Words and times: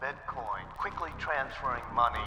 Bitcoin, 0.00 0.64
quickly 0.78 1.10
transferring 1.18 1.82
money, 1.94 2.26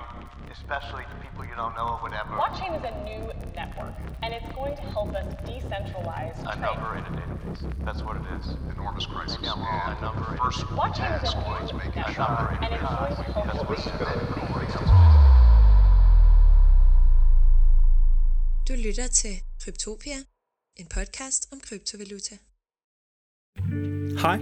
especially 0.52 1.04
to 1.04 1.16
people 1.22 1.46
you 1.46 1.54
don't 1.56 1.76
know 1.76 1.88
or 1.94 2.00
whatever. 2.02 2.32
Blockchain 2.36 2.74
is 2.78 2.84
a 2.84 2.96
new 3.04 3.22
network, 3.56 3.94
and 4.24 4.34
it's 4.34 4.52
going 4.56 4.76
to 4.76 4.82
help 4.82 5.14
us 5.14 5.26
decentralize 5.46 6.34
A 6.42 6.44
trade. 6.46 6.62
number 6.62 6.98
in 6.98 7.04
a 7.06 7.12
database. 7.20 7.62
That's 7.86 8.02
what 8.02 8.16
it 8.18 8.24
is. 8.40 8.46
enormous 8.76 9.06
crisis. 9.06 9.38
Yeah, 9.44 9.54
well, 9.54 9.66
a 9.66 9.92
And 9.92 10.02
number 10.02 10.26
the 10.26 10.32
in- 10.32 10.38
first 10.38 10.60
Blockchain 10.78 11.24
is 11.24 11.34
a 11.34 11.38
new 11.38 11.78
making 11.78 12.02
network, 12.18 12.58
and 12.64 12.74
it's 12.74 12.82
going 12.82 13.16
to 13.16 13.34
help 13.34 13.46
That's 13.46 13.60
us 13.60 13.70
what's 13.70 13.86
Du 18.68 18.76
lytter 18.76 19.08
til 19.08 19.36
Kryptopia, 19.64 20.18
en 20.76 20.88
podcast 20.88 21.48
om 21.54 21.60
kryptovaluta. 21.60 22.36
Hej, 24.22 24.38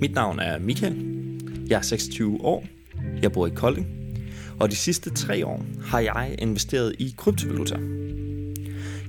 mit 0.00 0.10
navn 0.14 0.38
er 0.40 0.58
Michael. 0.58 1.05
Jeg 1.68 1.76
er 1.76 1.82
26 1.82 2.44
år. 2.44 2.66
Jeg 3.22 3.32
bor 3.32 3.46
i 3.46 3.50
Kolding. 3.50 3.86
Og 4.60 4.70
de 4.70 4.76
sidste 4.76 5.10
tre 5.10 5.46
år 5.46 5.64
har 5.82 6.00
jeg 6.00 6.34
investeret 6.38 6.94
i 6.98 7.14
kryptovaluta. 7.16 7.76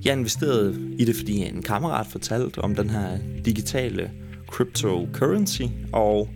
Jeg 0.04 0.12
investerede 0.12 0.94
i 0.98 1.04
det, 1.04 1.16
fordi 1.16 1.36
en 1.36 1.62
kammerat 1.62 2.06
fortalte 2.06 2.58
om 2.58 2.74
den 2.74 2.90
her 2.90 3.18
digitale 3.44 4.10
cryptocurrency, 4.46 5.62
og 5.92 6.28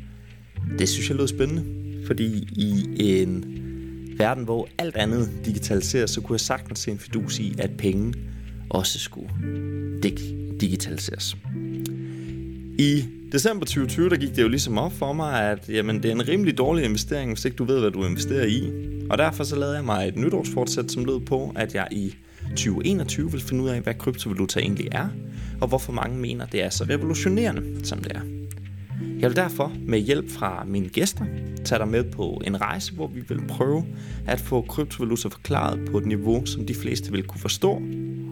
det 0.79 0.89
synes 0.89 1.09
jeg 1.09 1.16
lød 1.16 1.29
spændende, 1.29 1.65
fordi 2.07 2.49
i 2.52 2.87
en 2.99 3.45
verden, 4.19 4.45
hvor 4.45 4.69
alt 4.79 4.97
andet 4.97 5.30
digitaliseres, 5.45 6.11
så 6.11 6.21
kunne 6.21 6.35
jeg 6.35 6.41
sagtens 6.41 6.79
se 6.79 6.91
en 6.91 6.99
fidus 6.99 7.39
i, 7.39 7.55
at 7.59 7.71
penge 7.79 8.15
også 8.71 8.99
skulle 8.99 9.29
digitaliseres. 10.61 11.37
I 12.83 13.05
december 13.33 13.67
2020, 13.67 14.09
der 14.09 14.17
gik 14.17 14.37
det 14.37 14.43
jo 14.43 14.49
ligesom 14.49 14.79
op 14.79 14.93
for 14.93 15.13
mig, 15.13 15.51
at 15.51 15.69
jamen, 15.69 16.03
det 16.03 16.05
er 16.05 16.15
en 16.15 16.29
rimelig 16.29 16.59
dårlig 16.59 16.85
investering, 16.85 17.33
hvis 17.33 17.45
ikke 17.45 17.57
du 17.57 17.65
ved, 17.65 17.81
hvad 17.81 17.91
du 17.91 18.05
investerer 18.05 18.47
i. 18.47 18.71
Og 19.11 19.19
derfor 19.19 19.45
så 19.45 19.57
lavede 19.57 19.77
jeg 19.77 19.85
mig 19.85 20.09
et 20.09 20.17
nytårsfortsæt, 20.17 20.93
som 20.93 21.05
lød 21.05 21.21
på, 21.21 21.52
at 21.57 21.74
jeg 21.74 21.89
i 21.91 22.15
2021 22.49 23.33
vil 23.33 23.41
finde 23.41 23.63
ud 23.63 23.69
af, 23.69 23.80
hvad 23.80 23.95
kryptovaluta 23.95 24.61
egentlig 24.61 24.89
er, 24.93 25.09
og 25.61 25.69
hvorfor 25.69 25.93
mange 25.93 26.19
mener, 26.19 26.47
det 26.47 26.65
er 26.65 26.71
så 26.71 26.85
revolutionerende, 26.85 27.85
som 27.85 27.99
det 27.99 28.13
er. 28.13 28.21
Jeg 29.19 29.29
vil 29.29 29.37
derfor 29.37 29.73
med 29.87 29.99
hjælp 29.99 30.30
fra 30.30 30.65
mine 30.67 30.89
gæster 30.89 31.24
tage 31.65 31.79
dig 31.79 31.89
med 31.89 32.05
på 32.05 32.43
en 32.46 32.61
rejse, 32.61 32.93
hvor 32.93 33.07
vi 33.07 33.21
vil 33.29 33.41
prøve 33.49 33.85
at 34.27 34.41
få 34.41 34.61
kryptovaluta 34.61 35.29
forklaret 35.29 35.89
på 35.91 35.99
et 35.99 36.07
niveau, 36.07 36.46
som 36.46 36.67
de 36.67 36.74
fleste 36.74 37.13
vil 37.13 37.23
kunne 37.23 37.41
forstå. 37.41 37.83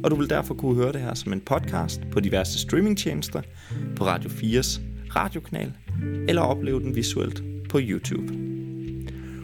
Og 0.05 0.11
du 0.11 0.17
vil 0.17 0.31
derfor 0.31 0.55
kunne 0.55 0.75
høre 0.75 0.93
det 0.93 1.01
her 1.01 1.15
som 1.15 1.33
en 1.33 1.41
podcast 1.41 2.01
på 2.11 2.21
diverse 2.21 2.59
streamingtjenester, 2.59 3.43
på 3.97 4.05
Radio 4.05 4.31
4's 4.31 4.81
radiokanal, 5.17 5.73
eller 6.29 6.43
opleve 6.43 6.81
den 6.81 6.97
visuelt 6.97 7.43
på 7.69 7.79
YouTube. 7.83 8.35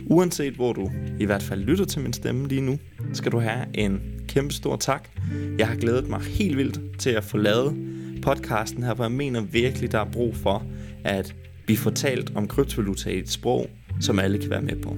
Uanset 0.07 0.55
hvor 0.55 0.73
du 0.73 0.91
i 1.21 1.25
hvert 1.25 1.43
fald 1.43 1.61
lytter 1.61 1.85
til 1.85 2.03
min 2.03 2.13
stemme 2.13 2.49
lige 2.49 2.61
nu, 2.61 2.79
skal 3.13 3.33
du 3.33 3.39
have 3.39 3.67
en 3.75 4.01
kæmpe 4.29 4.55
stor 4.55 4.77
tak. 4.77 5.09
Jeg 5.59 5.69
har 5.69 5.77
glædet 5.77 6.09
mig 6.09 6.21
helt 6.21 6.57
vildt 6.57 6.99
til 6.99 7.11
at 7.11 7.25
få 7.25 7.37
lavet 7.37 7.77
podcasten 8.23 8.83
her, 8.83 8.95
for 8.95 9.05
jeg 9.05 9.13
mener 9.13 9.41
virkelig, 9.41 9.93
der 9.93 10.01
er 10.01 10.11
brug 10.13 10.37
for, 10.37 10.67
at 11.05 11.35
vi 11.67 11.77
får 11.77 11.91
talt 11.91 12.33
om 12.35 12.49
kryptovaluta 12.49 13.11
i 13.11 13.19
et 13.19 13.31
sprog, 13.31 13.71
som 14.01 14.19
alle 14.19 14.39
kan 14.39 14.51
være 14.51 14.63
med 14.63 14.77
på. 14.77 14.97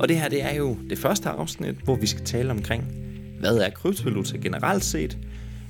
Og 0.00 0.08
det 0.08 0.16
her, 0.16 0.28
det 0.28 0.42
er 0.42 0.54
jo 0.54 0.76
det 0.90 0.98
første 0.98 1.28
afsnit, 1.28 1.74
hvor 1.84 1.96
vi 1.96 2.06
skal 2.06 2.24
tale 2.24 2.50
omkring, 2.50 2.84
hvad 3.40 3.56
er 3.56 3.70
kryptovaluta 3.70 4.36
generelt 4.36 4.84
set, 4.84 5.18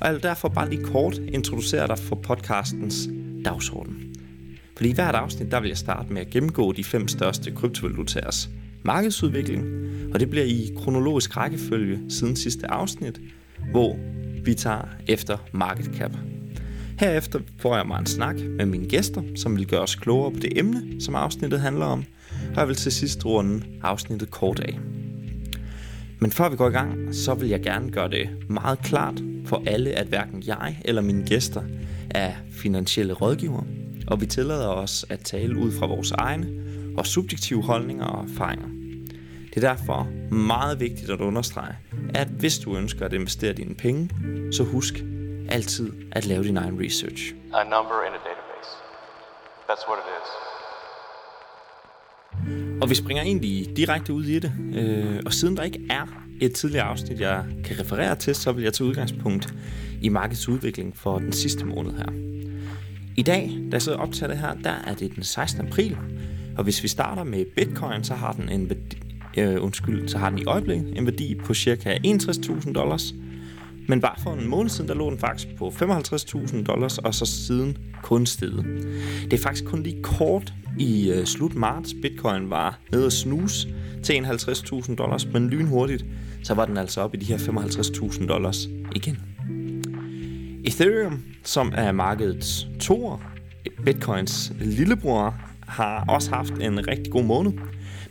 og 0.01 0.07
jeg 0.07 0.15
vil 0.15 0.23
derfor 0.23 0.49
bare 0.49 0.71
lige 0.71 0.85
kort 0.85 1.19
introducere 1.19 1.89
dig 1.89 1.99
for 1.99 2.17
podcastens 2.17 3.09
dagsorden. 3.45 4.17
Fordi 4.77 4.91
i 4.91 4.95
hvert 4.95 5.15
afsnit, 5.15 5.51
der 5.51 5.61
vil 5.61 5.69
jeg 5.69 5.79
starte 5.79 6.13
med 6.13 6.21
at 6.21 6.31
gennemgå 6.31 6.73
de 6.73 6.85
fem 6.85 7.09
største 7.09 7.51
kryptovalutaers 7.51 8.51
markedsudvikling, 8.83 9.65
og 10.15 10.21
det 10.21 10.31
bliver 10.31 10.45
i 10.47 10.71
kronologisk 10.77 11.37
rækkefølge 11.37 11.99
siden 12.09 12.37
sidste 12.37 12.71
afsnit, 12.71 13.21
hvor 13.71 13.97
vi 14.45 14.55
tager 14.55 14.89
efter 15.07 15.39
market 15.53 15.91
cap. 15.97 16.17
Herefter 16.99 17.41
får 17.59 17.77
jeg 17.77 17.87
mig 17.87 17.99
en 17.99 18.07
snak 18.07 18.37
med 18.41 18.67
mine 18.67 18.89
gæster, 18.89 19.23
som 19.37 19.57
vil 19.57 19.67
gøre 19.67 19.81
os 19.81 19.95
klogere 19.95 20.33
på 20.33 20.39
det 20.39 20.59
emne, 20.59 21.01
som 21.01 21.15
afsnittet 21.15 21.61
handler 21.61 21.87
om, 21.87 22.05
og 22.51 22.57
jeg 22.57 22.69
vil 22.69 22.77
til 22.77 22.93
sidst 22.93 23.27
runde 23.27 23.63
afsnittet 23.83 24.31
kort 24.31 24.61
af. 24.61 25.00
Men 26.21 26.31
før 26.31 26.49
vi 26.49 26.57
går 26.57 26.69
i 26.69 26.73
gang, 26.73 27.15
så 27.15 27.35
vil 27.35 27.49
jeg 27.49 27.63
gerne 27.63 27.91
gøre 27.91 28.09
det 28.09 28.51
meget 28.51 28.79
klart 28.79 29.23
for 29.47 29.63
alle, 29.67 29.91
at 29.91 30.07
hverken 30.07 30.43
jeg 30.47 30.81
eller 30.85 31.03
mine 31.03 31.27
gæster 31.27 31.63
er 32.11 32.33
finansielle 32.53 33.13
rådgivere, 33.13 33.65
og 34.07 34.21
vi 34.21 34.27
tillader 34.27 34.69
os 34.69 35.07
at 35.09 35.21
tale 35.21 35.57
ud 35.57 35.73
fra 35.73 35.87
vores 35.87 36.11
egne 36.11 36.49
og 36.99 37.07
subjektive 37.07 37.63
holdninger 37.63 38.05
og 38.05 38.25
erfaringer. 38.25 38.69
Det 39.55 39.65
er 39.65 39.69
derfor 39.69 40.09
meget 40.35 40.81
vigtigt 40.81 41.11
at 41.11 41.21
understrege, 41.21 41.77
at 42.15 42.29
hvis 42.29 42.59
du 42.59 42.77
ønsker 42.77 43.05
at 43.05 43.13
investere 43.13 43.53
dine 43.53 43.75
penge, 43.75 44.11
så 44.53 44.65
husk 44.65 44.95
altid 45.49 45.93
at 46.13 46.27
lave 46.27 46.45
din 46.45 46.57
egen 46.57 46.85
research. 46.85 47.35
A 47.55 47.65
number 47.65 47.97
in 48.07 48.13
a 48.13 48.23
database. 48.29 48.71
That's 49.69 49.89
what 49.89 49.99
it 49.99 50.09
is. 50.23 50.50
Og 52.83 52.91
vi 52.91 52.95
springer 52.95 53.23
egentlig 53.23 53.77
direkte 53.77 54.13
ud 54.13 54.25
i 54.25 54.39
det. 54.39 54.53
Øh, 54.75 55.23
og 55.27 55.33
siden 55.33 55.57
der 55.57 55.63
ikke 55.63 55.87
er 55.91 56.07
et 56.41 56.53
tidligere 56.53 56.85
afsnit, 56.85 57.21
jeg 57.21 57.45
kan 57.65 57.81
referere 57.81 58.17
til, 58.17 58.35
så 58.35 58.53
vil 58.53 58.65
jeg 58.65 58.73
tage 58.73 58.89
udgangspunkt 58.89 59.55
i 60.03 60.09
markedsudvikling 60.09 60.97
for 60.97 61.19
den 61.19 61.33
sidste 61.33 61.65
måned 61.65 61.93
her. 61.93 62.31
I 63.17 63.23
dag, 63.23 63.59
da 63.71 63.73
jeg 63.73 63.83
sidder 63.83 63.99
og 63.99 64.07
optager 64.07 64.33
det 64.33 64.39
her, 64.39 64.55
der 64.55 64.75
er 64.87 64.95
det 64.95 65.15
den 65.15 65.23
16. 65.23 65.67
april. 65.67 65.97
Og 66.57 66.65
hvis 66.65 66.83
vi 66.83 66.89
starter 66.89 67.25
med 67.25 67.45
Bitcoin, 67.57 68.05
så 68.05 68.15
har 68.15 68.33
den 68.33 68.49
en 68.49 68.69
værdi, 68.71 68.97
øh, 69.37 69.65
undskyld, 69.65 70.09
så 70.09 70.19
har 70.19 70.31
den 70.31 70.39
i 70.39 70.45
øjeblikket 70.45 70.99
en 70.99 71.07
værdi 71.07 71.35
på 71.35 71.55
ca. 71.55 71.99
61.000 72.07 72.73
dollars. 72.73 73.15
Men 73.91 74.01
bare 74.01 74.15
for 74.19 74.33
en 74.33 74.49
måned 74.49 74.71
siden, 74.71 74.89
der 74.89 74.95
lå 74.95 75.11
den 75.11 75.19
faktisk 75.19 75.57
på 75.57 75.69
55.000 75.69 76.65
dollars, 76.65 76.99
og 76.99 77.15
så 77.15 77.27
siden 77.27 77.79
kun 78.03 78.27
steget. 78.27 78.65
Det 79.25 79.33
er 79.33 79.43
faktisk 79.43 79.65
kun 79.65 79.83
lige 79.83 80.03
kort 80.03 80.53
i 80.79 81.11
øh, 81.11 81.25
slut 81.25 81.55
marts, 81.55 81.95
Bitcoin 82.03 82.51
var 82.51 82.79
nede 82.93 83.07
at 83.07 83.13
snuse 83.13 83.69
til 84.03 84.13
51.000 84.13 84.95
dollars, 84.95 85.27
men 85.27 85.51
lynhurtigt, 85.51 86.05
så 86.43 86.55
var 86.55 86.67
den 86.67 86.77
altså 86.77 87.01
op 87.01 87.15
i 87.15 87.17
de 87.17 87.25
her 87.25 87.37
55.000 87.39 88.27
dollars 88.27 88.67
igen. 88.97 89.19
Ethereum, 90.65 91.23
som 91.45 91.73
er 91.77 91.93
markedets 91.93 92.67
toer, 92.81 93.19
Bitcoins 93.85 94.53
lillebror, 94.61 95.35
har 95.67 96.05
også 96.09 96.31
haft 96.31 96.53
en 96.53 96.89
rigtig 96.89 97.13
god 97.13 97.25
måned. 97.25 97.53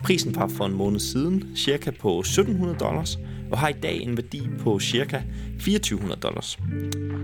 Prisen 0.03 0.35
var 0.35 0.47
for 0.47 0.65
en 0.65 0.73
måned 0.73 0.99
siden 0.99 1.43
cirka 1.55 1.91
på 1.91 2.19
1700 2.19 2.77
dollars, 2.79 3.17
og 3.51 3.57
har 3.57 3.67
i 3.67 3.73
dag 3.73 4.01
en 4.01 4.17
værdi 4.17 4.41
på 4.59 4.79
cirka 4.79 5.21
2400 5.53 6.21
dollars. 6.21 6.59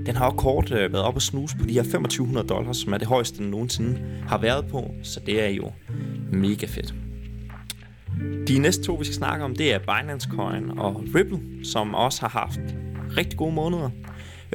Den 0.06 0.16
har 0.16 0.26
også 0.26 0.38
kort 0.38 0.72
øh, 0.72 0.94
været 0.94 1.06
op 1.06 1.16
og 1.16 1.22
snuse 1.22 1.58
på 1.58 1.66
de 1.66 1.74
her 1.74 1.84
2500 1.84 2.48
dollars, 2.48 2.78
som 2.78 2.94
er 2.94 2.98
det 2.98 3.08
højeste, 3.08 3.38
den 3.38 3.52
nogensinde 3.52 4.00
har 4.28 4.38
været 4.38 4.66
på, 4.68 4.92
så 5.04 5.20
det 5.26 5.44
er 5.44 5.50
jo 5.50 5.72
mega 6.32 6.66
fedt. 6.66 6.94
De 8.48 8.60
næste 8.60 8.84
to, 8.84 8.94
vi 8.94 9.06
skal 9.06 9.16
snakke 9.16 9.46
om, 9.46 9.56
det 9.56 9.74
er 9.74 9.80
Binance 9.80 10.30
Coin 10.30 10.80
og 10.80 11.04
Ripple, 11.16 11.40
som 11.64 11.96
også 11.96 12.22
har 12.22 12.30
haft 12.30 12.60
rigtig 13.18 13.38
gode 13.38 13.54
måneder. 13.54 13.90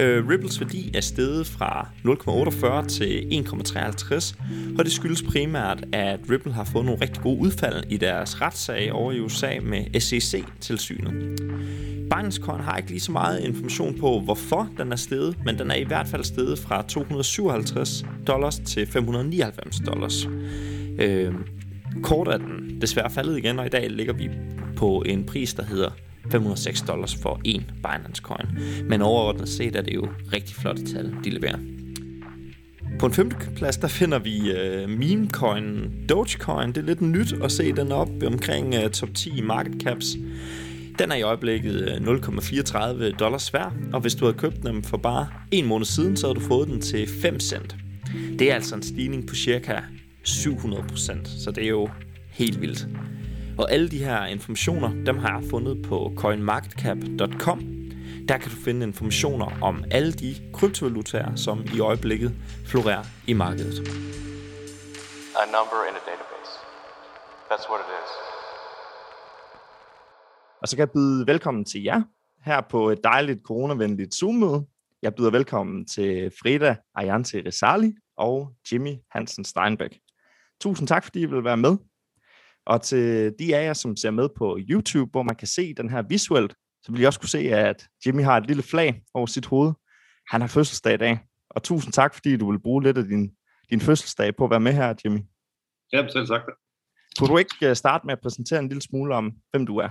Øh, 0.00 0.28
Ripples 0.28 0.60
værdi 0.60 0.90
er 0.94 1.00
steget 1.00 1.46
fra 1.46 1.88
0,48 2.04 2.88
til 2.88 3.44
1,53, 3.48 4.34
og 4.78 4.84
det 4.84 4.92
skyldes 4.92 5.22
primært, 5.22 5.84
at 5.92 6.20
Ripple 6.30 6.52
har 6.52 6.64
fået 6.64 6.84
nogle 6.84 7.00
rigtig 7.00 7.22
gode 7.22 7.40
udfald 7.40 7.84
i 7.88 7.96
deres 7.96 8.40
retssag 8.40 8.92
over 8.92 9.12
i 9.12 9.20
USA 9.20 9.52
med 9.62 10.00
SEC-tilsynet. 10.00 11.40
Binance 12.10 12.42
Coin 12.42 12.60
har 12.60 12.76
ikke 12.76 12.90
lige 12.90 13.00
så 13.00 13.12
meget 13.12 13.40
information 13.40 13.98
på, 13.98 14.20
hvorfor 14.20 14.68
den 14.78 14.92
er 14.92 14.96
steget, 14.96 15.36
men 15.44 15.58
den 15.58 15.70
er 15.70 15.74
i 15.74 15.84
hvert 15.84 16.08
fald 16.08 16.24
steget 16.24 16.58
fra 16.58 16.82
257 16.82 18.04
dollars 18.26 18.58
til 18.58 18.86
599 18.86 19.80
dollars. 19.86 20.28
Øh, 20.98 21.34
kort 22.02 22.28
er 22.28 22.36
den 22.36 22.80
desværre 22.80 23.10
faldet 23.10 23.38
igen, 23.38 23.58
og 23.58 23.66
i 23.66 23.68
dag 23.68 23.90
ligger 23.90 24.12
vi 24.12 24.30
på 24.76 25.02
en 25.06 25.24
pris, 25.24 25.54
der 25.54 25.64
hedder 25.64 25.90
506 26.30 26.82
dollars 26.82 27.14
for 27.14 27.40
en 27.44 27.70
Binance 27.82 28.22
Coin. 28.22 28.48
Men 28.88 29.02
overordnet 29.02 29.48
set 29.48 29.76
er 29.76 29.82
det 29.82 29.94
jo 29.94 30.08
rigtig 30.32 30.56
flotte 30.56 30.84
tal, 30.84 31.14
de 31.24 31.30
leverer. 31.30 31.58
På 32.98 33.06
en 33.06 33.12
femte 33.12 33.36
plads, 33.56 33.76
der 33.76 33.88
finder 33.88 34.18
vi 34.18 34.50
øh, 34.50 34.88
meme 34.88 35.30
coin 35.30 35.92
Dogecoin. 36.08 36.68
Det 36.68 36.76
er 36.76 36.82
lidt 36.82 37.00
nyt 37.00 37.32
at 37.32 37.52
se 37.52 37.72
den 37.72 37.92
op 37.92 38.08
omkring 38.26 38.74
øh, 38.74 38.90
top 38.90 39.08
10 39.14 39.40
market 39.40 39.82
caps. 39.82 40.06
Den 40.98 41.12
er 41.12 41.16
i 41.16 41.22
øjeblikket 41.22 41.74
øh, 41.74 41.96
0,34 41.96 43.16
dollars 43.16 43.54
værd, 43.54 43.72
og 43.92 44.00
hvis 44.00 44.14
du 44.14 44.24
havde 44.24 44.38
købt 44.38 44.62
dem 44.62 44.82
for 44.82 44.96
bare 44.96 45.26
en 45.50 45.66
måned 45.66 45.86
siden, 45.86 46.16
så 46.16 46.26
havde 46.26 46.40
du 46.40 46.44
fået 46.44 46.68
den 46.68 46.80
til 46.80 47.08
5 47.08 47.40
cent. 47.40 47.76
Det 48.38 48.50
er 48.50 48.54
altså 48.54 48.74
en 48.74 48.82
stigning 48.82 49.26
på 49.26 49.34
cirka 49.34 49.76
700%, 50.28 51.42
så 51.44 51.50
det 51.50 51.64
er 51.64 51.68
jo 51.68 51.88
helt 52.30 52.60
vildt. 52.60 52.86
Og 53.60 53.72
alle 53.72 53.88
de 53.88 54.04
her 54.04 54.24
informationer, 54.24 55.04
dem 55.04 55.18
har 55.18 55.38
jeg 55.38 55.50
fundet 55.50 55.82
på 55.88 56.12
coinmarketcap.com. 56.16 57.58
Der 58.28 58.38
kan 58.38 58.50
du 58.50 58.56
finde 58.64 58.86
informationer 58.86 59.58
om 59.62 59.84
alle 59.90 60.12
de 60.12 60.34
kryptovalutaer, 60.52 61.34
som 61.34 61.64
i 61.76 61.80
øjeblikket 61.80 62.32
florerer 62.66 63.04
i 63.26 63.32
markedet. 63.32 63.78
A 65.42 65.44
number 65.56 65.78
in 65.88 65.94
a 66.00 66.02
database. 66.10 66.52
That's 67.50 67.66
what 67.70 67.80
it 67.84 67.90
is. 68.00 68.10
Og 70.62 70.68
så 70.68 70.76
kan 70.76 70.80
jeg 70.80 70.90
byde 70.90 71.26
velkommen 71.26 71.64
til 71.64 71.82
jer 71.82 72.02
her 72.44 72.60
på 72.60 72.90
et 72.90 73.04
dejligt 73.04 73.40
coronavenligt 73.44 74.14
Zoom-møde. 74.14 74.66
Jeg 75.02 75.14
byder 75.14 75.30
velkommen 75.30 75.86
til 75.86 76.32
Frida 76.42 76.76
Ayante 76.94 77.42
Risali 77.46 77.92
og 78.16 78.52
Jimmy 78.72 78.94
Hansen 79.10 79.44
Steinbeck. 79.44 79.94
Tusind 80.60 80.88
tak, 80.88 81.04
fordi 81.04 81.20
I 81.20 81.26
vil 81.26 81.44
være 81.44 81.56
med. 81.56 81.76
Og 82.66 82.82
til 82.82 83.34
de 83.38 83.56
af 83.56 83.64
jer, 83.64 83.72
som 83.72 83.96
ser 83.96 84.10
med 84.10 84.28
på 84.36 84.58
YouTube, 84.70 85.10
hvor 85.10 85.22
man 85.22 85.36
kan 85.36 85.48
se 85.48 85.74
den 85.74 85.90
her 85.90 86.02
visuelt, 86.02 86.54
så 86.82 86.92
vil 86.92 87.00
I 87.00 87.04
også 87.04 87.20
kunne 87.20 87.28
se, 87.28 87.38
at 87.38 87.88
Jimmy 88.06 88.22
har 88.22 88.36
et 88.36 88.46
lille 88.46 88.62
flag 88.62 89.02
over 89.14 89.26
sit 89.26 89.46
hoved. 89.46 89.72
Han 90.30 90.40
har 90.40 90.48
fødselsdag 90.48 90.94
i 90.94 90.96
dag. 90.96 91.18
Og 91.50 91.62
tusind 91.62 91.92
tak, 91.92 92.14
fordi 92.14 92.36
du 92.36 92.50
vil 92.50 92.60
bruge 92.60 92.82
lidt 92.82 92.98
af 92.98 93.04
din, 93.04 93.32
din 93.70 93.80
fødselsdag 93.80 94.36
på 94.36 94.44
at 94.44 94.50
være 94.50 94.60
med 94.60 94.72
her, 94.72 94.94
Jimmy. 95.04 95.18
Ja, 95.92 96.08
selv 96.08 96.26
sagt. 96.26 96.44
Kunne 97.18 97.28
du 97.28 97.38
ikke 97.38 97.68
øh, 97.68 97.76
starte 97.76 98.06
med 98.06 98.12
at 98.12 98.20
præsentere 98.20 98.58
en 98.60 98.68
lille 98.68 98.82
smule 98.82 99.14
om, 99.14 99.32
hvem 99.50 99.66
du 99.66 99.76
er? 99.76 99.88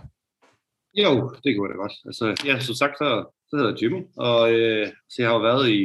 Jo, 0.94 1.36
det 1.44 1.56
kunne 1.56 1.68
jeg 1.68 1.74
da 1.74 1.82
godt. 1.84 1.94
Altså, 2.06 2.26
ja, 2.46 2.60
som 2.60 2.76
sagt, 2.76 2.98
så, 2.98 3.26
så 3.50 3.56
hedder 3.56 3.72
jeg 3.72 3.82
Jimmy, 3.82 4.02
og 4.18 4.54
øh, 4.54 4.88
så 5.10 5.16
jeg 5.22 5.30
har 5.30 5.36
jo 5.36 5.42
været 5.42 5.70
i, 5.70 5.84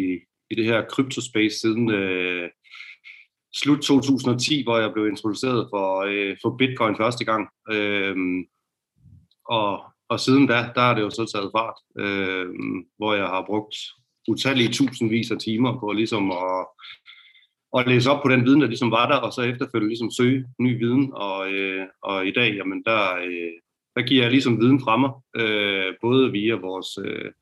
i 0.51 0.55
det 0.55 0.65
her 0.65 0.89
kryptospace 0.93 1.59
siden 1.59 1.91
øh, 1.91 2.51
slut 3.62 3.81
2010, 3.81 4.62
hvor 4.62 4.79
jeg 4.79 4.93
blev 4.93 5.09
introduceret 5.09 5.67
for, 5.71 6.05
øh, 6.09 6.37
for 6.43 6.56
Bitcoin 6.56 6.97
første 6.97 7.25
gang. 7.25 7.49
Øh, 7.73 8.17
og, 9.49 9.83
og 10.09 10.21
siden 10.21 10.47
da, 10.47 10.59
der 10.75 10.83
er 10.83 10.95
det 10.95 11.03
jo 11.03 11.11
så 11.11 11.25
taget 11.33 11.51
fart, 11.56 11.79
øh, 12.05 12.47
hvor 12.99 13.15
jeg 13.15 13.27
har 13.27 13.45
brugt 13.47 13.75
utallige 14.29 14.73
tusindvis 14.73 15.31
af 15.31 15.39
timer 15.39 15.81
på 15.81 15.93
ligesom 15.93 16.31
at, 16.31 16.67
at 17.79 17.89
læse 17.89 18.11
op 18.11 18.23
på 18.23 18.29
den 18.29 18.45
viden, 18.45 18.61
der 18.61 18.67
ligesom 18.67 18.91
var 18.91 19.09
der, 19.09 19.17
og 19.17 19.33
så 19.33 19.43
efterfølgende 19.43 19.91
ligesom 19.91 20.11
søge 20.11 20.45
ny 20.59 20.79
viden. 20.79 21.12
Og, 21.15 21.53
øh, 21.53 21.87
og 22.03 22.27
i 22.27 22.33
dag, 22.33 22.55
jamen 22.55 22.83
der, 22.85 23.17
øh, 23.17 23.53
der 23.97 24.03
giver 24.03 24.23
jeg 24.23 24.31
ligesom 24.31 24.61
viden 24.61 24.81
fra 24.81 24.97
mig, 24.97 25.11
øh, 25.37 25.95
både 26.01 26.33
via 26.33 26.55
vores, 26.55 26.99
øh, 27.05 27.33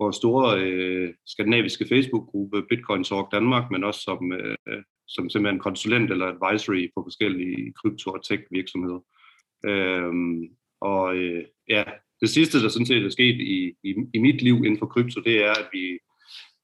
vores 0.00 0.16
store 0.16 0.60
øh, 0.60 1.14
skandinaviske 1.26 1.86
Facebook-gruppe 1.88 2.62
Bitcoin 2.70 3.04
Talk 3.04 3.32
Danmark, 3.32 3.70
men 3.70 3.84
også 3.84 4.00
som, 4.00 4.32
øh, 4.32 4.56
som 5.08 5.30
simpelthen 5.30 5.60
konsulent 5.60 6.10
eller 6.10 6.26
advisory 6.26 6.88
på 6.96 7.02
forskellige 7.06 7.72
krypto- 7.78 8.12
og 8.12 8.24
tech-virksomheder. 8.24 9.00
Øhm, 9.66 10.48
og 10.80 11.16
øh, 11.16 11.44
ja, 11.68 11.84
det 12.20 12.30
sidste, 12.30 12.62
der 12.62 12.68
sådan 12.68 12.86
set 12.86 13.04
er 13.04 13.08
sket 13.08 13.36
i, 13.40 13.74
i, 13.84 13.94
i 14.14 14.18
mit 14.18 14.42
liv 14.42 14.56
inden 14.56 14.78
for 14.78 14.86
krypto, 14.86 15.20
det 15.20 15.44
er, 15.44 15.50
at 15.50 15.68
vi 15.72 15.98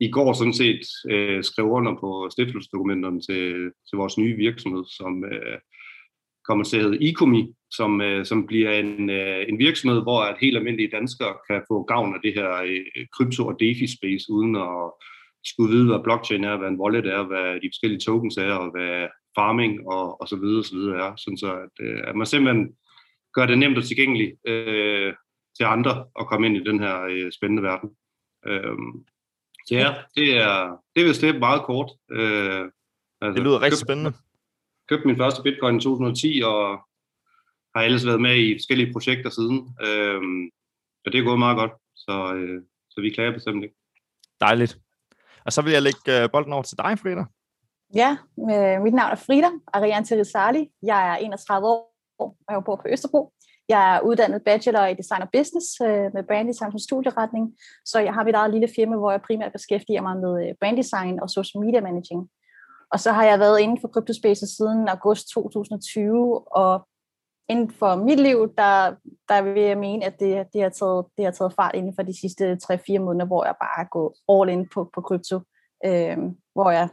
i 0.01 0.11
går 0.11 0.33
sådan 0.33 0.55
set 0.55 0.81
øh, 1.11 1.45
skrev 1.45 1.67
under 1.67 1.95
på 2.01 2.29
stiftelsesdokumenterne 2.33 3.21
til, 3.21 3.71
til 3.89 3.97
vores 3.97 4.19
nye 4.19 4.37
virksomhed, 4.37 4.85
som 4.99 5.25
øh, 5.25 5.59
kommer 6.45 6.65
til 6.65 6.77
at 6.77 6.83
hedde 6.83 7.11
Ecomi, 7.11 7.55
som, 7.71 8.01
øh, 8.01 8.27
som 8.27 8.47
bliver 8.47 8.73
en, 8.73 9.11
øh, 9.11 9.45
en 9.49 9.59
virksomhed, 9.59 10.03
hvor 10.03 10.21
at 10.21 10.37
helt 10.41 10.57
almindelige 10.57 10.91
danskere 10.91 11.35
kan 11.51 11.63
få 11.69 11.83
gavn 11.83 12.15
af 12.15 12.21
det 12.25 12.35
her 12.35 12.51
øh, 12.67 13.05
krypto- 13.17 13.47
og 13.47 13.57
DeFi-space, 13.63 14.27
uden 14.31 14.57
at 14.57 14.93
skulle 15.45 15.75
vide, 15.75 15.87
hvad 15.87 16.05
blockchain 16.05 16.45
er, 16.45 16.57
hvad 16.57 16.69
en 16.69 16.81
wallet 16.81 17.07
er, 17.07 17.23
hvad 17.23 17.55
de 17.55 17.71
forskellige 17.73 18.01
tokens 18.01 18.37
er, 18.37 18.53
og 18.53 18.71
hvad 18.71 19.09
farming 19.35 19.89
og, 19.89 20.21
og 20.21 20.29
så 20.29 20.37
videre, 20.37 20.59
og 20.59 20.65
så 20.65 20.75
videre 20.75 21.07
er. 21.07 21.17
Sådan 21.17 21.39
så, 21.39 21.53
at, 21.53 21.75
øh, 21.81 22.01
at 22.09 22.17
man 22.17 22.27
simpelthen 22.27 22.77
gør 23.35 23.47
det 23.47 23.59
nemt 23.59 23.79
og 23.79 23.85
tilgængeligt 23.85 24.33
øh, 24.47 25.15
til 25.57 25.65
andre 25.65 26.07
at 26.21 26.27
komme 26.27 26.47
ind 26.47 26.57
i 26.57 26.65
den 26.65 26.81
her 26.81 27.03
øh, 27.03 27.33
spændende 27.33 27.63
verden. 27.63 27.91
Øh, 28.47 28.77
så 29.67 29.75
ja, 29.75 29.95
det 30.17 30.37
er, 30.37 30.83
det 30.97 31.05
vist 31.05 31.23
det 31.23 31.39
meget 31.39 31.63
kort. 31.63 31.91
Øh, 32.11 32.65
altså, 33.21 33.35
det 33.35 33.43
lyder 33.43 33.63
rigtig 33.63 33.79
spændende. 33.79 34.13
Købte 34.89 35.07
min 35.07 35.17
første 35.17 35.43
bitcoin 35.43 35.77
i 35.77 35.81
2010, 35.81 36.43
og 36.45 36.63
har 37.75 37.83
ellers 37.83 38.07
været 38.07 38.21
med 38.21 38.37
i 38.37 38.55
forskellige 38.55 38.93
projekter 38.93 39.31
siden. 39.31 39.59
Øh, 39.87 40.21
og 41.05 41.13
det 41.13 41.19
er 41.19 41.25
gået 41.25 41.39
meget 41.39 41.57
godt, 41.57 41.73
så, 41.95 42.35
øh, 42.35 42.63
så 42.91 43.01
vi 43.01 43.11
klager 43.11 43.33
bestemt 43.33 43.65
ikke. 43.65 43.75
Dejligt. 44.41 44.79
Og 45.51 45.55
så 45.55 45.63
vil 45.63 45.73
jeg 45.73 45.83
lægge 45.83 46.23
øh, 46.23 46.31
bolden 46.33 46.53
over 46.53 46.63
til 46.63 46.79
dig, 46.79 46.99
Frida. 46.99 47.25
Ja, 47.95 48.11
mit 48.85 48.95
navn 48.95 49.13
er 49.13 49.21
Frida 49.27 49.51
Ariane 49.75 50.07
Rizali. 50.21 50.63
Jeg 50.83 51.01
er 51.11 51.17
31 51.17 51.67
år, 51.67 51.95
og 52.19 52.37
jeg 52.51 52.63
bor 52.67 52.77
på 52.77 52.89
Østerbro. 52.89 53.33
Jeg 53.69 53.97
er 53.97 54.01
uddannet 54.01 54.43
bachelor 54.43 54.87
i 54.87 54.95
design 54.95 55.23
og 55.23 55.31
business 55.37 55.67
øh, 55.87 56.09
med 56.15 56.23
branddesign 56.29 56.73
som 56.73 56.79
studieretning, 56.89 57.45
så 57.85 57.99
jeg 58.07 58.15
har 58.15 58.25
mit 58.25 58.35
eget 58.35 58.53
lille 58.55 58.69
firma, 58.77 58.97
hvor 58.97 59.11
jeg 59.11 59.23
primært 59.23 59.53
beskæftiger 59.53 60.03
mig 60.03 60.17
med 60.25 60.35
øh, 60.45 60.55
branddesign 60.61 61.21
og 61.23 61.31
social 61.31 61.61
media 61.65 61.81
managing. 61.81 62.23
Og 62.93 63.01
så 63.01 63.13
har 63.13 63.25
jeg 63.25 63.39
været 63.41 63.61
inden 63.61 63.79
for 63.81 63.89
CryptoSpace 63.89 64.47
siden 64.57 64.89
august 64.89 65.25
2020, 65.35 66.57
og 66.63 66.73
inden 67.51 67.71
for 67.71 67.95
mit 67.95 68.21
liv, 68.21 68.39
der, 68.59 68.95
der 69.29 69.43
vil 69.43 69.63
jeg 69.63 69.79
mene, 69.79 70.05
at 70.05 70.21
det, 70.21 70.47
det, 70.53 70.63
har 70.63 70.69
taget, 70.69 71.07
det 71.17 71.25
har 71.25 71.33
taget 71.33 71.53
fart 71.55 71.75
inden 71.75 71.95
for 71.95 72.03
de 72.03 72.21
sidste 72.21 72.59
3-4 72.65 72.99
måneder, 72.99 73.27
hvor 73.27 73.45
jeg 73.45 73.55
bare 73.61 73.85
er 73.85 73.89
gået 73.89 74.13
all 74.29 74.59
in 74.59 74.69
på, 74.75 74.91
på 74.95 75.01
krypto, 75.01 75.37
øh, 75.87 76.19
hvor 76.55 76.71
jeg, 76.71 76.89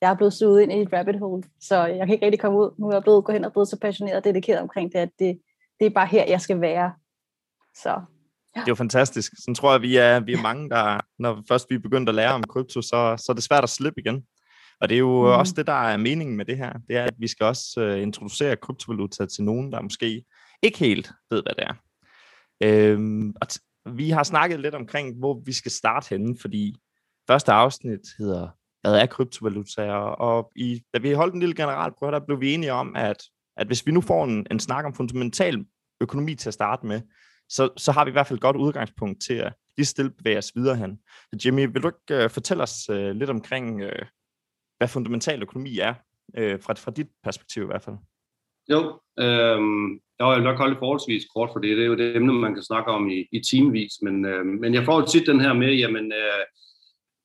jeg 0.00 0.10
er 0.10 0.14
blevet 0.14 0.32
suget 0.32 0.62
ind 0.62 0.72
i 0.72 0.80
et 0.80 0.92
rabbit 0.92 1.18
hole, 1.18 1.42
så 1.60 1.76
jeg 1.86 2.06
kan 2.06 2.14
ikke 2.14 2.24
rigtig 2.26 2.40
komme 2.40 2.58
ud. 2.58 2.70
Nu 2.78 2.88
er 2.88 2.92
jeg 2.92 3.02
blevet 3.02 3.24
gået 3.24 3.36
hen 3.36 3.44
og 3.44 3.52
blevet 3.52 3.68
så 3.68 3.78
passioneret 3.80 4.16
og 4.16 4.24
dedikeret 4.24 4.60
omkring 4.60 4.92
det, 4.92 4.98
at 4.98 5.10
det, 5.18 5.40
det 5.80 5.86
er 5.86 5.90
bare 5.90 6.06
her, 6.06 6.24
jeg 6.28 6.40
skal 6.40 6.60
være. 6.60 6.92
Så, 7.82 7.90
ja. 8.56 8.60
Det 8.60 8.68
er 8.68 8.74
jo 8.74 8.74
fantastisk. 8.74 9.32
Så 9.38 9.54
tror 9.56 9.72
jeg, 9.72 9.82
vi 9.82 9.96
er, 9.96 10.20
vi 10.20 10.32
er 10.32 10.42
mange, 10.42 10.70
der, 10.70 11.00
når 11.18 11.42
først 11.48 11.66
vi 11.70 11.74
er 11.74 11.78
begyndt 11.78 12.08
at 12.08 12.14
lære 12.14 12.32
om 12.32 12.42
krypto, 12.42 12.82
så, 12.82 13.16
så 13.18 13.26
er 13.28 13.34
det 13.34 13.44
svært 13.44 13.64
at 13.64 13.70
slippe 13.70 14.00
igen. 14.00 14.26
Og 14.80 14.88
det 14.88 14.94
er 14.94 14.98
jo 14.98 15.20
mm. 15.20 15.26
også 15.26 15.54
det, 15.56 15.66
der 15.66 15.72
er 15.72 15.96
meningen 15.96 16.36
med 16.36 16.44
det 16.44 16.56
her. 16.56 16.72
Det 16.88 16.96
er, 16.96 17.04
at 17.04 17.14
vi 17.18 17.28
skal 17.28 17.46
også 17.46 17.92
uh, 17.92 18.02
introducere 18.02 18.56
kryptovaluta 18.56 19.26
til 19.26 19.44
nogen, 19.44 19.72
der 19.72 19.82
måske 19.82 20.24
ikke 20.62 20.78
helt 20.78 21.10
ved, 21.30 21.42
hvad 21.42 21.54
det 21.54 21.64
er. 21.64 21.74
Øhm, 22.62 23.34
og 23.40 23.46
vi 23.96 24.10
har 24.10 24.22
snakket 24.22 24.60
lidt 24.60 24.74
omkring, 24.74 25.18
hvor 25.18 25.42
vi 25.44 25.52
skal 25.52 25.72
starte 25.72 26.08
henne, 26.10 26.36
fordi 26.40 26.76
første 27.28 27.52
afsnit 27.52 28.00
hedder, 28.18 28.48
hvad 28.82 29.00
er 29.00 29.06
kryptovaluta? 29.06 29.92
Og 29.92 30.52
i, 30.56 30.82
da 30.94 30.98
vi 30.98 31.12
holdt 31.12 31.34
en 31.34 31.40
lille 31.40 31.54
generalprøve, 31.54 32.12
der 32.12 32.26
blev 32.26 32.40
vi 32.40 32.54
enige 32.54 32.72
om, 32.72 32.96
at 32.96 33.16
at 33.56 33.66
hvis 33.66 33.86
vi 33.86 33.92
nu 33.92 34.00
får 34.00 34.24
en, 34.24 34.46
en 34.50 34.60
snak 34.60 34.84
om 34.84 34.94
fundamental 34.94 35.64
økonomi 36.00 36.34
til 36.34 36.48
at 36.48 36.54
starte 36.54 36.86
med, 36.86 37.00
så, 37.48 37.70
så 37.76 37.92
har 37.92 38.04
vi 38.04 38.08
i 38.08 38.12
hvert 38.12 38.26
fald 38.26 38.36
et 38.36 38.42
godt 38.42 38.56
udgangspunkt 38.56 39.22
til 39.22 39.34
at 39.34 39.52
lige 39.76 39.86
stille 39.86 40.10
bevæge 40.10 40.38
os 40.38 40.52
videre 40.54 40.76
hen. 40.76 40.98
Så 41.32 41.40
Jimmy, 41.44 41.72
vil 41.72 41.82
du 41.82 41.88
ikke 41.88 42.24
uh, 42.24 42.30
fortælle 42.30 42.62
os 42.62 42.90
uh, 42.90 42.96
lidt 42.96 43.30
omkring, 43.30 43.84
uh, 43.84 43.90
hvad 44.78 44.88
fundamental 44.88 45.42
økonomi 45.42 45.78
er, 45.78 45.94
øh, 46.36 46.60
fra, 46.62 46.72
fra 46.72 46.90
dit 46.90 47.08
perspektiv 47.24 47.62
i 47.62 47.66
hvert 47.66 47.82
fald? 47.82 47.96
Jo, 48.70 48.80
øh, 49.18 49.60
jeg 50.18 50.36
vil 50.36 50.42
nok 50.42 50.58
holde 50.58 50.74
det 50.74 50.78
forholdsvis 50.78 51.24
kort, 51.34 51.50
for 51.52 51.60
det 51.60 51.82
er 51.82 51.86
jo 51.86 51.96
det 51.96 52.16
emne, 52.16 52.32
man 52.32 52.54
kan 52.54 52.62
snakke 52.62 52.90
om 52.90 53.10
i, 53.10 53.26
i 53.32 53.40
timevis, 53.50 53.92
men, 54.02 54.24
øh, 54.24 54.46
men 54.46 54.74
jeg 54.74 54.84
får 54.84 55.00
tit 55.00 55.26
den 55.26 55.40
her 55.40 55.52
med, 55.52 55.74
jamen, 55.74 56.12
øh, 56.12 56.44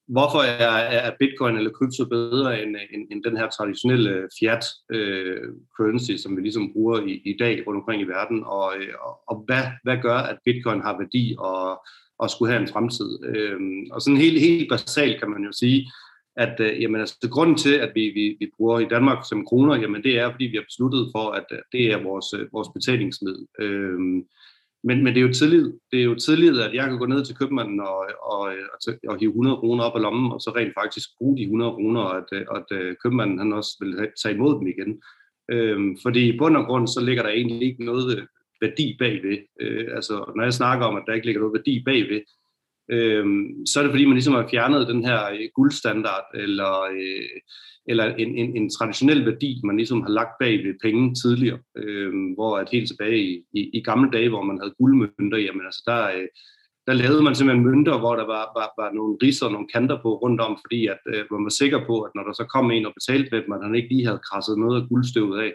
hvorfor 0.08 0.39
er, 0.39 0.77
er 1.08 1.12
bitcoin 1.20 1.58
eller 1.58 1.72
krypto 1.72 2.05
bedre 2.05 2.63
end, 2.63 2.75
end, 2.93 3.08
end 3.12 3.24
den 3.24 3.38
her 3.38 3.50
traditionelle 3.50 4.27
fiat 4.39 4.65
øh, 4.91 5.48
currency, 5.77 6.15
som 6.15 6.38
vi 6.38 6.41
ligesom 6.41 6.74
bruger 6.74 7.00
i, 7.01 7.13
i 7.31 7.38
dag 7.39 7.63
rundt 7.67 7.79
omkring 7.79 8.01
i 8.01 8.12
verden, 8.15 8.43
og, 8.43 8.74
øh, 8.77 8.93
og, 9.05 9.20
og 9.27 9.43
hvad, 9.46 9.63
hvad 9.84 9.98
gør, 10.01 10.17
at 10.17 10.38
bitcoin 10.46 10.81
har 10.81 10.98
værdi 10.98 11.36
og, 11.39 11.86
og 12.20 12.29
skulle 12.29 12.51
have 12.51 12.62
en 12.62 12.74
fremtid. 12.74 13.10
Øh, 13.25 13.60
og 13.91 14.01
sådan 14.01 14.24
helt, 14.25 14.39
helt 14.39 14.70
basalt 14.70 15.20
kan 15.20 15.29
man 15.29 15.43
jo 15.43 15.51
sige, 15.51 15.91
at 16.36 16.60
øh, 16.60 16.82
jamen, 16.82 17.02
altså, 17.02 17.30
grunden 17.32 17.58
til, 17.58 17.74
at 17.74 17.92
vi, 17.96 18.02
vi, 18.02 18.38
vi 18.40 18.52
bruger 18.58 18.80
i 18.80 18.88
Danmark 18.90 19.26
som 19.30 19.46
kroner, 19.46 19.76
jamen, 19.76 20.04
det 20.04 20.20
er, 20.20 20.32
fordi 20.32 20.46
vi 20.46 20.56
har 20.56 20.64
besluttet 20.64 21.10
for, 21.16 21.32
at 21.32 21.46
øh, 21.52 21.60
det 21.72 21.92
er 21.92 22.04
vores, 22.04 22.34
øh, 22.34 22.54
vores 22.54 22.68
betalingsmiddel. 22.76 23.48
Øh, 23.60 24.00
men, 24.84 25.04
men 25.04 25.08
det 25.08 25.18
er 25.18 25.28
jo 25.28 25.34
tillid. 25.34 25.74
Det 25.92 26.00
er 26.00 26.04
jo 26.04 26.16
tillid, 26.16 26.60
at 26.60 26.74
jeg 26.74 26.90
kan 26.90 26.98
gå 26.98 27.06
ned 27.06 27.26
til 27.26 27.36
købmanden 27.36 27.80
og, 27.80 27.98
og, 28.22 28.40
og, 28.40 28.94
og 29.08 29.20
hive 29.20 29.30
100 29.30 29.58
kroner 29.58 29.84
op 29.84 29.96
af 29.96 30.02
lommen, 30.02 30.32
og 30.32 30.42
så 30.42 30.52
rent 30.56 30.74
faktisk 30.74 31.10
bruge 31.18 31.38
de 31.38 31.44
100 31.44 31.72
kroner, 31.72 32.02
og 32.02 32.18
at, 32.18 32.30
øh, 32.34 32.46
at, 32.56 32.78
at 32.78 32.96
købmanden 33.04 33.40
han 33.40 33.54
også 33.54 33.78
vil 33.80 34.10
tage 34.22 34.36
imod 34.36 34.60
dem 34.60 34.68
igen. 34.68 35.02
Øhm, 35.52 35.98
fordi 36.02 36.34
i 36.34 36.38
bund 36.38 36.58
og 36.58 36.66
grund, 36.66 36.88
så 36.88 37.02
ligger 37.02 37.24
der 37.24 37.30
egentlig 37.30 37.62
ikke 37.62 37.86
noget 37.86 38.28
værdi 38.62 38.96
bagved. 39.00 39.38
Øh, 39.62 39.88
altså, 39.96 40.34
når 40.36 40.44
jeg 40.44 40.54
snakker 40.54 40.86
om, 40.86 40.96
at 40.96 41.04
der 41.08 41.14
ikke 41.14 41.26
ligger 41.26 41.42
noget 41.42 41.54
værdi 41.54 41.84
bagved, 41.86 42.22
øh, 42.90 43.26
så 43.66 43.80
er 43.80 43.84
det 43.84 43.92
fordi, 43.92 44.06
man 44.06 44.14
ligesom 44.14 44.34
har 44.34 44.48
fjernet 44.52 44.88
den 44.88 45.06
her 45.06 45.32
øh, 45.32 45.50
guldstandard, 45.56 46.26
eller, 46.34 46.82
øh, 46.82 47.40
eller 47.88 48.16
en, 48.16 48.38
en, 48.38 48.58
en 48.58 48.70
traditionel 48.70 49.26
værdi, 49.26 49.62
man 49.64 49.78
ligesom 49.78 50.02
har 50.02 50.10
lagt 50.10 50.36
bag 50.40 50.54
ved 50.66 50.74
penge 50.84 51.16
tidligere, 51.16 51.60
øh, 51.78 52.14
hvor 52.36 52.58
at 52.58 52.70
helt 52.72 52.88
tilbage 52.88 53.20
i, 53.20 53.44
i, 53.54 53.70
i 53.74 53.82
gamle 53.84 54.12
dage, 54.12 54.30
hvor 54.30 54.44
man 54.44 54.60
havde 54.60 54.76
guldmønter, 54.80 55.38
jamen 55.38 55.66
altså 55.66 55.84
der, 55.86 56.04
øh, 56.08 56.28
der 56.88 56.94
lavede 56.94 57.24
man 57.24 57.36
simpelthen 57.36 57.66
mønter, 57.66 58.00
hvor 58.00 58.16
der 58.16 58.26
var, 58.26 58.46
var, 58.60 58.70
var 58.82 58.90
nogle 58.94 59.18
riser 59.24 59.46
og 59.46 59.52
nogle 59.52 59.68
kanter 59.74 59.98
på 60.02 60.10
rundt 60.24 60.42
om, 60.42 60.58
fordi 60.64 60.88
at 60.88 61.02
øh, 61.14 61.24
man 61.32 61.44
var 61.44 61.50
sikker 61.62 61.80
på, 61.90 62.02
at 62.02 62.12
når 62.16 62.24
der 62.24 62.34
så 62.34 62.46
kom 62.54 62.72
en 62.72 62.86
og 62.86 62.94
betalte 63.00 63.32
ved 63.32 63.42
dem, 63.44 63.54
at 63.54 63.64
han 63.64 63.76
ikke 63.76 63.90
lige 63.94 64.06
havde 64.06 64.26
krasset 64.28 64.58
noget 64.58 64.82
af 64.82 64.88
guldstøvet 64.90 65.40
af, 65.46 65.54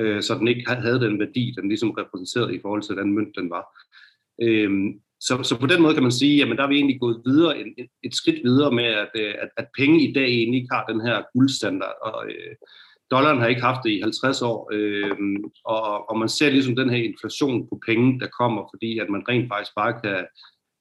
øh, 0.00 0.22
så 0.22 0.34
den 0.38 0.48
ikke 0.48 0.70
havde 0.70 1.00
den 1.00 1.18
værdi, 1.18 1.54
den 1.56 1.68
ligesom 1.68 1.90
repræsenterede 1.90 2.54
i 2.54 2.60
forhold 2.62 2.82
til 2.82 2.96
den 2.96 3.14
mønt, 3.14 3.36
den 3.38 3.50
var. 3.50 3.64
Øh, 4.42 4.70
så, 5.20 5.42
så 5.42 5.58
på 5.60 5.66
den 5.66 5.82
måde 5.82 5.94
kan 5.94 6.02
man 6.02 6.12
sige, 6.12 6.42
at 6.42 6.58
der 6.58 6.64
er 6.64 6.68
vi 6.68 6.76
egentlig 6.76 7.00
gået 7.00 7.22
videre, 7.26 7.58
et, 7.58 7.88
et 8.02 8.14
skridt 8.14 8.40
videre 8.44 8.72
med, 8.72 8.84
at, 8.84 9.10
øh, 9.14 9.34
at, 9.42 9.48
at 9.56 9.66
penge 9.78 10.08
i 10.08 10.12
dag 10.12 10.28
egentlig 10.28 10.60
ikke 10.60 10.74
har 10.74 10.84
den 10.84 11.00
her 11.00 11.22
guldstandard. 11.32 11.96
Og, 12.02 12.26
øh, 12.26 12.54
dollaren 13.10 13.40
har 13.40 13.46
ikke 13.46 13.62
haft 13.62 13.84
det 13.84 13.90
i 13.90 14.00
50 14.00 14.42
år, 14.42 14.70
øh, 14.72 15.16
og, 15.64 16.10
og 16.10 16.18
man 16.18 16.28
ser 16.28 16.50
ligesom 16.50 16.76
den 16.76 16.90
her 16.90 16.96
inflation 16.96 17.68
på 17.68 17.80
penge, 17.86 18.20
der 18.20 18.26
kommer, 18.40 18.62
fordi 18.72 18.98
at 18.98 19.08
man 19.10 19.24
rent 19.28 19.48
faktisk 19.48 19.74
bare 19.76 20.00
kan, 20.04 20.26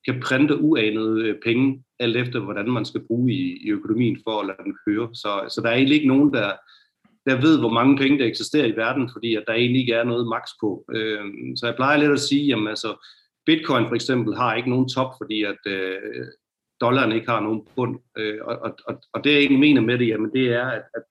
kan 0.05 0.21
printe 0.25 0.61
uanede 0.61 1.21
øh, 1.23 1.35
penge, 1.43 1.83
alt 1.99 2.17
efter 2.17 2.39
hvordan 2.39 2.69
man 2.71 2.85
skal 2.85 3.01
bruge 3.07 3.33
i, 3.33 3.57
i 3.67 3.69
økonomien 3.69 4.17
for 4.23 4.39
at 4.39 4.47
lade 4.47 4.63
den 4.63 4.75
køre. 4.87 5.09
Så, 5.13 5.31
så 5.49 5.61
der 5.61 5.69
er 5.69 5.75
egentlig 5.75 5.95
ikke 5.95 6.07
nogen, 6.07 6.33
der, 6.33 6.51
der 7.29 7.41
ved, 7.41 7.59
hvor 7.59 7.69
mange 7.69 7.97
penge 7.97 8.19
der 8.19 8.25
eksisterer 8.25 8.65
i 8.65 8.75
verden, 8.75 9.09
fordi 9.13 9.35
at 9.35 9.43
der 9.47 9.53
egentlig 9.53 9.81
ikke 9.81 9.93
er 9.93 10.03
noget 10.03 10.27
maks 10.27 10.51
på. 10.61 10.85
Øh, 10.95 11.25
så 11.55 11.65
jeg 11.65 11.75
plejer 11.75 11.97
lidt 11.97 12.11
at 12.11 12.19
sige, 12.19 12.45
jamen 12.45 12.67
altså, 12.67 13.07
Bitcoin 13.47 13.87
for 13.87 13.95
eksempel 13.95 14.35
har 14.35 14.55
ikke 14.55 14.69
nogen 14.69 14.89
top, 14.89 15.11
fordi 15.19 15.43
at 15.43 15.61
øh, 15.67 16.25
dollaren 16.81 17.11
ikke 17.11 17.29
har 17.29 17.41
nogen 17.41 17.61
bund. 17.75 17.99
Øh, 18.17 18.39
og, 18.41 18.55
og, 18.87 19.01
og 19.13 19.23
det 19.23 19.31
jeg 19.31 19.39
egentlig 19.39 19.59
mener 19.59 19.81
med 19.81 19.97
det, 19.97 20.07
jamen 20.07 20.31
det 20.33 20.45
er, 20.53 20.65
at, 20.65 20.83
at 20.95 21.03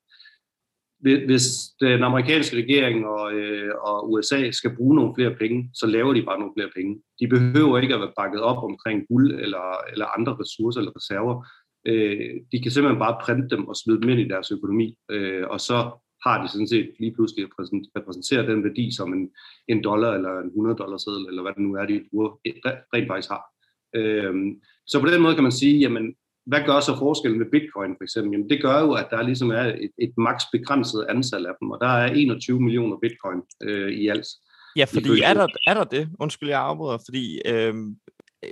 hvis 1.01 1.47
den 1.81 2.03
amerikanske 2.03 2.57
regering 2.57 3.07
og, 3.07 3.33
øh, 3.33 3.73
og 3.81 4.13
USA 4.13 4.51
skal 4.51 4.77
bruge 4.77 4.97
nogle 4.97 5.15
flere 5.15 5.35
penge, 5.35 5.71
så 5.75 5.87
laver 5.87 6.13
de 6.13 6.23
bare 6.23 6.39
nogle 6.39 6.55
flere 6.57 6.71
penge. 6.77 7.03
De 7.21 7.29
behøver 7.29 7.79
ikke 7.79 7.95
at 7.95 8.01
være 8.01 8.13
bakket 8.17 8.41
op 8.41 8.65
omkring 8.65 9.07
guld 9.09 9.41
eller, 9.41 9.67
eller 9.93 10.07
andre 10.19 10.37
ressourcer 10.41 10.81
eller 10.81 10.97
reserver. 10.97 11.47
Øh, 11.87 12.35
de 12.53 12.63
kan 12.63 12.71
simpelthen 12.71 12.99
bare 12.99 13.21
printe 13.23 13.57
dem 13.57 13.69
og 13.69 13.77
smide 13.77 14.01
dem 14.01 14.09
ind 14.09 14.21
i 14.21 14.29
deres 14.29 14.51
økonomi, 14.51 14.97
øh, 15.11 15.45
og 15.49 15.61
så 15.61 15.91
har 16.27 16.43
de 16.43 16.49
sådan 16.49 16.69
set 16.69 16.89
lige 16.99 17.15
pludselig 17.15 17.45
repræsenteret 17.97 18.49
den 18.49 18.65
værdi, 18.65 18.95
som 18.99 19.13
en, 19.13 19.31
en 19.69 19.85
dollar 19.85 20.13
eller 20.15 20.33
en 20.39 20.47
100 20.47 20.77
dollar 20.77 20.99
seddel, 20.99 21.27
eller 21.29 21.43
hvad 21.43 21.53
det 21.53 21.63
nu 21.63 21.75
er, 21.75 21.87
de 21.87 22.05
bruger, 22.11 22.31
rent 22.95 23.09
faktisk 23.09 23.31
har. 23.35 23.43
Øh, 23.99 24.35
så 24.87 25.01
på 25.01 25.07
den 25.07 25.23
måde 25.23 25.35
kan 25.35 25.43
man 25.49 25.61
sige, 25.63 25.79
jamen 25.79 26.15
hvad 26.47 26.63
gør 26.67 26.81
så 26.81 26.99
forskellen 26.99 27.39
med 27.39 27.51
bitcoin 27.51 27.93
for 27.99 28.05
eksempel? 28.05 28.33
Jamen, 28.33 28.51
det 28.51 28.63
gør 28.63 28.81
jo, 28.81 28.93
at 28.93 29.09
der 29.11 29.23
ligesom 29.23 29.51
er 29.51 29.67
et, 29.85 29.93
et 29.99 30.15
maks 30.19 30.45
begrænset 30.53 31.07
antal 31.09 31.47
af 31.47 31.55
dem, 31.61 31.71
og 31.71 31.79
der 31.81 31.89
er 31.89 32.07
21 32.07 32.61
millioner 32.61 32.97
bitcoin 33.03 33.41
øh, 33.63 33.91
i 33.93 34.09
alt. 34.09 34.27
Ja, 34.77 34.85
fordi 34.85 35.21
er 35.21 35.35
der, 35.35 35.47
er 35.67 35.75
der 35.75 35.85
det? 35.85 36.09
Undskyld, 36.21 36.49
jeg 36.49 36.61
afbryder, 36.61 36.99
fordi 37.05 37.41
øh, 37.47 37.75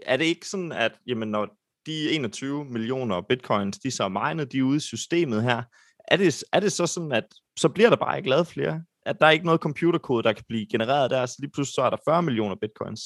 er 0.07 0.17
det 0.17 0.25
ikke 0.25 0.49
sådan, 0.49 0.73
at 0.73 0.93
jamen, 1.07 1.29
når 1.29 1.57
de 1.87 2.11
21 2.11 2.65
millioner 2.65 3.21
bitcoins, 3.21 3.79
de 3.79 3.91
så 3.91 4.05
er 4.05 4.09
minet, 4.09 4.53
de 4.53 4.59
er 4.59 4.63
ude 4.63 4.77
i 4.77 4.81
systemet 4.81 5.43
her, 5.43 5.63
er 6.09 6.17
det, 6.17 6.45
er 6.53 6.61
det 6.61 6.73
så 6.73 6.87
sådan, 6.87 7.13
at 7.13 7.25
så 7.59 7.69
bliver 7.69 7.91
der 7.91 7.97
bare 7.97 8.17
ikke 8.17 8.29
lavet 8.29 8.47
flere? 8.47 8.83
At 9.07 9.17
der 9.21 9.27
er 9.27 9.31
ikke 9.31 9.47
noget 9.47 9.61
computerkode, 9.61 10.23
der 10.23 10.33
kan 10.33 10.45
blive 10.49 10.67
genereret 10.67 11.11
der, 11.11 11.27
så 11.27 11.37
lige 11.39 11.51
pludselig 11.51 11.75
så 11.75 11.83
er 11.83 11.91
der 11.91 11.97
40 12.09 12.23
millioner 12.23 12.55
bitcoins? 12.55 13.01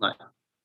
Nej, 0.00 0.12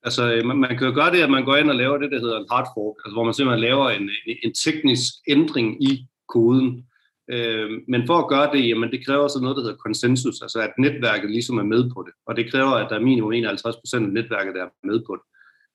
Altså, 0.08 0.34
øh, 0.34 0.46
man, 0.46 0.58
man 0.58 0.78
kan 0.78 0.88
jo 0.88 0.94
gøre 0.94 1.12
det, 1.12 1.22
at 1.24 1.30
man 1.30 1.46
går 1.46 1.56
ind 1.56 1.70
og 1.70 1.76
laver 1.76 1.98
det, 1.98 2.12
der 2.12 2.20
hedder 2.20 2.40
en 2.40 2.52
hard 2.52 2.68
fork, 2.76 2.96
altså, 3.06 3.16
hvor 3.16 3.24
man 3.24 3.34
simpelthen 3.34 3.68
laver 3.70 3.90
en, 3.90 4.10
en, 4.28 4.38
en 4.44 4.54
teknisk 4.54 5.14
ændring 5.28 5.84
i 5.90 6.08
koden. 6.34 6.86
Øh, 7.34 7.70
men 7.88 8.08
for 8.08 8.18
at 8.20 8.30
gøre 8.34 8.52
det, 8.54 8.70
jamen, 8.70 8.92
det 8.92 9.06
kræver 9.06 9.28
så 9.28 9.40
noget, 9.42 9.58
der 9.58 9.64
hedder 9.64 9.84
konsensus, 9.86 10.42
altså 10.42 10.60
at 10.60 10.74
netværket 10.78 11.30
ligesom 11.32 11.58
er 11.58 11.64
med 11.74 11.84
på 11.94 12.04
det. 12.08 12.14
Og 12.28 12.36
det 12.38 12.52
kræver, 12.52 12.72
at 12.72 12.90
der 12.90 12.96
er 12.96 13.08
minimum 13.10 13.34
51 13.34 13.76
procent 13.76 14.06
af 14.08 14.14
netværket, 14.14 14.56
der 14.56 14.64
er 14.64 14.70
med 14.84 15.00
på 15.08 15.14
det. 15.20 15.26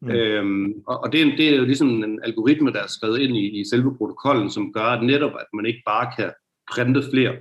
Mm. 0.02 0.10
Øhm, 0.10 0.72
og 0.86 0.96
og 1.02 1.12
det, 1.12 1.20
er, 1.20 1.36
det 1.36 1.46
er 1.48 1.56
jo 1.56 1.64
ligesom 1.64 1.88
en 1.88 2.20
algoritme, 2.22 2.72
der 2.72 2.82
er 2.82 2.86
skrevet 2.96 3.18
ind 3.18 3.36
i, 3.36 3.60
i 3.60 3.64
selve 3.64 3.96
protokollen, 3.98 4.50
som 4.50 4.72
gør 4.72 4.88
at 4.94 5.02
netop, 5.02 5.34
at 5.42 5.46
man 5.54 5.66
ikke 5.66 5.82
bare 5.86 6.06
kan 6.16 6.30
printe 6.70 7.02
flere. 7.10 7.36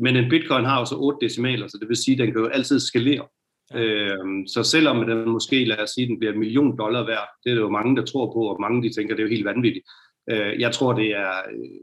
Men 0.00 0.16
en 0.16 0.30
bitcoin 0.30 0.64
har 0.64 0.78
jo 0.78 0.84
så 0.84 0.96
8 0.96 1.26
decimaler, 1.26 1.66
så 1.66 1.78
det 1.80 1.88
vil 1.88 1.96
sige, 1.96 2.14
at 2.14 2.18
den 2.18 2.32
kan 2.32 2.42
jo 2.42 2.48
altid 2.48 2.80
skalere. 2.80 3.26
Øh, 3.74 4.26
så 4.46 4.62
selvom 4.62 5.06
den 5.06 5.28
måske, 5.28 5.64
lad 5.64 5.78
os 5.78 5.90
sige, 5.90 6.06
den 6.06 6.18
bliver 6.18 6.32
en 6.32 6.38
million 6.38 6.78
dollar 6.78 7.06
værd, 7.06 7.28
det 7.44 7.50
er 7.50 7.54
det 7.54 7.62
jo 7.62 7.70
mange, 7.70 7.96
der 7.96 8.04
tror 8.04 8.26
på, 8.32 8.40
og 8.40 8.60
mange 8.60 8.82
de 8.82 8.94
tænker, 8.94 9.14
det 9.14 9.22
er 9.22 9.26
jo 9.26 9.36
helt 9.36 9.44
vanvittigt. 9.44 9.86
Øh, 10.30 10.60
jeg 10.60 10.72
tror, 10.72 10.92
det 10.92 11.10
er, 11.10 11.32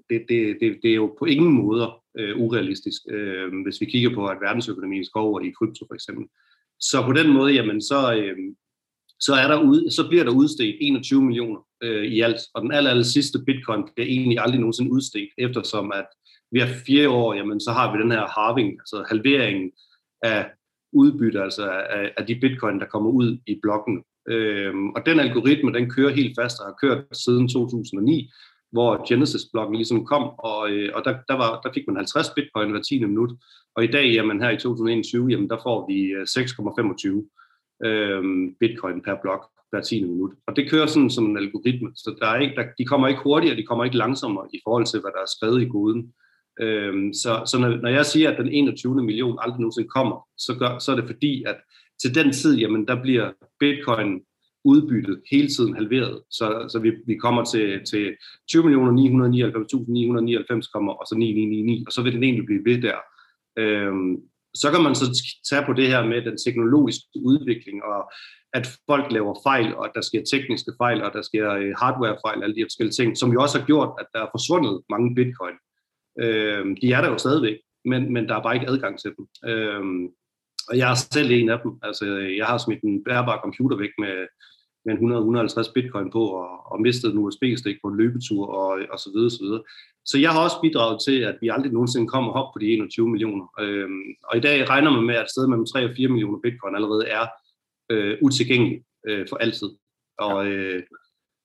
det, 0.10 0.26
det, 0.30 0.58
det, 0.62 0.78
det 0.84 0.92
er 0.92 0.96
jo 0.96 1.16
på 1.20 1.26
ingen 1.26 1.54
måder 1.54 2.04
øh, 2.20 2.38
urealistisk, 2.38 3.02
øh, 3.10 3.52
hvis 3.64 3.82
vi 3.82 3.86
kigger 3.86 4.14
på, 4.16 4.28
at 4.28 4.38
verdensøkonomien 4.42 5.06
skal 5.06 5.20
over 5.20 5.40
i 5.40 5.52
krypto 5.60 5.86
for 5.88 5.96
eksempel. 5.96 6.26
Så 6.80 7.04
på 7.06 7.14
den 7.14 7.34
måde, 7.34 7.54
jamen, 7.54 7.82
så, 7.82 8.16
øh, 8.16 8.38
så, 9.20 9.34
er 9.34 9.48
der 9.48 9.62
ud, 9.62 9.90
så 9.90 10.08
bliver 10.10 10.24
der 10.24 10.32
udstedt 10.32 10.76
21 10.82 11.22
millioner 11.22 11.60
øh, 11.84 12.06
i 12.06 12.22
alt, 12.22 12.40
og 12.54 12.62
den 12.62 12.72
aller, 12.72 12.90
aller 12.90 13.04
sidste 13.04 13.40
bitcoin 13.46 13.84
bliver 13.96 14.08
egentlig 14.08 14.40
aldrig 14.40 14.60
nogensinde 14.60 14.92
udstedt, 14.92 15.30
eftersom 15.38 15.92
at 15.92 16.08
vi 16.52 16.62
fire 16.86 17.10
år, 17.10 17.34
jamen, 17.34 17.60
så 17.60 17.72
har 17.72 17.92
vi 17.92 18.04
den 18.04 18.12
her 18.12 18.28
halving, 18.28 18.72
altså 18.72 19.06
halveringen 19.10 19.72
af 20.24 20.52
udbytte, 20.94 21.42
altså 21.42 21.70
af, 21.70 22.14
af 22.18 22.26
de 22.26 22.40
bitcoin, 22.42 22.80
der 22.80 22.86
kommer 22.86 23.10
ud 23.10 23.38
i 23.48 23.60
blokken. 23.62 24.04
Øhm, 24.30 24.90
og 24.90 25.06
den 25.06 25.20
algoritme, 25.20 25.74
den 25.74 25.90
kører 25.90 26.16
helt 26.16 26.38
fast 26.42 26.60
og 26.60 26.66
har 26.66 26.76
kørt 26.82 27.04
siden 27.12 27.48
2009, 27.48 28.32
hvor 28.72 29.08
Genesis-blokken 29.10 29.76
ligesom 29.76 30.06
kom, 30.06 30.24
og, 30.40 30.72
øh, 30.72 30.90
og 30.96 31.06
der, 31.06 31.18
der, 31.28 31.34
var, 31.34 31.62
der 31.62 31.74
fik 31.74 31.88
man 31.88 31.96
50 31.96 32.30
bitcoin 32.30 32.72
hver 32.72 32.82
10. 32.82 33.06
minut. 33.06 33.32
Og 33.76 33.84
i 33.84 33.88
dag, 33.88 34.06
jamen 34.14 34.42
her 34.42 34.50
i 34.50 34.58
2021, 34.58 35.28
jamen 35.30 35.50
der 35.50 35.58
får 35.64 35.88
vi 35.90 36.00
øh, 36.02 36.22
6,25 36.22 37.88
øhm, 37.88 38.56
bitcoin 38.60 39.02
per 39.02 39.16
blok 39.22 39.46
hver 39.72 39.82
10. 39.82 40.04
minut. 40.04 40.32
Og 40.48 40.56
det 40.56 40.70
kører 40.70 40.86
sådan 40.86 41.10
som 41.10 41.26
en 41.26 41.38
algoritme, 41.38 41.92
så 41.96 42.16
der 42.22 42.28
er 42.28 42.40
ikke, 42.40 42.56
der, 42.56 42.66
de 42.78 42.86
kommer 42.86 43.08
ikke 43.08 43.22
hurtigere, 43.24 43.58
de 43.58 43.66
kommer 43.66 43.84
ikke 43.84 43.98
langsommere 43.98 44.48
i 44.54 44.60
forhold 44.64 44.86
til, 44.86 45.00
hvad 45.00 45.12
der 45.12 45.22
er 45.22 45.34
skrevet 45.36 45.62
i 45.62 45.70
koden. 45.70 46.14
Øhm, 46.62 47.14
så 47.14 47.44
så 47.46 47.58
når, 47.60 47.70
når 47.70 47.90
jeg 47.90 48.06
siger, 48.06 48.32
at 48.32 48.38
den 48.38 48.48
21. 48.48 49.04
million 49.04 49.38
aldrig 49.42 49.60
nogensinde 49.60 49.88
kommer, 49.88 50.28
så, 50.38 50.56
gør, 50.60 50.80
så 50.80 50.92
er 50.92 50.96
det 50.96 51.06
fordi, 51.06 51.44
at 51.48 51.56
til 52.02 52.16
den 52.16 52.32
tid, 52.34 52.58
jamen, 52.58 52.88
der 52.88 53.02
bliver 53.02 53.32
bitcoin 53.60 54.22
udbyttet 54.66 55.22
hele 55.32 55.48
tiden 55.48 55.76
halveret. 55.76 56.22
Så, 56.32 56.66
så 56.72 56.80
vi, 56.80 56.92
vi 57.08 57.16
kommer 57.16 57.44
til, 57.44 57.86
til 57.86 58.16
20 58.50 58.64
millioner 58.64 58.92
999.999 60.62 60.72
kommer, 60.74 60.94
og 60.94 61.06
så 61.10 61.16
9999, 61.16 61.88
og 61.88 61.94
så 61.94 62.02
vil 62.02 62.14
den 62.14 62.24
egentlig 62.24 62.46
blive 62.46 62.66
ved 62.66 62.82
der. 62.82 62.98
Øhm, 63.58 64.18
så 64.54 64.72
kan 64.72 64.84
man 64.84 64.96
så 64.96 65.06
tage 65.50 65.66
på 65.66 65.74
det 65.74 65.88
her 65.88 66.06
med 66.06 66.22
den 66.22 66.38
teknologiske 66.46 67.20
udvikling, 67.32 67.84
og 67.84 68.12
at 68.54 68.66
folk 68.90 69.12
laver 69.12 69.36
fejl, 69.48 69.76
og 69.76 69.86
at 69.86 69.92
der 69.96 70.02
sker 70.02 70.22
tekniske 70.32 70.72
fejl, 70.78 71.04
og 71.04 71.12
der 71.14 71.22
sker 71.22 71.52
øh, 71.52 71.74
hardwarefejl, 71.82 72.44
alle 72.44 72.56
de 72.56 72.66
forskellige 72.66 72.98
ting, 73.00 73.18
som 73.18 73.32
jo 73.34 73.42
også 73.42 73.60
har 73.60 73.66
gjort, 73.66 73.92
at 74.00 74.08
der 74.14 74.22
er 74.22 74.34
forsvundet 74.36 74.82
mange 74.90 75.16
bitcoin. 75.16 75.56
Øh, 76.20 76.66
de 76.82 76.92
er 76.94 77.02
der 77.02 77.10
jo 77.10 77.18
stadigvæk, 77.18 77.58
men, 77.86 78.14
men 78.14 78.28
der 78.28 78.36
er 78.36 78.44
bare 78.44 78.56
ikke 78.56 78.70
adgang 78.70 79.00
til 79.00 79.12
dem. 79.18 79.28
Øh, 79.50 80.10
og 80.70 80.78
jeg 80.78 80.92
er 80.92 80.96
selv 80.96 81.32
en 81.32 81.50
af 81.50 81.60
dem. 81.64 81.72
Altså, 81.84 82.06
jeg 82.38 82.46
har 82.46 82.58
smidt 82.58 82.82
en 82.84 83.04
bærbar 83.04 83.42
computer 83.42 83.78
væk 83.78 83.90
med, 83.98 84.28
med 84.86 84.94
100-150 85.70 85.72
bitcoin 85.74 86.12
på, 86.12 86.24
og, 86.26 86.72
og 86.72 86.82
mistet 86.82 87.12
en 87.12 87.18
USB-stik 87.18 87.78
på 87.84 87.88
en 87.88 87.98
løbetur, 87.98 88.48
og, 88.48 88.80
og 88.92 89.00
så 89.00 89.10
videre, 89.16 89.30
så 89.30 89.44
videre. 89.44 89.64
Så 90.06 90.18
jeg 90.18 90.32
har 90.32 90.44
også 90.44 90.60
bidraget 90.62 90.98
til, 91.08 91.18
at 91.20 91.38
vi 91.42 91.50
aldrig 91.50 91.72
nogensinde 91.72 92.08
kommer 92.08 92.32
op 92.32 92.54
på 92.54 92.60
de 92.60 92.74
21 92.74 93.10
millioner. 93.10 93.46
Øhm, 93.60 94.04
og 94.24 94.38
i 94.38 94.40
dag 94.40 94.70
regner 94.70 94.92
man 94.92 95.06
med, 95.06 95.16
at 95.16 95.24
et 95.24 95.32
sted 95.32 95.48
mellem 95.48 95.66
3 95.66 95.86
og 95.86 95.92
4 95.96 96.08
millioner 96.08 96.40
bitcoin 96.40 96.76
allerede 96.76 97.08
er 97.08 97.26
øh, 97.92 98.18
utilgængelig 98.22 98.84
øh, 99.08 99.28
for 99.30 99.38
altid. 99.38 99.70
Og, 100.20 100.48
øh, 100.48 100.84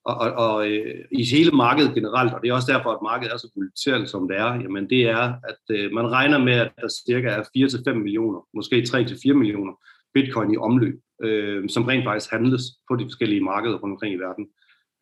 og, 0.04 0.14
og, 0.14 0.32
og 0.32 0.70
øh, 0.70 1.04
i 1.10 1.24
hele 1.24 1.50
markedet 1.50 1.94
generelt, 1.94 2.32
og 2.34 2.40
det 2.42 2.48
er 2.48 2.54
også 2.54 2.72
derfor, 2.72 2.90
at 2.90 3.02
markedet 3.02 3.32
er 3.32 3.36
så 3.36 3.48
volatilt, 3.56 4.10
som 4.10 4.28
det 4.28 4.36
er, 4.36 4.54
jamen 4.54 4.90
det 4.90 5.02
er, 5.02 5.24
at 5.50 5.76
øh, 5.76 5.92
man 5.92 6.10
regner 6.10 6.38
med, 6.38 6.52
at 6.52 6.72
der 6.80 6.88
cirka 7.06 7.28
er 7.28 7.42
4-5 7.92 7.94
millioner, 7.94 8.40
måske 8.54 8.76
3-4 8.76 9.32
millioner 9.32 9.72
bitcoin 10.14 10.52
i 10.54 10.56
omløb, 10.56 11.00
øh, 11.22 11.68
som 11.68 11.84
rent 11.84 12.04
faktisk 12.04 12.30
handles 12.30 12.62
på 12.90 12.96
de 12.96 13.04
forskellige 13.04 13.40
markeder 13.40 13.78
rundt 13.78 13.92
omkring 13.92 14.14
i 14.14 14.18
verden. 14.18 14.46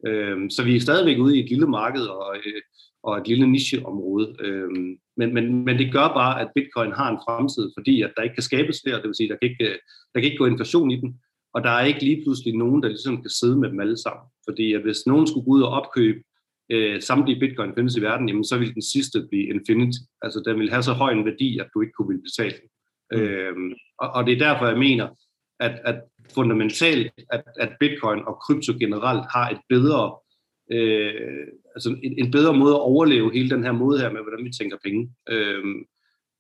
Øh, 0.06 0.50
så 0.50 0.64
vi 0.64 0.76
er 0.76 0.80
stadigvæk 0.80 1.18
ude 1.18 1.36
i 1.36 1.42
et 1.44 1.50
lille 1.50 1.66
marked 1.66 2.02
og, 2.06 2.36
øh, 2.36 2.62
og 3.02 3.18
et 3.18 3.28
lille 3.28 3.46
nicheområde. 3.46 4.36
Øh, 4.40 4.70
men, 5.16 5.34
men, 5.34 5.64
men 5.64 5.78
det 5.78 5.92
gør 5.92 6.08
bare, 6.08 6.40
at 6.40 6.52
bitcoin 6.54 6.92
har 6.92 7.10
en 7.10 7.22
fremtid, 7.26 7.70
fordi 7.76 8.02
at 8.02 8.12
der 8.16 8.22
ikke 8.22 8.34
kan 8.34 8.42
skabes 8.42 8.80
flere, 8.84 8.96
det 8.96 9.06
vil 9.06 9.14
sige, 9.14 9.26
at 9.26 9.30
der 9.32 9.38
kan 9.46 9.50
ikke, 9.50 9.64
øh, 9.64 9.78
der 10.14 10.20
kan 10.20 10.24
ikke 10.24 10.42
gå 10.42 10.46
inflation 10.46 10.90
i 10.90 10.96
den, 10.96 11.20
og 11.54 11.62
der 11.62 11.70
er 11.70 11.84
ikke 11.84 12.04
lige 12.04 12.22
pludselig 12.22 12.56
nogen, 12.56 12.82
der 12.82 12.88
ligesom 12.88 13.22
kan 13.22 13.30
sidde 13.30 13.56
med 13.58 13.68
dem 13.70 13.80
alle 13.80 13.96
sammen. 13.96 14.24
Fordi 14.48 14.72
at 14.72 14.82
hvis 14.82 15.06
nogen 15.06 15.26
skulle 15.26 15.44
gå 15.44 15.50
ud 15.50 15.62
og 15.62 15.68
opkøbe 15.68 16.22
øh, 16.72 17.02
samtlige 17.02 17.40
bitcoin 17.40 17.74
findes 17.74 17.96
i 17.96 18.02
verden, 18.02 18.28
jamen 18.28 18.44
så 18.44 18.58
vil 18.58 18.74
den 18.74 18.82
sidste 18.82 19.26
blive 19.30 19.46
infinity. 19.54 19.98
Altså 20.22 20.42
den 20.46 20.58
vil 20.58 20.70
have 20.70 20.82
så 20.82 20.92
høj 20.92 21.12
en 21.12 21.24
værdi, 21.24 21.58
at 21.58 21.68
du 21.74 21.80
ikke 21.80 21.92
kunne 21.92 22.08
ville 22.08 22.22
betale 22.22 22.54
den. 22.60 22.68
Mm. 23.12 23.18
Øhm, 23.18 23.72
og, 23.98 24.10
og 24.10 24.26
det 24.26 24.32
er 24.32 24.48
derfor, 24.48 24.66
jeg 24.66 24.78
mener, 24.78 25.08
at, 25.60 25.80
at 25.84 26.00
fundamentalt, 26.34 27.12
at, 27.30 27.42
at 27.60 27.76
bitcoin 27.80 28.20
og 28.26 28.38
krypto 28.46 28.72
generelt 28.80 29.24
har 29.34 29.50
et 29.50 29.60
bedre, 29.68 30.16
øh, 30.72 31.46
altså 31.74 31.96
en, 32.02 32.14
en 32.18 32.30
bedre 32.30 32.56
måde 32.56 32.74
at 32.74 32.80
overleve 32.80 33.32
hele 33.32 33.50
den 33.50 33.64
her 33.64 33.72
måde 33.72 33.98
her 33.98 34.12
med, 34.12 34.20
hvordan 34.20 34.44
vi 34.44 34.52
tænker 34.52 34.76
penge. 34.84 35.14
Øhm, 35.28 35.84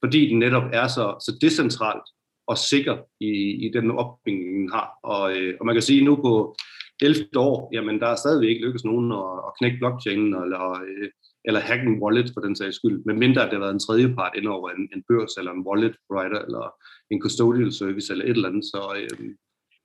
fordi 0.04 0.28
den 0.28 0.38
netop 0.38 0.62
er 0.72 0.86
så, 0.86 1.04
så 1.26 1.38
decentralt, 1.40 2.06
og 2.46 2.58
sikker 2.58 2.96
i, 3.20 3.32
i 3.66 3.70
den 3.74 3.90
opbygning, 3.90 4.54
den 4.60 4.70
har. 4.72 4.88
Og, 5.02 5.36
øh, 5.36 5.54
og 5.60 5.66
man 5.66 5.74
kan 5.74 5.82
sige 5.82 6.04
nu 6.04 6.16
på 6.16 6.56
11 7.02 7.26
år, 7.36 7.70
jamen 7.72 8.00
der 8.00 8.06
er 8.06 8.16
stadigvæk 8.16 8.48
ikke 8.48 8.64
lykkes 8.66 8.84
nogen 8.84 9.12
at, 9.12 9.30
at 9.46 9.52
knække 9.58 9.78
blockchainen 9.78 10.34
eller, 10.44 10.64
øh, 10.70 11.08
eller 11.44 11.60
hacke 11.60 11.86
en 11.86 12.02
wallet 12.02 12.30
for 12.34 12.40
den 12.40 12.56
sags 12.56 12.76
skyld, 12.76 13.04
men 13.06 13.18
mindre 13.18 13.42
at 13.42 13.50
det 13.50 13.58
har 13.58 13.64
været 13.66 13.74
en 13.74 13.86
tredje 13.86 14.14
part 14.14 14.34
ind 14.36 14.46
over 14.46 14.70
en, 14.70 14.82
en 14.94 15.02
børs 15.08 15.36
eller 15.38 15.52
en 15.52 15.66
wallet 15.68 15.94
provider 16.06 16.40
eller 16.46 16.64
en 17.10 17.22
custodial 17.22 17.72
service 17.72 18.12
eller 18.12 18.24
et 18.24 18.30
eller 18.30 18.48
andet. 18.48 18.64
Så, 18.64 18.80
øh, 18.98 19.18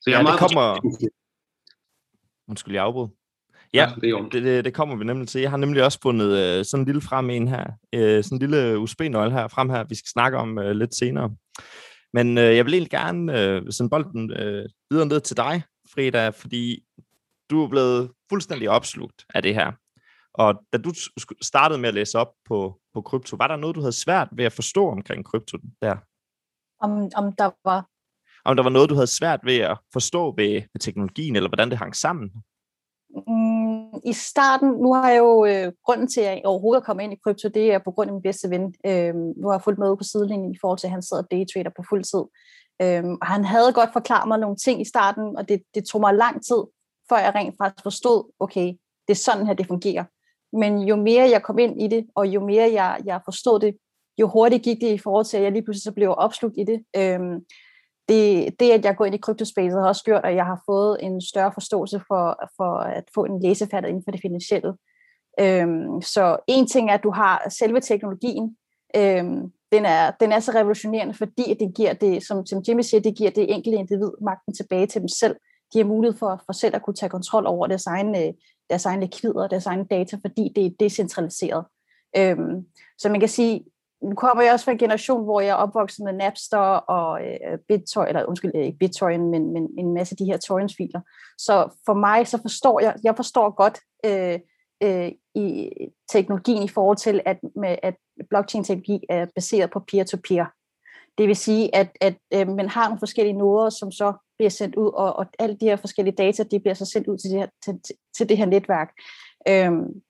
så 0.01 0.07
jeg 0.09 0.15
ja, 0.15 0.19
er 0.19 0.23
meget 0.23 0.39
kommer... 0.39 0.65
Undskyld, 2.49 2.73
jeg 2.73 2.83
afbrud. 2.83 3.07
Ja, 3.73 3.91
det, 4.01 4.43
det, 4.43 4.65
det 4.65 4.73
kommer 4.73 4.95
vi 4.95 5.03
nemlig 5.03 5.27
til. 5.27 5.41
Jeg 5.41 5.49
har 5.49 5.57
nemlig 5.57 5.83
også 5.83 5.99
fundet 6.01 6.29
øh, 6.37 6.65
sådan 6.65 6.81
en 6.81 6.85
lille 6.85 7.01
frem 7.01 7.29
en 7.29 7.47
her, 7.47 7.65
øh, 7.95 8.23
sådan 8.23 8.35
en 8.35 8.39
lille 8.39 8.79
USB-nøgle 8.79 9.31
her 9.31 9.47
frem 9.47 9.69
her, 9.69 9.83
vi 9.83 9.95
skal 9.95 10.07
snakke 10.07 10.37
om 10.37 10.59
øh, 10.59 10.71
lidt 10.71 10.95
senere. 10.95 11.35
Men 12.13 12.37
øh, 12.37 12.55
jeg 12.55 12.65
vil 12.65 12.73
egentlig 12.73 12.91
gerne 12.91 13.39
øh, 13.39 13.71
sende 13.71 13.89
bolden 13.89 14.31
øh, 14.31 14.69
videre 14.89 15.07
ned 15.07 15.21
til 15.21 15.37
dig, 15.37 15.63
Frida, 15.93 16.29
fordi 16.29 16.85
du 17.49 17.63
er 17.63 17.69
blevet 17.69 18.11
fuldstændig 18.29 18.69
opslugt 18.69 19.25
af 19.35 19.41
det 19.43 19.53
her. 19.53 19.71
Og 20.33 20.63
da 20.73 20.77
du 20.77 20.91
startede 21.41 21.79
med 21.79 21.89
at 21.89 21.95
læse 21.95 22.17
op 22.19 22.31
på, 22.45 22.79
på 22.93 23.01
krypto, 23.01 23.35
var 23.35 23.47
der 23.47 23.55
noget, 23.55 23.75
du 23.75 23.79
havde 23.79 24.01
svært 24.05 24.29
ved 24.31 24.45
at 24.45 24.53
forstå 24.53 24.89
omkring 24.89 25.25
krypto 25.25 25.57
der? 25.81 25.95
Om, 26.79 26.91
om 27.15 27.33
der 27.37 27.49
var... 27.69 27.87
Om 28.45 28.55
der 28.55 28.63
var 28.63 28.69
noget, 28.69 28.89
du 28.89 28.95
havde 28.95 29.07
svært 29.07 29.39
ved 29.43 29.57
at 29.57 29.77
forstå 29.93 30.33
ved, 30.37 30.53
ved 30.53 30.79
teknologien, 30.79 31.35
eller 31.35 31.49
hvordan 31.49 31.69
det 31.69 31.77
hang 31.77 31.95
sammen? 31.95 32.31
Mm, 33.09 33.56
i 34.05 34.13
starten, 34.13 34.69
nu 34.69 34.93
har 34.93 35.09
jeg 35.09 35.17
jo 35.17 35.45
øh, 35.45 35.71
grunden 35.85 36.07
til, 36.07 36.21
at 36.21 36.27
jeg 36.27 36.41
overhovedet 36.45 36.81
er 36.81 36.85
kommet 36.85 37.03
ind 37.03 37.13
i 37.13 37.19
krypto, 37.23 37.47
det 37.49 37.73
er 37.73 37.79
på 37.79 37.91
grund 37.91 38.09
af 38.09 38.13
min 38.13 38.21
bedste 38.21 38.49
ven. 38.49 38.75
Øh, 38.85 39.15
nu 39.15 39.47
har 39.47 39.53
jeg 39.53 39.61
fulgt 39.61 39.79
med 39.79 39.97
på 39.97 40.03
sidelinjen 40.03 40.51
i 40.51 40.57
forhold 40.61 40.79
til, 40.79 40.87
at 40.87 40.91
han 40.91 41.03
sidder 41.03 41.23
daytrader 41.23 41.71
på 41.77 41.83
fuld 41.89 42.03
tid. 42.03 42.23
Øh, 42.81 43.03
og 43.21 43.27
han 43.27 43.45
havde 43.45 43.73
godt 43.73 43.93
forklaret 43.93 44.27
mig 44.27 44.39
nogle 44.39 44.55
ting 44.55 44.81
i 44.81 44.85
starten, 44.93 45.37
og 45.37 45.49
det, 45.49 45.61
det 45.75 45.85
tog 45.85 46.01
mig 46.01 46.13
lang 46.13 46.35
tid, 46.45 46.61
før 47.09 47.17
jeg 47.17 47.35
rent 47.35 47.55
faktisk 47.61 47.83
forstod, 47.83 48.31
okay, 48.39 48.67
det 49.07 49.13
er 49.13 49.23
sådan 49.27 49.47
her, 49.47 49.53
det 49.53 49.67
fungerer. 49.67 50.03
Men 50.61 50.79
jo 50.79 50.95
mere 50.95 51.29
jeg 51.29 51.43
kom 51.43 51.59
ind 51.59 51.81
i 51.81 51.87
det, 51.87 52.07
og 52.15 52.27
jo 52.27 52.45
mere 52.45 52.71
jeg, 52.71 53.01
jeg 53.05 53.21
forstod 53.25 53.59
det, 53.59 53.77
jo 54.21 54.27
hurtigt 54.27 54.63
gik 54.63 54.81
det 54.81 54.91
i 54.93 54.97
forhold 54.97 55.25
til, 55.25 55.37
at 55.37 55.43
jeg 55.43 55.51
lige 55.51 55.63
pludselig 55.63 55.83
så 55.83 55.91
blev 55.91 56.15
opslugt 56.17 56.55
i 56.57 56.63
det. 56.63 56.83
Øhm, 56.95 57.35
det, 58.09 58.59
det, 58.59 58.71
at 58.71 58.85
jeg 58.85 58.95
går 58.97 59.05
ind 59.05 59.15
i 59.15 59.17
kryptospacet, 59.17 59.81
har 59.81 59.87
også 59.87 60.03
gjort, 60.03 60.25
at 60.25 60.35
jeg 60.35 60.45
har 60.45 60.61
fået 60.65 60.97
en 61.01 61.21
større 61.21 61.51
forståelse 61.53 62.01
for, 62.07 62.39
for 62.57 62.77
at 62.77 63.03
få 63.15 63.25
en 63.25 63.41
læsefærdighed 63.41 63.89
inden 63.89 64.03
for 64.03 64.11
det 64.11 64.21
finansielle. 64.21 64.73
Øhm, 65.39 66.01
så 66.01 66.37
en 66.47 66.67
ting 66.67 66.89
er, 66.89 66.93
at 66.93 67.03
du 67.03 67.11
har 67.11 67.49
selve 67.49 67.79
teknologien. 67.79 68.57
Øhm, 68.95 69.51
den, 69.71 69.85
er, 69.85 70.11
den 70.11 70.31
er 70.31 70.39
så 70.39 70.51
revolutionerende, 70.51 71.13
fordi 71.13 71.53
det 71.59 71.75
giver 71.75 71.93
det, 71.93 72.25
som, 72.25 72.45
som 72.45 72.63
Jimmy 72.67 72.81
siger, 72.81 73.01
det 73.01 73.17
giver 73.17 73.31
det 73.31 73.53
enkelte 73.53 73.79
individ 73.79 74.11
magten 74.21 74.53
tilbage 74.53 74.87
til 74.87 75.01
dem 75.01 75.07
selv. 75.07 75.35
De 75.73 75.77
har 75.77 75.85
mulighed 75.85 76.17
for, 76.17 76.41
for 76.45 76.53
selv 76.53 76.75
at 76.75 76.81
kunne 76.81 76.93
tage 76.93 77.09
kontrol 77.09 77.45
over 77.45 77.67
deres 77.67 77.85
egne, 77.85 78.23
øh, 78.23 78.33
deres 78.69 78.85
egne 78.85 79.01
likvider, 79.01 79.47
deres 79.47 79.65
egne 79.65 79.85
data, 79.91 80.17
fordi 80.25 80.51
det 80.55 80.65
er 80.65 80.69
decentraliseret. 80.79 81.65
Øhm, 82.17 82.65
så 82.97 83.09
man 83.09 83.19
kan 83.19 83.29
sige, 83.29 83.65
nu 84.01 84.15
kommer 84.15 84.43
jeg 84.43 84.53
også 84.53 84.65
fra 84.65 84.71
en 84.71 84.77
generation, 84.77 85.23
hvor 85.23 85.41
jeg 85.41 85.49
er 85.49 85.53
opvokset 85.53 86.03
med 86.05 86.13
Napster 86.13 86.57
og 86.97 87.21
øh, 87.21 87.57
BitTorrent, 87.67 88.09
eller 88.09 88.25
undskyld, 88.25 88.51
øh, 88.55 88.65
ikke 88.65 88.77
BitTorrent, 88.77 89.23
men, 89.23 89.53
men 89.53 89.69
en 89.77 89.93
masse 89.93 90.13
af 90.13 90.17
de 90.17 90.25
her 90.25 90.37
torrentsfiler. 90.37 91.01
Så 91.37 91.79
for 91.85 91.93
mig, 91.93 92.27
så 92.27 92.41
forstår 92.41 92.79
jeg, 92.79 92.95
jeg 93.03 93.15
forstår 93.15 93.49
godt 93.49 93.79
øh, 94.05 94.39
øh, 94.83 95.11
i 95.35 95.71
teknologien 96.11 96.63
i 96.63 96.67
forhold 96.67 96.97
til, 96.97 97.21
at, 97.25 97.39
med, 97.55 97.75
at 97.83 97.95
blockchain-teknologi 98.29 99.05
er 99.09 99.25
baseret 99.35 99.71
på 99.71 99.79
peer-to-peer. 99.79 100.45
Det 101.17 101.27
vil 101.27 101.35
sige, 101.35 101.75
at, 101.75 101.89
at 102.01 102.15
øh, 102.33 102.47
man 102.47 102.69
har 102.69 102.87
nogle 102.87 102.99
forskellige 102.99 103.37
noder, 103.37 103.69
som 103.69 103.91
så 103.91 104.13
bliver 104.37 104.49
sendt 104.49 104.75
ud, 104.75 104.91
og, 104.93 105.15
og 105.15 105.25
alle 105.39 105.55
de 105.55 105.65
her 105.65 105.75
forskellige 105.75 106.15
data, 106.15 106.43
de 106.43 106.59
bliver 106.59 106.73
så 106.73 106.85
sendt 106.85 107.07
ud 107.07 107.17
til 107.17 107.31
det 107.31 107.39
her, 107.39 107.47
til, 107.65 107.81
til 108.17 108.29
det 108.29 108.37
her 108.37 108.45
netværk. 108.45 108.93
Øhm, 109.47 110.01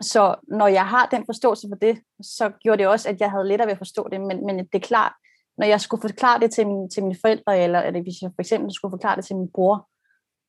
så 0.00 0.34
når 0.48 0.66
jeg 0.66 0.86
har 0.86 1.06
den 1.06 1.24
forståelse 1.26 1.68
for 1.70 1.76
det, 1.76 2.00
så 2.22 2.50
gjorde 2.62 2.78
det 2.78 2.88
også, 2.88 3.08
at 3.08 3.20
jeg 3.20 3.30
havde 3.30 3.48
lettere 3.48 3.66
ved 3.66 3.72
at 3.72 3.78
forstå 3.78 4.08
det. 4.12 4.20
Men, 4.20 4.46
men 4.46 4.58
det 4.58 4.74
er 4.74 4.78
klart, 4.78 5.12
når 5.58 5.66
jeg 5.66 5.80
skulle 5.80 6.00
forklare 6.00 6.40
det 6.40 6.50
til, 6.50 6.66
min, 6.66 6.90
til 6.90 7.02
mine 7.02 7.18
forældre, 7.20 7.58
eller, 7.58 7.80
eller 7.80 8.02
hvis 8.02 8.22
jeg 8.22 8.30
for 8.34 8.42
eksempel 8.42 8.72
skulle 8.72 8.92
forklare 8.92 9.16
det 9.16 9.24
til 9.24 9.36
min 9.36 9.50
bror, 9.54 9.88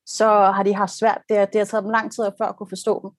så 0.06 0.28
har 0.28 0.64
de 0.64 0.74
haft 0.76 0.98
svært. 0.98 1.22
Det, 1.30 1.54
det 1.54 1.60
har 1.60 1.66
taget 1.66 1.84
dem 1.84 1.92
lang 1.92 2.12
tid 2.12 2.24
før 2.38 2.46
at 2.46 2.58
kunne 2.58 2.70
forstå 2.70 3.02
dem. 3.04 3.12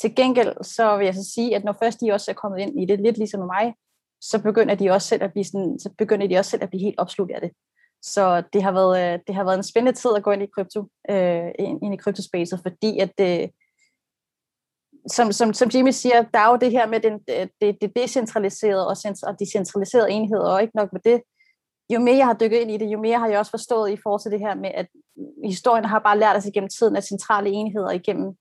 Til 0.00 0.14
gengæld, 0.14 0.64
så 0.64 0.96
vil 0.96 1.04
jeg 1.04 1.14
så 1.14 1.30
sige, 1.34 1.56
at 1.56 1.64
når 1.64 1.76
først 1.82 2.00
de 2.00 2.12
også 2.12 2.30
er 2.30 2.34
kommet 2.34 2.60
ind 2.60 2.80
i 2.80 2.86
det, 2.86 3.00
lidt 3.00 3.18
ligesom 3.18 3.40
mig, 3.40 3.74
så 4.20 4.42
begynder 4.42 4.74
de 4.74 4.90
også 4.90 5.08
selv 5.08 5.22
at 5.22 5.32
blive, 5.32 5.44
sådan, 5.44 5.78
så 5.78 5.90
begynder 5.98 6.26
de 6.26 6.38
også 6.38 6.50
selv 6.50 6.62
at 6.62 6.68
blive 6.68 6.82
helt 6.82 6.98
opslugt 6.98 7.32
af 7.32 7.40
det. 7.40 7.50
Så 8.02 8.42
det 8.52 8.62
har 8.62 8.72
været, 8.72 9.14
øh, 9.14 9.18
det 9.26 9.34
har 9.34 9.44
været 9.44 9.56
en 9.56 9.62
spændende 9.62 9.98
tid 9.98 10.10
at 10.16 10.22
gå 10.22 10.30
ind 10.30 10.42
i 10.42 10.46
krypto, 10.54 10.80
øh, 11.10 11.50
ind, 11.58 11.82
ind 11.82 11.94
i 11.94 11.96
kryptospacet, 11.96 12.60
fordi 12.62 12.98
at 12.98 13.10
det, 13.18 13.50
som, 15.08 15.32
som, 15.32 15.52
som 15.52 15.70
Jimmy 15.74 15.90
siger, 15.90 16.22
der 16.22 16.38
er 16.38 16.50
jo 16.50 16.56
det 16.56 16.70
her 16.70 16.86
med 16.86 17.00
den, 17.00 17.20
øh, 17.30 17.48
det, 17.60 17.78
det 17.80 17.96
decentraliserede 17.96 18.86
og, 18.88 18.96
og 19.22 19.38
decentraliserede 19.38 20.10
enheder, 20.10 20.50
og 20.50 20.62
ikke 20.62 20.76
nok 20.76 20.92
med 20.92 21.00
det. 21.04 21.22
Jo 21.92 22.00
mere 22.00 22.16
jeg 22.16 22.26
har 22.26 22.34
dykket 22.34 22.58
ind 22.58 22.70
i 22.70 22.76
det, 22.76 22.86
jo 22.86 23.00
mere 23.00 23.18
har 23.18 23.28
jeg 23.28 23.38
også 23.38 23.50
forstået 23.50 23.90
i 23.90 23.98
forhold 24.02 24.22
til 24.22 24.30
det 24.30 24.40
her 24.40 24.54
med, 24.54 24.70
at 24.74 24.86
historien 25.44 25.84
har 25.84 25.98
bare 25.98 26.18
lært 26.18 26.36
os 26.36 26.46
igennem 26.46 26.68
tiden, 26.68 26.96
at 26.96 27.04
centrale 27.04 27.50
enheder 27.50 27.90
igennem 27.90 28.36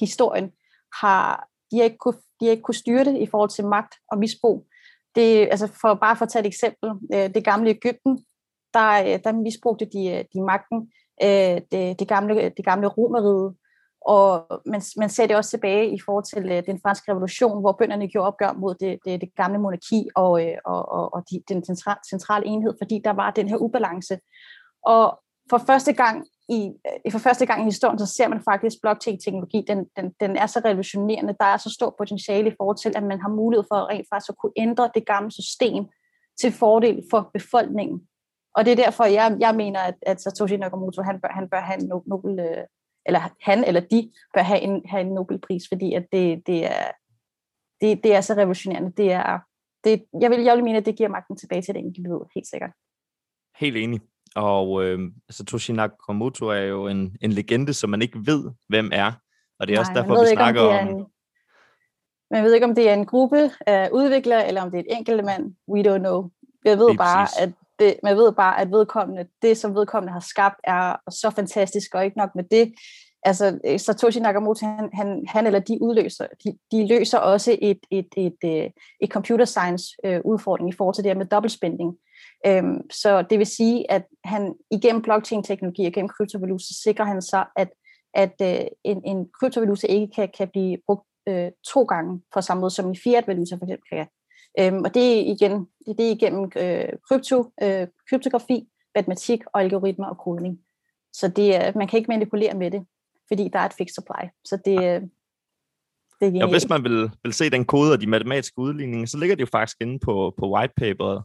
historien 0.00 0.50
har, 1.00 1.46
de 1.70 1.76
har 1.76 1.84
ikke 1.84 1.98
kunne, 1.98 2.18
de 2.40 2.44
har 2.44 2.50
ikke 2.50 2.62
kunne 2.62 2.74
styre 2.74 3.04
det 3.04 3.16
i 3.16 3.26
forhold 3.26 3.50
til 3.50 3.66
magt 3.66 3.94
og 4.12 4.18
misbrug. 4.18 4.66
Det, 5.14 5.48
altså 5.50 5.66
for 5.80 5.94
bare 5.94 6.16
for 6.16 6.24
at 6.24 6.28
tage 6.28 6.40
et 6.40 6.46
eksempel, 6.46 6.90
øh, 7.14 7.34
det 7.34 7.44
gamle 7.44 7.70
Ægypten, 7.70 8.24
der, 8.74 8.90
øh, 9.02 9.20
der 9.24 9.32
misbrugte 9.32 9.84
de, 9.84 10.24
de 10.34 10.42
magten. 10.42 10.92
Det, 11.72 11.98
det, 11.98 12.08
gamle, 12.08 12.48
det 12.56 12.64
gamle 12.64 12.86
Romeride 12.86 13.54
og 14.00 14.46
man, 14.66 14.82
man 14.96 15.08
ser 15.08 15.26
det 15.26 15.36
også 15.36 15.50
tilbage 15.50 15.94
i 15.94 16.00
forhold 16.04 16.24
til 16.24 16.52
øh, 16.52 16.66
den 16.66 16.80
franske 16.82 17.12
revolution, 17.12 17.60
hvor 17.60 17.72
bønderne 17.72 18.08
gjorde 18.08 18.26
opgør 18.26 18.52
mod 18.52 18.74
det, 18.74 18.98
det, 19.04 19.20
det 19.20 19.34
gamle 19.36 19.58
monarki 19.58 20.08
og, 20.14 20.46
øh, 20.46 20.56
og, 20.64 20.88
og, 20.92 21.14
og 21.14 21.24
de, 21.30 21.42
den 21.48 21.64
central, 21.64 21.96
centrale 22.10 22.46
enhed, 22.46 22.74
fordi 22.80 23.00
der 23.04 23.10
var 23.12 23.30
den 23.30 23.48
her 23.48 23.56
ubalance. 23.56 24.18
Og 24.82 25.20
for 25.50 25.58
første 25.58 25.92
gang 25.92 26.26
i, 26.48 26.72
øh, 27.06 27.12
for 27.12 27.18
første 27.18 27.46
gang 27.46 27.60
i 27.62 27.64
historien, 27.64 27.98
så 27.98 28.06
ser 28.06 28.28
man 28.28 28.42
faktisk 28.50 28.76
blockchain-teknologi, 28.82 29.64
den, 29.68 29.86
den, 29.96 30.14
den 30.20 30.36
er 30.36 30.46
så 30.46 30.60
revolutionerende, 30.64 31.36
der 31.40 31.46
er 31.46 31.56
så 31.56 31.70
stor 31.70 31.94
potentiale 31.98 32.48
i 32.50 32.54
forhold 32.56 32.76
til, 32.76 32.92
at 32.96 33.02
man 33.02 33.20
har 33.20 33.28
mulighed 33.28 33.64
for 33.72 33.88
rent 33.88 34.06
faktisk 34.12 34.30
at 34.30 34.38
kunne 34.38 34.52
ændre 34.56 34.90
det 34.94 35.06
gamle 35.06 35.30
system 35.30 35.84
til 36.40 36.52
fordel 36.52 37.02
for 37.10 37.30
befolkningen. 37.34 38.00
Og 38.54 38.64
det 38.64 38.72
er 38.72 38.76
derfor, 38.76 39.04
jeg, 39.04 39.36
jeg 39.40 39.54
mener, 39.54 39.80
at, 39.80 39.94
at 40.02 40.20
Satoshi 40.20 40.56
Nakamoto, 40.56 41.02
han 41.02 41.20
bør, 41.20 41.28
han 41.28 41.48
bør 41.48 41.60
have 41.60 41.80
en 41.82 41.92
Nobel, 42.06 42.40
øh, 42.40 42.64
eller 43.06 43.20
han 43.40 43.64
eller 43.64 43.80
de 43.80 44.12
bør 44.34 44.42
have 44.42 44.60
en, 44.60 44.82
have 44.88 45.00
en 45.00 45.14
Nobelpris, 45.14 45.62
fordi 45.68 45.94
at 45.94 46.06
det, 46.12 46.46
det, 46.46 46.66
er, 46.66 46.90
det, 47.80 48.04
det 48.04 48.14
er 48.14 48.20
så 48.20 48.34
revolutionerende. 48.34 48.92
Det 48.96 49.12
er, 49.12 49.38
det, 49.84 50.04
jeg, 50.20 50.30
vil, 50.30 50.42
jeg 50.42 50.56
vil 50.56 50.64
mene, 50.64 50.78
at 50.78 50.86
det 50.86 50.96
giver 50.96 51.08
magten 51.08 51.36
tilbage 51.36 51.62
til 51.62 51.74
det 51.74 51.84
enkelte 51.84 52.10
helt 52.34 52.46
sikkert. 52.46 52.70
Helt 53.56 53.76
enig. 53.76 54.00
Og 54.36 54.84
øh, 54.84 54.98
Satoshi 55.30 55.72
Nakamoto 55.72 56.46
er 56.46 56.62
jo 56.62 56.86
en, 56.86 57.16
en 57.20 57.32
legende, 57.32 57.74
som 57.74 57.90
man 57.90 58.02
ikke 58.02 58.18
ved, 58.26 58.50
hvem 58.68 58.90
er. 58.92 59.12
Og 59.58 59.66
det 59.66 59.74
er 59.74 59.76
Nej, 59.76 59.80
også 59.80 59.92
derfor, 59.94 60.20
vi 60.20 60.36
snakker 60.36 60.60
om... 60.60 60.88
En, 60.88 61.06
man 62.30 62.44
ved 62.44 62.54
ikke, 62.54 62.66
om 62.66 62.74
det 62.74 62.88
er 62.88 62.94
en 62.94 63.06
gruppe 63.06 63.50
af 63.66 63.88
udviklere, 63.92 64.48
eller 64.48 64.62
om 64.62 64.70
det 64.70 64.78
er 64.78 64.84
et 64.88 64.96
enkelt 64.96 65.24
mand. 65.24 65.54
We 65.68 65.80
don't 65.80 65.98
know. 65.98 66.30
Jeg 66.64 66.78
ved 66.78 66.96
bare, 66.96 67.26
præcis. 67.26 67.40
at 67.40 67.52
det, 67.80 67.96
man 68.02 68.16
ved 68.16 68.32
bare, 68.32 68.60
at 68.60 68.70
vedkommende, 68.70 69.26
det, 69.42 69.56
som 69.56 69.74
vedkommende 69.74 70.12
har 70.12 70.20
skabt, 70.20 70.60
er 70.64 70.96
så 71.10 71.30
fantastisk, 71.30 71.94
og 71.94 72.04
ikke 72.04 72.18
nok 72.18 72.30
med 72.34 72.44
det. 72.44 72.72
Altså, 73.22 73.58
øh, 73.66 73.80
Satoshi 73.80 74.20
Nakamoto, 74.20 74.66
han, 74.66 74.90
han, 74.92 75.24
han 75.28 75.46
eller 75.46 75.58
de 75.58 75.78
udløser, 75.82 76.26
de, 76.44 76.58
de 76.72 76.86
løser 76.86 77.18
også 77.18 77.58
et, 77.60 77.78
et, 77.90 78.06
et, 78.16 78.34
et, 78.42 78.72
et 79.00 79.10
computer 79.10 79.44
science 79.44 79.84
øh, 80.04 80.20
udfordring 80.24 80.68
i 80.68 80.76
forhold 80.76 80.94
til 80.94 81.04
det 81.04 81.10
her 81.10 81.18
med 81.18 81.26
dobbeltspænding. 81.26 81.96
Øhm, 82.46 82.90
så 82.90 83.22
det 83.22 83.38
vil 83.38 83.46
sige, 83.46 83.90
at 83.90 84.04
han 84.24 84.54
igennem 84.70 85.02
blockchain-teknologi 85.02 85.86
og 85.86 85.92
gennem 85.92 86.08
kryptovaluta, 86.08 86.64
sikrer 86.82 87.04
han 87.04 87.22
sig, 87.22 87.46
at, 87.56 87.68
at 88.14 88.34
øh, 88.42 88.66
en, 88.84 89.02
en 89.04 89.28
kryptovaluta 89.40 89.86
ikke 89.86 90.08
kan, 90.14 90.28
kan 90.38 90.48
blive 90.48 90.78
brugt 90.86 91.06
øh, 91.28 91.50
to 91.66 91.82
gange 91.82 92.22
på 92.34 92.40
samme 92.40 92.60
måde, 92.60 92.70
som 92.70 92.88
en 92.88 92.96
fiat-valuta 92.96 93.54
for 93.54 93.64
eksempel 93.64 93.88
kan. 93.92 94.06
Øhm, 94.58 94.84
og 94.84 94.94
det 94.94 95.18
er 95.18 95.32
igen 95.34 95.66
det, 95.86 95.98
det 95.98 96.06
er 96.06 96.10
igennem 96.10 96.50
øh, 96.56 96.88
krypto, 97.08 97.52
øh, 97.62 97.86
kryptografi, 98.10 98.68
matematik 98.94 99.40
og 99.46 99.60
algoritmer 99.60 100.06
og 100.06 100.18
kodning. 100.18 100.58
Så 101.12 101.28
det, 101.28 101.76
man 101.76 101.88
kan 101.88 101.96
ikke 101.96 102.08
manipulere 102.08 102.54
med 102.54 102.70
det, 102.70 102.86
fordi 103.28 103.48
der 103.52 103.58
er 103.58 103.66
et 103.66 103.72
fixed 103.78 103.94
supply. 103.94 104.28
Så 104.44 104.58
det, 104.64 104.76
øh, 104.76 105.00
det 106.20 106.28
er 106.28 106.32
ja, 106.32 106.50
hvis 106.50 106.68
man 106.68 106.84
vil, 106.84 107.10
vil 107.22 107.32
se 107.32 107.50
den 107.50 107.64
kode 107.64 107.92
og 107.92 108.00
de 108.00 108.06
matematiske 108.06 108.58
udligninger, 108.58 109.06
så 109.06 109.18
ligger 109.18 109.36
det 109.36 109.40
jo 109.40 109.48
faktisk 109.52 109.76
inde 109.80 109.98
på, 109.98 110.34
på 110.38 110.54
whitepaperet 110.54 111.22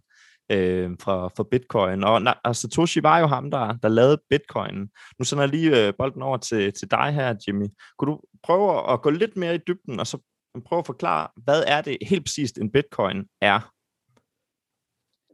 øh, 0.51 0.91
for, 1.01 1.31
for 1.35 1.43
Bitcoin. 1.43 2.03
Og, 2.03 2.21
og 2.43 2.55
Satoshi 2.55 3.03
var 3.03 3.19
jo 3.19 3.27
ham, 3.27 3.51
der, 3.51 3.73
der 3.73 3.87
lavede 3.87 4.21
Bitcoin. 4.29 4.89
Nu 5.19 5.25
sender 5.25 5.43
jeg 5.43 5.49
lige 5.49 5.87
øh, 5.87 5.93
bolden 5.97 6.21
over 6.21 6.37
til, 6.37 6.73
til 6.73 6.91
dig 6.91 7.13
her, 7.13 7.35
Jimmy. 7.47 7.67
Kunne 7.97 8.11
du 8.11 8.21
prøve 8.43 8.93
at 8.93 9.01
gå 9.01 9.09
lidt 9.09 9.37
mere 9.37 9.55
i 9.55 9.59
dybden, 9.67 9.99
og 9.99 10.07
så 10.07 10.17
prøve 10.61 10.79
at 10.79 10.85
forklare, 10.85 11.27
hvad 11.43 11.63
er 11.67 11.81
det 11.81 11.97
helt 12.01 12.25
præcist, 12.25 12.57
en 12.57 12.71
bitcoin 12.71 13.25
er? 13.41 13.71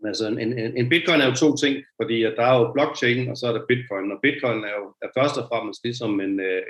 Altså 0.06 0.28
en, 0.28 0.40
en, 0.40 0.78
en 0.78 0.90
bitcoin 0.90 1.22
er 1.22 1.26
jo 1.26 1.36
to 1.36 1.56
ting, 1.56 1.76
fordi 2.02 2.22
der 2.22 2.46
er 2.52 2.56
jo 2.60 2.72
blockchain, 2.74 3.30
og 3.30 3.38
så 3.38 3.48
er 3.48 3.54
der 3.54 3.66
bitcoin, 3.68 4.12
og 4.12 4.18
bitcoin 4.22 4.64
er 4.64 4.76
jo 4.80 4.86
er 5.02 5.08
først 5.18 5.38
og 5.38 5.48
fremmest 5.50 5.80
ligesom 5.84 6.20
en, 6.22 6.40
øh, 6.40 6.64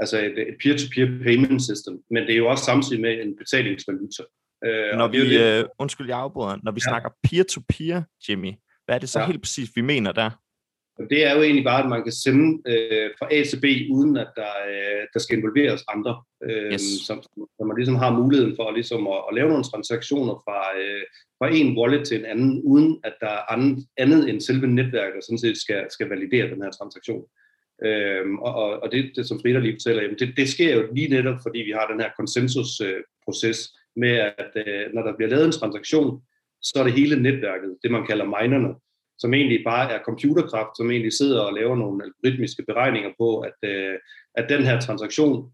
altså 0.00 0.16
et, 0.18 0.38
et 0.38 0.56
peer-to-peer 0.62 1.06
payment 1.24 1.62
system, 1.62 1.94
men 2.10 2.22
det 2.22 2.32
er 2.32 2.36
jo 2.36 2.48
også 2.48 2.64
samtidig 2.64 3.00
med 3.02 3.22
en 3.22 3.36
betalingsvaluta. 3.36 4.22
Øh, 4.66 4.98
når 4.98 5.08
vi, 5.08 5.34
det, 5.34 5.60
øh, 5.60 5.64
undskyld, 5.78 6.08
jeg 6.08 6.18
afbryder, 6.18 6.58
når 6.62 6.72
vi 6.72 6.80
ja. 6.84 6.90
snakker 6.90 7.10
peer-to-peer, 7.24 8.02
Jimmy, 8.28 8.52
hvad 8.84 8.94
er 8.94 8.98
det 8.98 9.08
så 9.08 9.20
ja. 9.20 9.26
helt 9.26 9.42
præcis, 9.42 9.70
vi 9.76 9.80
mener 9.80 10.12
der? 10.12 10.30
Og 10.98 11.04
det 11.10 11.26
er 11.26 11.34
jo 11.36 11.42
egentlig 11.42 11.64
bare, 11.64 11.82
at 11.82 11.88
man 11.88 12.02
kan 12.02 12.12
sende 12.12 12.62
øh, 12.72 13.10
fra 13.18 13.28
A 13.34 13.44
til 13.44 13.60
B, 13.60 13.66
uden 13.90 14.16
at 14.16 14.30
der, 14.36 14.52
øh, 14.70 15.02
der 15.14 15.18
skal 15.18 15.38
involveres 15.38 15.84
andre. 15.88 16.22
Øh, 16.44 16.72
Yes. 16.72 16.82
som, 17.06 17.22
som 17.56 17.66
man 17.66 17.76
ligesom 17.76 17.94
har 17.94 18.18
muligheden 18.20 18.56
for 18.56 18.70
ligesom 18.70 19.06
at, 19.06 19.20
at 19.28 19.34
lave 19.34 19.48
nogle 19.48 19.64
transaktioner 19.64 20.34
fra, 20.46 20.60
øh, 20.80 21.02
fra 21.38 21.48
en 21.54 21.78
wallet 21.78 22.06
til 22.06 22.18
en 22.18 22.24
anden, 22.24 22.62
uden 22.64 23.00
at 23.04 23.14
der 23.20 23.26
er 23.28 23.52
andet, 23.52 23.86
andet 23.96 24.28
end 24.30 24.40
selve 24.40 24.66
netværket, 24.66 25.14
der 25.14 25.20
sådan 25.20 25.38
set 25.38 25.58
skal, 25.58 25.86
skal 25.90 26.08
validere 26.08 26.50
den 26.50 26.62
her 26.62 26.70
transaktion. 26.70 27.24
Øhm, 27.84 28.38
og, 28.38 28.54
og, 28.54 28.82
og 28.82 28.92
det, 28.92 29.12
det, 29.16 29.28
som 29.28 29.40
Frida 29.40 29.58
lige 29.58 29.74
fortæller, 29.74 30.02
jamen 30.02 30.18
det, 30.18 30.36
det 30.36 30.48
sker 30.48 30.74
jo 30.76 30.88
lige 30.94 31.08
netop, 31.08 31.38
fordi 31.42 31.58
vi 31.58 31.70
har 31.70 31.86
den 31.86 32.00
her 32.00 32.10
konsensusproces 32.16 33.58
med, 33.96 34.10
at 34.42 34.50
øh, 34.66 34.94
når 34.94 35.02
der 35.02 35.16
bliver 35.16 35.30
lavet 35.30 35.46
en 35.46 35.52
transaktion, 35.52 36.22
så 36.62 36.74
er 36.78 36.84
det 36.84 36.92
hele 36.92 37.22
netværket, 37.22 37.76
det 37.82 37.90
man 37.90 38.06
kalder 38.06 38.24
minerne, 38.24 38.74
som 39.18 39.34
egentlig 39.34 39.64
bare 39.64 39.92
er 39.92 40.04
computerkraft, 40.04 40.76
som 40.76 40.90
egentlig 40.90 41.12
sidder 41.12 41.40
og 41.40 41.54
laver 41.54 41.76
nogle 41.76 42.04
algoritmiske 42.04 42.62
beregninger 42.62 43.10
på, 43.18 43.40
at, 43.40 43.58
øh, 43.64 43.94
at 44.34 44.48
den 44.48 44.62
her 44.62 44.80
transaktion, 44.80 45.52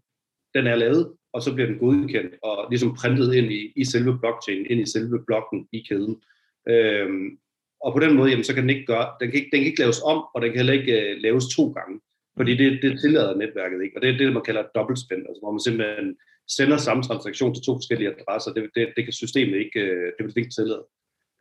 den 0.55 0.67
er 0.67 0.75
lavet, 0.75 1.13
og 1.33 1.41
så 1.41 1.53
bliver 1.53 1.67
den 1.67 1.79
godkendt 1.79 2.35
og 2.43 2.67
ligesom 2.69 2.95
printet 2.95 3.33
ind 3.33 3.51
i, 3.51 3.73
i 3.75 3.85
selve 3.85 4.19
blockchain, 4.19 4.65
ind 4.69 4.81
i 4.81 4.91
selve 4.91 5.23
blokken 5.27 5.67
i 5.71 5.85
kæden. 5.89 6.21
Øhm, 6.69 7.37
og 7.81 7.93
på 7.93 7.99
den 7.99 8.15
måde, 8.15 8.29
jamen, 8.29 8.43
så 8.43 8.53
kan 8.53 8.63
den 8.63 8.69
ikke 8.69 8.85
gøre, 8.85 9.07
den 9.19 9.31
kan 9.31 9.39
ikke, 9.39 9.49
den 9.51 9.59
kan 9.59 9.67
ikke 9.67 9.79
laves 9.79 10.01
om, 10.01 10.25
og 10.33 10.41
den 10.41 10.49
kan 10.49 10.57
heller 10.57 10.73
ikke 10.73 10.95
øh, 11.01 11.17
laves 11.21 11.45
to 11.55 11.71
gange, 11.71 11.99
fordi 12.37 12.57
det, 12.57 12.79
det 12.81 12.99
tillader 13.01 13.35
netværket 13.35 13.83
ikke, 13.83 13.97
og 13.97 14.01
det 14.01 14.09
er 14.09 14.17
det, 14.17 14.33
man 14.33 14.43
kalder 14.43 14.63
dobbeltspænd, 14.75 15.21
altså 15.27 15.39
hvor 15.41 15.51
man 15.51 15.59
simpelthen 15.59 16.17
sender 16.47 16.77
samme 16.77 17.03
transaktion 17.03 17.53
til 17.53 17.63
to 17.63 17.73
forskellige 17.75 18.13
adresser, 18.15 18.53
det, 18.53 18.69
det, 18.75 18.93
det 18.95 19.03
kan 19.03 19.13
systemet 19.13 19.57
ikke, 19.57 19.79
øh, 19.79 20.05
det 20.15 20.21
vil 20.25 20.35
det 20.35 20.37
ikke 20.37 20.57
tillade. 20.59 20.85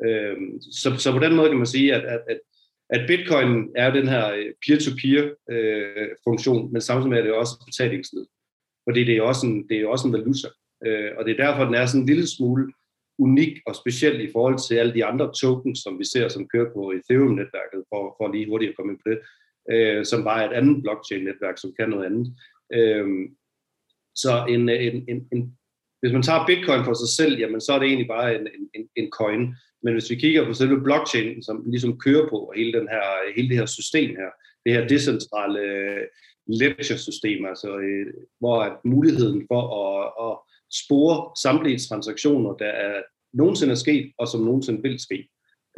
Øh, 0.06 0.36
så, 0.72 0.96
så 0.98 1.12
på 1.12 1.18
den 1.18 1.36
måde 1.36 1.48
kan 1.48 1.58
man 1.58 1.66
sige, 1.66 1.94
at, 1.94 2.04
at, 2.04 2.20
at, 2.28 2.40
at 2.90 3.06
bitcoin 3.06 3.68
er 3.76 3.92
den 3.92 4.08
her 4.08 4.32
øh, 4.32 4.52
peer-to-peer 4.66 5.24
øh, 5.50 6.08
funktion, 6.24 6.72
men 6.72 6.80
samtidig 6.80 7.18
er 7.18 7.22
det 7.22 7.32
også 7.32 7.52
betalingsled. 7.66 7.66
betalingsmiddel. 7.66 8.28
Fordi 8.86 9.04
det 9.04 9.16
er 9.16 9.22
også 9.22 9.46
en, 9.46 9.68
det 9.68 9.76
er 9.76 9.86
også 9.86 10.08
en 10.08 10.12
valuta. 10.12 10.48
Øh, 10.86 11.10
og 11.18 11.24
det 11.24 11.32
er 11.32 11.44
derfor, 11.46 11.64
den 11.64 11.74
er 11.74 11.86
sådan 11.86 12.00
en 12.00 12.06
lille 12.06 12.26
smule 12.26 12.72
unik 13.18 13.54
og 13.66 13.74
speciel 13.76 14.20
i 14.20 14.32
forhold 14.32 14.58
til 14.68 14.74
alle 14.74 14.94
de 14.94 15.04
andre 15.04 15.32
tokens, 15.40 15.78
som 15.78 15.98
vi 15.98 16.04
ser, 16.04 16.28
som 16.28 16.48
kører 16.48 16.72
på 16.72 16.92
Ethereum-netværket, 16.96 17.82
for, 17.88 18.02
for 18.18 18.32
lige 18.32 18.46
hurtigt 18.46 18.70
at 18.70 18.76
komme 18.76 18.92
ind 18.92 19.00
på 19.04 19.10
det, 19.10 19.18
øh, 19.72 20.04
som 20.04 20.24
bare 20.24 20.44
er 20.44 20.50
et 20.50 20.54
andet 20.54 20.82
blockchain-netværk, 20.82 21.58
som 21.58 21.72
kan 21.78 21.88
noget 21.88 22.06
andet. 22.06 22.26
Øhm, 22.72 23.22
øh, 23.22 23.28
så 24.14 24.46
en, 24.48 24.68
en, 24.68 25.04
en, 25.08 25.28
en, 25.32 25.56
hvis 26.00 26.12
man 26.12 26.22
tager 26.22 26.46
bitcoin 26.46 26.84
for 26.84 26.94
sig 26.94 27.08
selv, 27.08 27.38
jamen 27.38 27.60
så 27.60 27.72
er 27.72 27.78
det 27.78 27.86
egentlig 27.86 28.08
bare 28.08 28.34
en, 28.34 28.46
en, 28.74 28.88
en 28.96 29.10
coin. 29.10 29.54
Men 29.82 29.92
hvis 29.92 30.10
vi 30.10 30.14
kigger 30.14 30.46
på 30.46 30.52
selve 30.54 30.82
blockchain, 30.82 31.42
som 31.42 31.64
ligesom 31.66 31.98
kører 31.98 32.28
på, 32.28 32.36
og 32.36 32.52
hele, 32.56 32.72
den 32.78 32.88
her, 32.88 33.02
hele 33.36 33.48
det 33.48 33.56
her 33.56 33.66
system 33.66 34.10
her, 34.10 34.30
det 34.64 34.72
her 34.72 34.88
decentrale 34.88 35.60
øh, 35.60 36.06
ledger-system, 36.46 37.44
altså, 37.44 37.78
øh, 37.78 38.06
hvor 38.40 38.62
at 38.62 38.72
muligheden 38.84 39.46
for 39.50 39.62
at, 39.84 40.02
at 40.26 40.34
spore 40.84 41.30
samtlige 41.42 41.78
transaktioner, 41.78 42.52
der 42.54 42.66
er 42.86 43.02
nogensinde 43.32 43.72
er 43.72 43.76
sket, 43.76 44.12
og 44.18 44.28
som 44.28 44.40
nogensinde 44.40 44.82
vil 44.82 44.98
ske. 44.98 45.28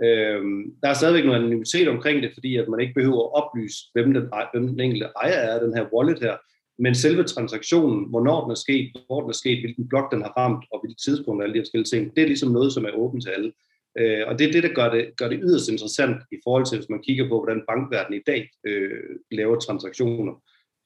Øhm, 0.05 0.63
der 0.83 0.89
er 0.89 0.95
stadigvæk 0.95 1.25
noget 1.25 1.39
anonymitet 1.39 1.89
omkring 1.89 2.23
det, 2.23 2.31
fordi 2.35 2.57
at 2.57 2.69
man 2.69 2.81
ikke 2.81 2.95
behøver 2.95 3.23
at 3.25 3.35
oplyse, 3.43 3.79
hvem 3.93 4.15
den, 4.15 4.25
hvem 4.53 4.69
den 4.69 4.81
enkelte 4.81 5.07
ejer 5.23 5.33
er 5.33 5.55
af 5.55 5.61
den 5.61 5.77
her 5.77 5.85
wallet 5.95 6.19
her, 6.21 6.37
men 6.79 6.95
selve 6.95 7.25
transaktionen, 7.25 8.09
hvornår 8.11 8.43
den 8.43 8.51
er 8.51 8.55
sket, 8.67 8.93
hvor 9.07 9.21
den 9.21 9.31
er 9.31 9.35
sket, 9.35 9.61
hvilken 9.61 9.89
blok 9.89 10.13
den 10.13 10.23
har 10.23 10.33
ramt, 10.39 10.65
og 10.73 10.81
hvilket 10.81 11.03
tidspunkt 11.05 11.41
og 11.41 11.45
alle 11.45 11.55
de 11.55 11.59
her 11.59 11.65
forskellige 11.65 11.93
ting, 11.93 12.17
det 12.17 12.23
er 12.23 12.27
ligesom 12.27 12.53
noget, 12.53 12.73
som 12.73 12.85
er 12.85 12.93
åbent 12.93 13.23
til 13.23 13.31
alle. 13.31 13.53
Øh, 13.99 14.23
og 14.27 14.39
det 14.39 14.49
er 14.49 14.53
det, 14.53 14.63
der 14.63 14.75
gør 14.75 14.91
det, 14.95 15.17
gør 15.17 15.29
det 15.29 15.41
yderst 15.43 15.69
interessant 15.69 16.17
i 16.33 16.37
forhold 16.45 16.67
til, 16.67 16.79
hvis 16.79 16.89
man 16.89 17.03
kigger 17.03 17.29
på, 17.29 17.39
hvordan 17.39 17.63
bankverdenen 17.69 18.21
i 18.21 18.23
dag 18.27 18.51
øh, 18.67 19.17
laver 19.31 19.59
transaktioner. 19.59 20.35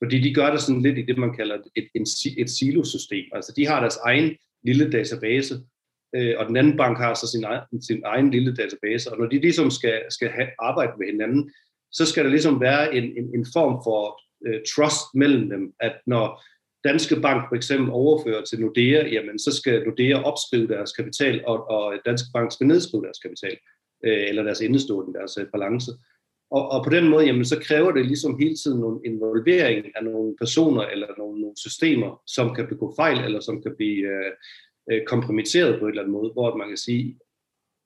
Fordi 0.03 0.21
de 0.21 0.35
gør 0.35 0.51
det 0.51 0.61
sådan 0.61 0.83
lidt 0.83 0.99
i 0.99 1.03
det, 1.03 1.19
man 1.19 1.37
kalder 1.37 1.55
et, 1.55 1.89
et, 1.95 1.99
et 2.39 2.51
silosystem. 2.51 3.25
Altså 3.33 3.53
de 3.57 3.67
har 3.67 3.81
deres 3.81 3.97
egen 3.97 4.37
lille 4.65 4.91
database, 4.91 5.55
øh, 6.17 6.35
og 6.39 6.47
den 6.47 6.57
anden 6.57 6.77
bank 6.77 6.99
har 6.99 7.15
så 7.15 7.27
sin 7.31 7.45
egen, 7.45 7.83
sin 7.83 8.03
egen 8.05 8.31
lille 8.31 8.55
database. 8.57 9.13
Og 9.13 9.19
når 9.19 9.27
de 9.27 9.39
ligesom 9.41 9.71
skal, 9.71 10.03
skal 10.11 10.29
have, 10.29 10.49
arbejde 10.59 10.93
med 10.99 11.07
hinanden, 11.07 11.51
så 11.93 12.07
skal 12.07 12.25
der 12.25 12.31
ligesom 12.31 12.61
være 12.61 12.95
en, 12.95 13.05
en, 13.05 13.27
en 13.35 13.47
form 13.53 13.75
for 13.85 14.21
øh, 14.47 14.61
trust 14.75 15.05
mellem 15.15 15.51
dem, 15.51 15.73
at 15.81 15.97
når 16.07 16.43
Danske 16.89 17.17
Bank 17.21 17.49
for 17.49 17.57
eksempel 17.57 17.91
overfører 17.91 18.45
til 18.45 18.61
Nordea, 18.61 19.09
jamen 19.09 19.39
så 19.39 19.57
skal 19.57 19.85
Nordea 19.85 20.23
opskrive 20.23 20.69
deres 20.69 20.93
kapital, 20.93 21.45
og, 21.47 21.71
og 21.71 21.95
Danske 22.07 22.29
Bank 22.35 22.53
skal 22.53 22.67
nedskrive 22.67 23.03
deres 23.03 23.19
kapital, 23.19 23.57
øh, 24.07 24.29
eller 24.29 24.43
deres 24.43 24.61
indestående, 24.61 25.19
deres 25.19 25.39
øh, 25.41 25.47
balance. 25.53 25.93
Og, 26.51 26.69
og 26.71 26.85
på 26.85 26.91
den 26.91 27.09
måde, 27.09 27.27
jamen, 27.27 27.45
så 27.45 27.59
kræver 27.61 27.93
det 27.93 28.07
ligesom 28.07 28.39
hele 28.39 28.57
tiden 28.57 28.81
nogle 28.81 29.01
involvering 29.05 29.87
af 29.97 30.05
nogle 30.05 30.37
personer 30.41 30.83
eller 30.83 31.09
nogle, 31.19 31.41
nogle 31.41 31.57
systemer, 31.57 32.23
som 32.27 32.55
kan 32.55 32.67
begå 32.69 32.95
fejl, 32.97 33.19
eller 33.25 33.41
som 33.41 33.63
kan 33.63 33.73
blive 33.77 34.07
øh, 34.15 34.33
øh 34.91 35.01
kompromitteret 35.07 35.79
på 35.79 35.85
en 35.85 35.91
eller 35.91 36.03
anden 36.03 36.17
måde, 36.19 36.31
hvor 36.33 36.57
man 36.57 36.69
kan 36.69 36.77
sige, 36.77 37.19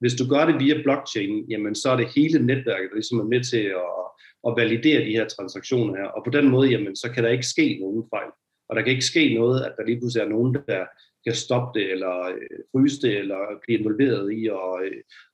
hvis 0.01 0.15
du 0.15 0.25
gør 0.33 0.45
det 0.47 0.61
via 0.61 0.83
blockchain, 0.83 1.51
jamen 1.51 1.75
så 1.75 1.91
er 1.91 1.97
det 1.97 2.15
hele 2.17 2.47
netværket, 2.47 2.91
der 2.91 3.01
ligesom 3.01 3.21
er 3.21 3.25
med 3.35 3.45
til 3.45 3.65
at, 3.83 4.01
at 4.47 4.55
validere 4.57 5.05
de 5.05 5.17
her 5.19 5.29
transaktioner 5.29 5.97
her. 5.97 6.05
Og 6.05 6.25
på 6.25 6.31
den 6.31 6.49
måde, 6.49 6.71
jamen, 6.71 6.97
så 6.97 7.11
kan 7.11 7.25
der 7.25 7.31
ikke 7.31 7.47
ske 7.47 7.79
nogen 7.81 8.05
fejl. 8.15 8.31
Og 8.69 8.77
der 8.77 8.83
kan 8.83 8.93
ikke 8.93 9.13
ske 9.13 9.35
noget, 9.35 9.65
at 9.65 9.73
der 9.77 9.85
lige 9.87 10.01
pludselig 10.01 10.25
er 10.25 10.29
nogen, 10.29 10.55
der 10.55 10.85
kan 11.27 11.35
stoppe 11.35 11.81
det, 11.81 11.91
eller 11.91 12.15
øh, 12.21 12.59
fryse 12.73 13.03
det, 13.03 13.19
eller 13.19 13.39
blive 13.63 13.79
involveret 13.79 14.33
i 14.33 14.47
at 14.47 14.53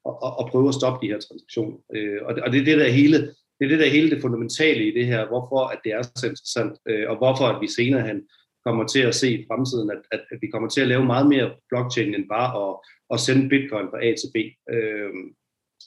og, 0.04 0.22
og, 0.22 0.38
og 0.38 0.48
prøve 0.50 0.68
at 0.68 0.74
stoppe 0.74 1.06
de 1.06 1.12
her 1.12 1.20
transaktioner. 1.20 1.78
Øh, 1.94 2.18
og, 2.22 2.34
det, 2.34 2.42
og 2.42 2.52
det 2.52 2.60
er 2.60 2.64
det 2.64 2.78
der 2.78 2.88
hele 2.88 3.34
det 3.58 3.64
er 3.64 3.68
det 3.68 3.78
der 3.78 3.90
hele 3.90 4.10
det 4.10 4.22
fundamentale 4.22 4.86
i 4.86 4.94
det 4.94 5.06
her, 5.06 5.28
hvorfor 5.28 5.60
at 5.72 5.80
det 5.84 5.92
er 5.92 6.02
så 6.02 6.26
interessant, 6.26 6.78
øh, 6.88 7.10
og 7.10 7.16
hvorfor 7.16 7.44
at 7.44 7.60
vi 7.60 7.68
senere 7.68 8.06
hen 8.06 8.22
kommer 8.66 8.86
til 8.86 9.00
at 9.00 9.14
se 9.14 9.28
i 9.38 9.44
fremtiden, 9.48 9.90
at, 9.90 10.02
at, 10.12 10.22
at 10.32 10.38
vi 10.40 10.46
kommer 10.46 10.68
til 10.68 10.80
at 10.80 10.88
lave 10.88 11.04
meget 11.04 11.28
mere 11.28 11.54
blockchain 11.68 12.14
end 12.14 12.28
bare 12.28 12.50
at, 12.64 12.72
at 13.14 13.20
sende 13.20 13.48
bitcoin 13.48 13.86
fra 13.90 14.04
A 14.06 14.14
til 14.20 14.30
B. 14.34 14.36
Øh, 14.74 15.12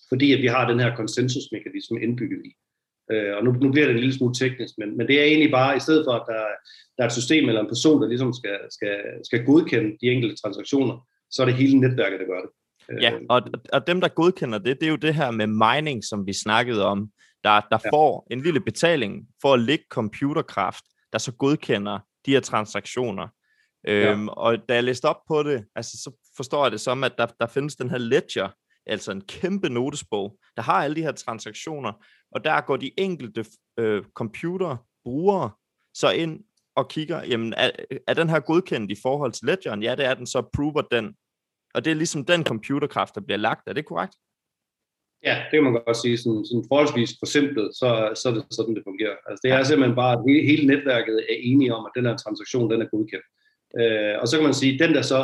fordi 0.10 0.34
at 0.34 0.41
vi 0.41 0.47
har 0.47 0.69
den 0.69 0.79
her 0.79 0.95
konsensusmekanisme 0.95 2.01
indbygget 2.01 2.41
i. 2.45 2.51
Øh, 3.12 3.38
og 3.38 3.43
nu, 3.43 3.52
nu 3.52 3.72
bliver 3.72 3.88
det 3.88 3.93
en 3.93 4.00
lille 4.00 4.17
smule 4.17 4.34
teknisk, 4.34 4.74
men, 4.78 4.98
men 4.98 5.08
det 5.08 5.19
er 5.19 5.24
egentlig 5.24 5.52
bare, 5.52 5.78
i 5.78 5.80
stedet 5.80 6.06
for 6.06 6.12
at 6.12 6.24
der, 6.28 6.43
der 6.98 7.04
er 7.04 7.08
et 7.08 7.13
system 7.13 7.50
eller 7.50 7.62
en 7.62 7.67
person, 7.67 8.02
der 8.02 8.08
ligesom 8.08 8.34
skal, 8.34 8.58
skal, 8.69 8.95
skal 9.24 9.45
godkende 9.45 9.98
de 10.02 10.06
enkelte 10.06 10.36
transaktioner, 10.36 11.08
så 11.32 11.41
er 11.41 11.45
det 11.45 11.56
hele 11.56 11.80
netværket, 11.80 12.19
der 12.19 12.26
gør 12.26 12.41
det. 12.41 12.52
Ja, 13.02 13.13
og, 13.30 13.41
og 13.74 13.88
dem, 13.88 14.02
der 14.02 14.08
godkender 14.08 14.58
det, 14.58 14.80
det 14.80 14.86
er 14.86 14.89
jo 14.89 14.95
det 14.95 15.15
her 15.15 15.32
med 15.32 15.48
mining, 15.48 16.04
som 16.04 16.28
vi 16.28 16.34
snakkede 16.34 16.86
om, 16.86 17.10
der, 17.43 17.62
der 17.72 17.78
ja. 17.86 17.89
får 17.93 18.28
en 18.32 18.41
lille 18.41 18.60
betaling 18.60 19.28
for 19.41 19.54
at 19.54 19.60
lægge 19.60 19.86
computerkraft, 19.89 20.84
der 21.13 21.19
så 21.19 21.32
godkender 21.32 22.00
de 22.26 22.32
her 22.32 22.39
transaktioner. 22.39 23.28
Ja. 23.88 24.12
Øhm, 24.12 24.28
og 24.28 24.58
da 24.69 24.74
jeg 24.74 24.84
læste 24.84 25.06
op 25.06 25.19
på 25.28 25.43
det, 25.43 25.65
altså, 25.76 25.98
så 26.04 26.12
forstår 26.36 26.65
jeg 26.65 26.72
det 26.72 26.82
som, 26.82 27.04
at 27.04 27.13
der, 27.17 27.26
der 27.39 27.48
findes 27.48 27.76
den 27.76 27.89
her 27.89 27.98
ledger, 27.98 28.50
altså 28.86 29.12
en 29.12 29.22
kæmpe 29.22 29.70
notesbog, 29.70 30.39
der 30.56 30.62
har 30.62 30.74
alle 30.74 30.96
de 30.96 31.02
her 31.02 31.12
transaktioner, 31.12 32.06
og 32.32 32.44
der 32.44 32.62
går 32.62 32.78
de 32.78 32.92
enkelte 32.98 33.46
øh, 33.78 34.04
computerbrugere 34.13 35.52
så 35.94 36.10
ind 36.10 36.44
og 36.76 36.89
kigger, 36.89 37.24
jamen 37.24 37.54
er, 37.58 37.72
er 38.08 38.13
den 38.13 38.30
her 38.30 38.39
godkendt 38.39 38.92
i 38.92 38.96
forhold 39.02 39.32
til 39.32 39.46
ledgeren? 39.46 39.84
Ja, 39.84 39.96
det 39.96 40.06
er 40.06 40.13
den, 40.13 40.28
så 40.28 40.42
prover 40.54 40.82
den. 40.82 41.15
Og 41.74 41.86
det 41.86 41.92
er 41.92 41.96
ligesom 41.96 42.26
den 42.26 42.44
computerkraft, 42.44 43.15
der 43.15 43.22
bliver 43.22 43.38
lagt. 43.38 43.68
Er 43.68 43.74
det 43.74 43.86
korrekt? 43.86 44.15
Ja, 45.24 45.36
det 45.52 45.58
kan 45.58 45.63
man 45.63 45.74
godt 45.74 45.98
sige. 45.98 46.18
Sådan, 46.18 46.46
sådan 46.46 46.65
forholdsvis 46.68 47.12
forsimplet, 47.20 47.68
så, 47.80 47.89
så 48.20 48.30
er 48.30 48.34
det 48.34 48.46
sådan, 48.52 48.76
det 48.76 48.84
fungerer. 48.89 49.15
Altså, 49.28 49.42
det 49.44 49.52
er 49.52 49.63
simpelthen 49.63 49.96
bare, 49.96 50.13
at 50.18 50.24
hele, 50.28 50.48
hele 50.52 50.68
netværket 50.68 51.18
er 51.32 51.38
enige 51.39 51.76
om, 51.76 51.86
at 51.86 51.92
den 51.96 52.06
her 52.06 52.18
transaktion, 52.18 52.72
den 52.72 52.82
er 52.82 52.89
godkendt. 52.94 53.28
Øh, 53.80 54.15
og 54.22 54.28
så 54.28 54.34
kan 54.38 54.46
man 54.46 54.60
sige, 54.62 54.80
den 54.84 54.92
der 54.96 55.02
så 55.02 55.20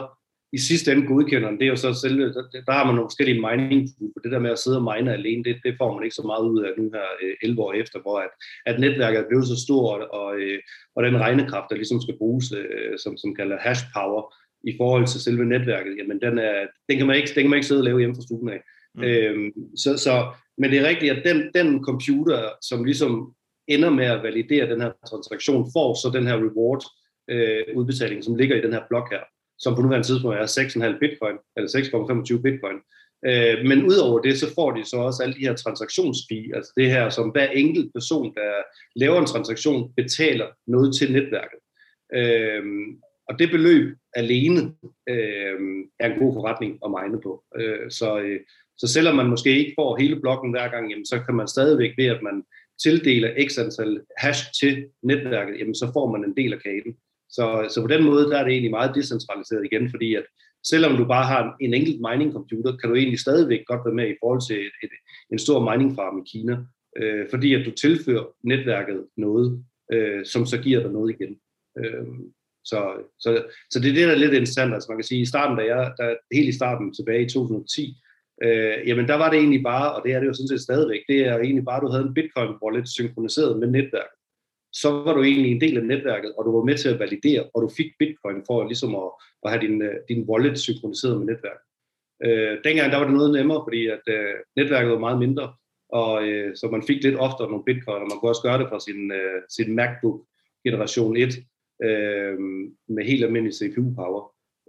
i 0.55 0.57
sidste 0.57 0.91
ende 0.91 1.07
godkender 1.07 1.51
det 1.51 1.61
er 1.61 1.73
jo 1.75 1.75
så 1.75 1.93
selve, 1.93 2.23
der 2.67 2.71
har 2.77 2.85
man 2.85 2.95
nogle 2.95 3.09
forskellige 3.09 3.41
mining 3.41 3.81
for 4.13 4.19
det 4.23 4.31
der 4.31 4.39
med 4.39 4.51
at 4.51 4.59
sidde 4.59 4.77
og 4.77 4.87
mine 4.89 5.13
alene, 5.13 5.43
det, 5.43 5.55
det 5.65 5.75
får 5.77 5.93
man 5.93 6.03
ikke 6.03 6.19
så 6.19 6.25
meget 6.31 6.43
ud 6.51 6.59
af 6.63 6.71
nu 6.77 6.83
her 6.95 7.07
11 7.43 7.61
år 7.61 7.73
efter, 7.73 7.99
hvor 8.01 8.17
at, 8.19 8.31
at 8.65 8.79
netværket 8.79 9.19
er 9.19 9.27
blevet 9.27 9.47
så 9.47 9.57
stort, 9.65 10.01
og, 10.01 10.29
og 10.95 11.03
den 11.03 11.17
regnekraft, 11.25 11.69
der 11.69 11.75
ligesom 11.75 12.01
skal 12.01 12.17
bruges, 12.17 12.45
som, 13.03 13.17
som 13.17 13.35
kalder 13.35 13.57
hash 13.65 13.83
power, 13.95 14.21
i 14.71 14.73
forhold 14.77 15.07
til 15.07 15.21
selve 15.21 15.45
netværket, 15.45 15.97
jamen 15.97 16.21
den, 16.21 16.37
er, 16.39 16.67
den, 16.89 16.97
kan 16.97 17.07
man 17.07 17.15
ikke, 17.15 17.31
den 17.35 17.43
kan 17.43 17.49
man 17.49 17.57
ikke 17.57 17.67
sidde 17.67 17.81
og 17.81 17.85
lave 17.85 17.99
hjemme 17.99 18.15
fra 18.15 18.21
stuen 18.21 18.49
af. 18.49 18.61
Mm. 18.95 19.03
Øhm, 19.03 19.51
så, 19.77 19.97
så, 19.97 20.13
men 20.57 20.71
det 20.71 20.79
er 20.79 20.87
rigtigt, 20.87 21.11
at 21.13 21.25
den, 21.25 21.51
den 21.55 21.83
computer, 21.83 22.49
som 22.61 22.83
ligesom 22.83 23.33
ender 23.67 23.89
med 23.89 24.05
at 24.05 24.23
validere 24.23 24.69
den 24.69 24.81
her 24.81 24.91
transaktion, 25.09 25.69
får 25.73 25.93
så 25.93 26.11
den 26.13 26.27
her 26.27 26.35
reward 26.35 26.83
øh, 27.29 27.63
udbetaling, 27.75 28.23
som 28.23 28.35
ligger 28.35 28.55
i 28.55 28.61
den 28.61 28.73
her 28.73 28.81
blok 28.89 29.11
her, 29.11 29.23
som 29.59 29.75
på 29.75 29.81
nuværende 29.81 30.07
tidspunkt 30.07 30.37
er 30.37 30.91
6,5 30.93 30.99
bitcoin, 30.99 31.37
eller 31.55 31.69
6,25 32.37 32.41
bitcoin. 32.41 32.77
Øh, 33.27 33.65
men 33.69 33.85
udover 33.85 34.19
det, 34.19 34.39
så 34.39 34.53
får 34.55 34.71
de 34.71 34.85
så 34.85 34.97
også 34.97 35.23
alle 35.23 35.35
de 35.35 35.47
her 35.47 35.55
transaktionsfi, 35.55 36.51
altså 36.55 36.73
det 36.77 36.91
her, 36.91 37.09
som 37.09 37.29
hver 37.29 37.47
enkelt 37.47 37.93
person, 37.93 38.33
der 38.35 38.51
laver 38.95 39.19
en 39.19 39.25
transaktion, 39.25 39.93
betaler 39.97 40.47
noget 40.67 40.95
til 40.95 41.11
netværket. 41.11 41.59
Øh, 42.15 42.63
og 43.29 43.39
det 43.39 43.51
beløb 43.51 43.97
alene 44.15 44.61
øh, 45.09 45.59
er 45.99 46.07
en 46.11 46.19
god 46.19 46.33
forretning 46.33 46.79
at 46.85 46.91
mine 46.91 47.21
på. 47.21 47.43
Øh, 47.59 47.91
så, 47.91 48.19
øh, 48.19 48.39
så 48.77 48.87
selvom 48.87 49.15
man 49.15 49.29
måske 49.29 49.59
ikke 49.59 49.73
får 49.79 49.97
hele 49.97 50.21
blokken 50.21 50.51
hver 50.51 50.67
gang, 50.67 50.89
jamen, 50.89 51.05
så 51.05 51.19
kan 51.25 51.35
man 51.35 51.47
stadigvæk 51.47 51.91
ved, 51.97 52.05
at 52.05 52.21
man 52.23 52.43
tildeler 52.83 53.47
x 53.47 53.57
antal 53.57 54.01
hash 54.17 54.43
til 54.59 54.85
netværket, 55.03 55.59
jamen 55.59 55.75
så 55.75 55.91
får 55.93 56.11
man 56.11 56.23
en 56.23 56.37
del 56.37 56.53
af 56.53 56.59
kagen. 56.59 56.95
Så, 57.35 57.45
så 57.69 57.81
på 57.81 57.87
den 57.87 58.03
måde, 58.03 58.25
der 58.29 58.37
er 58.37 58.43
det 58.43 58.51
egentlig 58.51 58.71
meget 58.71 58.95
decentraliseret 58.95 59.65
igen, 59.65 59.89
fordi 59.89 60.15
at 60.15 60.25
selvom 60.71 60.97
du 60.97 61.05
bare 61.05 61.25
har 61.25 61.55
en 61.61 61.73
enkelt 61.73 62.01
mining 62.09 62.33
computer, 62.33 62.77
kan 62.77 62.89
du 62.89 62.95
egentlig 62.95 63.19
stadigvæk 63.19 63.65
godt 63.65 63.85
være 63.85 63.99
med 63.99 64.07
i 64.09 64.19
forhold 64.21 64.41
til 64.47 64.59
et, 64.67 64.75
et, 64.83 64.93
en 65.31 65.39
stor 65.39 65.59
mining 65.71 65.95
farm 65.95 66.17
i 66.21 66.29
Kina, 66.31 66.55
øh, 66.99 67.25
fordi 67.29 67.53
at 67.53 67.65
du 67.65 67.71
tilfører 67.71 68.25
netværket 68.43 69.05
noget, 69.17 69.65
øh, 69.93 70.25
som 70.25 70.45
så 70.45 70.57
giver 70.57 70.79
dig 70.81 70.91
noget 70.91 71.15
igen. 71.15 71.37
Øh, 71.79 72.07
så, 72.65 72.79
så, 73.19 73.43
så 73.71 73.79
det 73.79 73.89
er 73.89 73.93
det, 73.93 74.07
der 74.07 74.13
er 74.13 74.23
lidt 74.23 74.33
interessant. 74.33 74.73
Altså 74.73 74.87
man 74.91 74.97
kan 74.97 75.09
sige, 75.09 75.21
i 75.21 75.31
starten, 75.33 75.57
da 75.57 75.63
jeg, 75.65 75.93
der, 75.97 76.15
helt 76.31 76.49
i 76.49 76.57
starten 76.59 76.93
tilbage 76.93 77.25
i 77.25 77.29
2010, 77.29 77.97
øh, 78.43 78.87
jamen 78.87 79.07
der 79.07 79.15
var 79.15 79.29
det 79.29 79.39
egentlig 79.39 79.63
bare, 79.63 79.95
og 79.95 80.01
det 80.05 80.13
er 80.13 80.19
det 80.19 80.27
jo 80.27 80.33
sådan 80.33 80.47
set 80.47 80.61
stadigvæk, 80.61 81.01
det 81.07 81.19
er 81.27 81.37
egentlig 81.37 81.65
bare, 81.65 81.77
at 81.77 81.83
du 81.83 81.87
havde 81.87 82.05
en 82.07 82.15
Bitcoin-wallet 82.17 82.85
synkroniseret 82.85 83.59
med 83.59 83.67
netværket. 83.67 84.19
Så 84.81 84.87
var 84.91 85.13
du 85.13 85.21
egentlig 85.23 85.51
en 85.51 85.61
del 85.61 85.77
af 85.77 85.83
netværket, 85.83 86.31
og 86.37 86.45
du 86.45 86.51
var 86.57 86.63
med 86.63 86.77
til 86.77 86.89
at 86.89 86.99
validere, 86.99 87.43
og 87.53 87.61
du 87.61 87.69
fik 87.77 87.89
Bitcoin 87.99 88.39
for 88.47 88.63
ligesom 88.63 88.95
at, 88.95 89.09
at 89.43 89.51
have 89.51 89.61
din, 89.67 89.81
øh, 89.81 89.95
din 90.09 90.21
wallet 90.29 90.59
synkroniseret 90.59 91.17
med 91.19 91.25
netværket. 91.31 91.65
Øh, 92.25 92.53
dengang 92.63 92.91
der 92.91 92.97
var 92.97 93.07
det 93.07 93.13
noget 93.13 93.33
nemmere, 93.37 93.61
fordi 93.65 93.87
at 93.87 94.05
øh, 94.07 94.35
netværket 94.55 94.91
var 94.91 94.99
meget 94.99 95.19
mindre, 95.19 95.53
og 95.89 96.27
øh, 96.27 96.55
så 96.55 96.67
man 96.67 96.83
fik 96.87 97.03
lidt 97.03 97.15
oftere 97.27 97.49
nogle 97.49 97.65
bitcoin, 97.65 98.01
og 98.01 98.07
man 98.09 98.17
kunne 98.17 98.31
også 98.31 98.45
gøre 98.47 98.59
det 98.59 98.69
fra 98.69 98.79
sin, 98.79 99.11
øh, 99.11 99.41
sin 99.49 99.75
MacBook 99.75 100.17
generation 100.65 101.17
1, 101.17 101.35
øh, 101.83 102.39
med 102.95 103.03
helt 103.03 103.23
almindelig 103.25 103.53
CPU-power 103.59 104.23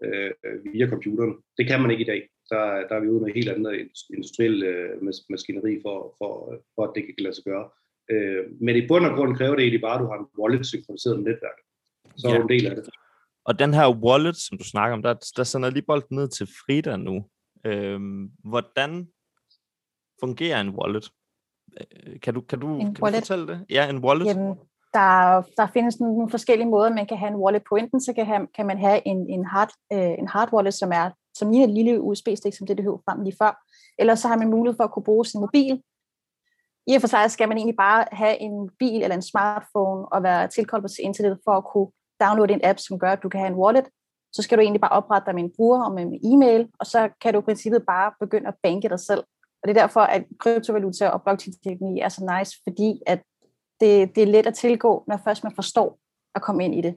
øh, 0.04 0.30
via 0.72 0.86
computeren. 0.88 1.34
Det 1.58 1.66
kan 1.66 1.82
man 1.82 1.90
ikke 1.90 2.04
i 2.04 2.10
dag. 2.12 2.28
Der, 2.50 2.62
der 2.88 2.94
er 2.96 3.00
vi 3.00 3.08
ude 3.08 3.24
med 3.24 3.34
helt 3.34 3.48
andet 3.48 3.88
industriel 4.16 4.62
øh, 4.62 5.02
maskineri 5.30 5.78
for, 5.82 6.14
for, 6.18 6.30
for, 6.74 6.82
at 6.84 6.92
det 6.94 7.04
kan 7.04 7.14
lade 7.18 7.34
sig 7.34 7.44
gøre. 7.44 7.68
Øh, 8.10 8.44
men 8.60 8.76
i 8.76 8.86
bund 8.88 9.06
og 9.06 9.16
grund 9.16 9.36
kræver 9.36 9.54
det 9.54 9.62
egentlig 9.62 9.80
bare, 9.80 9.94
at 9.94 10.00
du 10.00 10.06
har 10.06 10.18
en 10.18 10.26
wallet 10.38 10.66
synkroniseret 10.66 11.16
med 11.16 11.24
netværket. 11.24 11.64
Så 12.16 12.28
ja. 12.28 12.34
er 12.34 12.38
du 12.38 12.42
en 12.42 12.48
del 12.48 12.66
af 12.66 12.76
det. 12.76 12.88
Og 13.44 13.58
den 13.58 13.74
her 13.74 13.90
wallet, 13.90 14.36
som 14.36 14.58
du 14.58 14.64
snakker 14.64 14.94
om, 14.96 15.02
der, 15.02 15.14
der 15.36 15.44
sender 15.44 15.70
lige 15.70 15.82
bolden 15.86 16.16
ned 16.16 16.28
til 16.28 16.46
Frida 16.46 16.96
nu. 16.96 17.24
Øhm, 17.64 18.30
hvordan 18.44 19.08
fungerer 20.20 20.60
en 20.60 20.70
wallet? 20.70 21.10
Øh, 21.80 22.20
kan 22.20 22.34
du, 22.34 22.40
kan 22.40 22.60
du, 22.60 22.78
kan 22.78 22.96
wallet. 23.02 23.20
du 23.20 23.26
fortælle 23.26 23.46
det? 23.46 23.66
Ja, 23.70 23.90
en 23.90 23.98
wallet. 23.98 24.26
Jamen, 24.26 24.54
der, 24.94 25.42
der 25.56 25.66
findes 25.72 26.00
nogle 26.00 26.30
forskellige 26.30 26.68
måder, 26.68 26.94
man 26.94 27.06
kan 27.06 27.16
have 27.16 27.30
en 27.30 27.36
wallet 27.36 27.62
på. 27.68 27.76
Enten 27.76 28.00
så 28.00 28.12
kan, 28.12 28.26
have, 28.26 28.46
kan 28.54 28.66
man 28.66 28.78
have 28.78 29.06
en, 29.06 29.30
en, 29.30 29.44
hard, 29.44 29.70
øh, 29.92 30.14
en 30.18 30.28
hard 30.28 30.52
wallet, 30.52 30.74
som 30.74 30.90
er 30.92 31.10
som 31.38 31.50
lige 31.50 31.64
et 31.64 31.70
lille 31.70 32.00
USB-stik, 32.00 32.54
som 32.54 32.66
det, 32.66 32.76
det 32.76 32.84
hører 32.84 33.02
frem 33.04 33.22
lige 33.22 33.36
før. 33.42 33.52
Eller 33.98 34.14
så 34.14 34.28
har 34.28 34.36
man 34.36 34.50
mulighed 34.50 34.76
for 34.76 34.84
at 34.84 34.92
kunne 34.92 35.04
bruge 35.10 35.26
sin 35.26 35.40
mobil. 35.40 35.82
I 36.86 36.94
og 36.94 37.00
for 37.00 37.08
sig 37.08 37.30
skal 37.30 37.48
man 37.48 37.56
egentlig 37.56 37.76
bare 37.76 38.04
have 38.12 38.40
en 38.40 38.70
bil 38.78 39.02
eller 39.02 39.16
en 39.16 39.22
smartphone 39.22 40.12
og 40.12 40.22
være 40.22 40.48
tilkoblet 40.48 40.90
til 40.90 41.04
internettet 41.04 41.40
for 41.44 41.52
at 41.52 41.64
kunne 41.64 41.88
downloade 42.20 42.52
en 42.52 42.64
app, 42.64 42.78
som 42.78 42.98
gør, 42.98 43.12
at 43.12 43.22
du 43.22 43.28
kan 43.28 43.40
have 43.40 43.52
en 43.52 43.58
wallet. 43.58 43.88
Så 44.32 44.42
skal 44.42 44.58
du 44.58 44.62
egentlig 44.62 44.80
bare 44.80 44.90
oprette 44.90 45.26
dig 45.26 45.34
med 45.34 45.44
en 45.44 45.52
bruger 45.56 45.84
og 45.84 45.92
med 45.94 46.02
en 46.02 46.20
e-mail, 46.32 46.68
og 46.80 46.86
så 46.86 47.08
kan 47.20 47.34
du 47.34 47.38
i 47.38 47.42
princippet 47.42 47.82
bare 47.86 48.12
begynde 48.20 48.48
at 48.48 48.54
banke 48.62 48.88
dig 48.88 49.00
selv. 49.00 49.24
Og 49.62 49.68
det 49.68 49.76
er 49.76 49.80
derfor, 49.80 50.00
at 50.00 50.24
kryptovaluta 50.38 51.08
og 51.08 51.22
blockchain-teknologi 51.22 52.00
er 52.00 52.08
så 52.08 52.38
nice, 52.38 52.60
fordi 52.64 53.02
at 53.06 53.22
det, 53.80 54.14
det 54.14 54.22
er 54.22 54.26
let 54.26 54.46
at 54.46 54.54
tilgå, 54.54 55.04
når 55.08 55.20
først 55.24 55.44
man 55.44 55.54
forstår 55.54 55.98
at 56.34 56.42
komme 56.42 56.64
ind 56.64 56.74
i 56.74 56.80
det. 56.80 56.94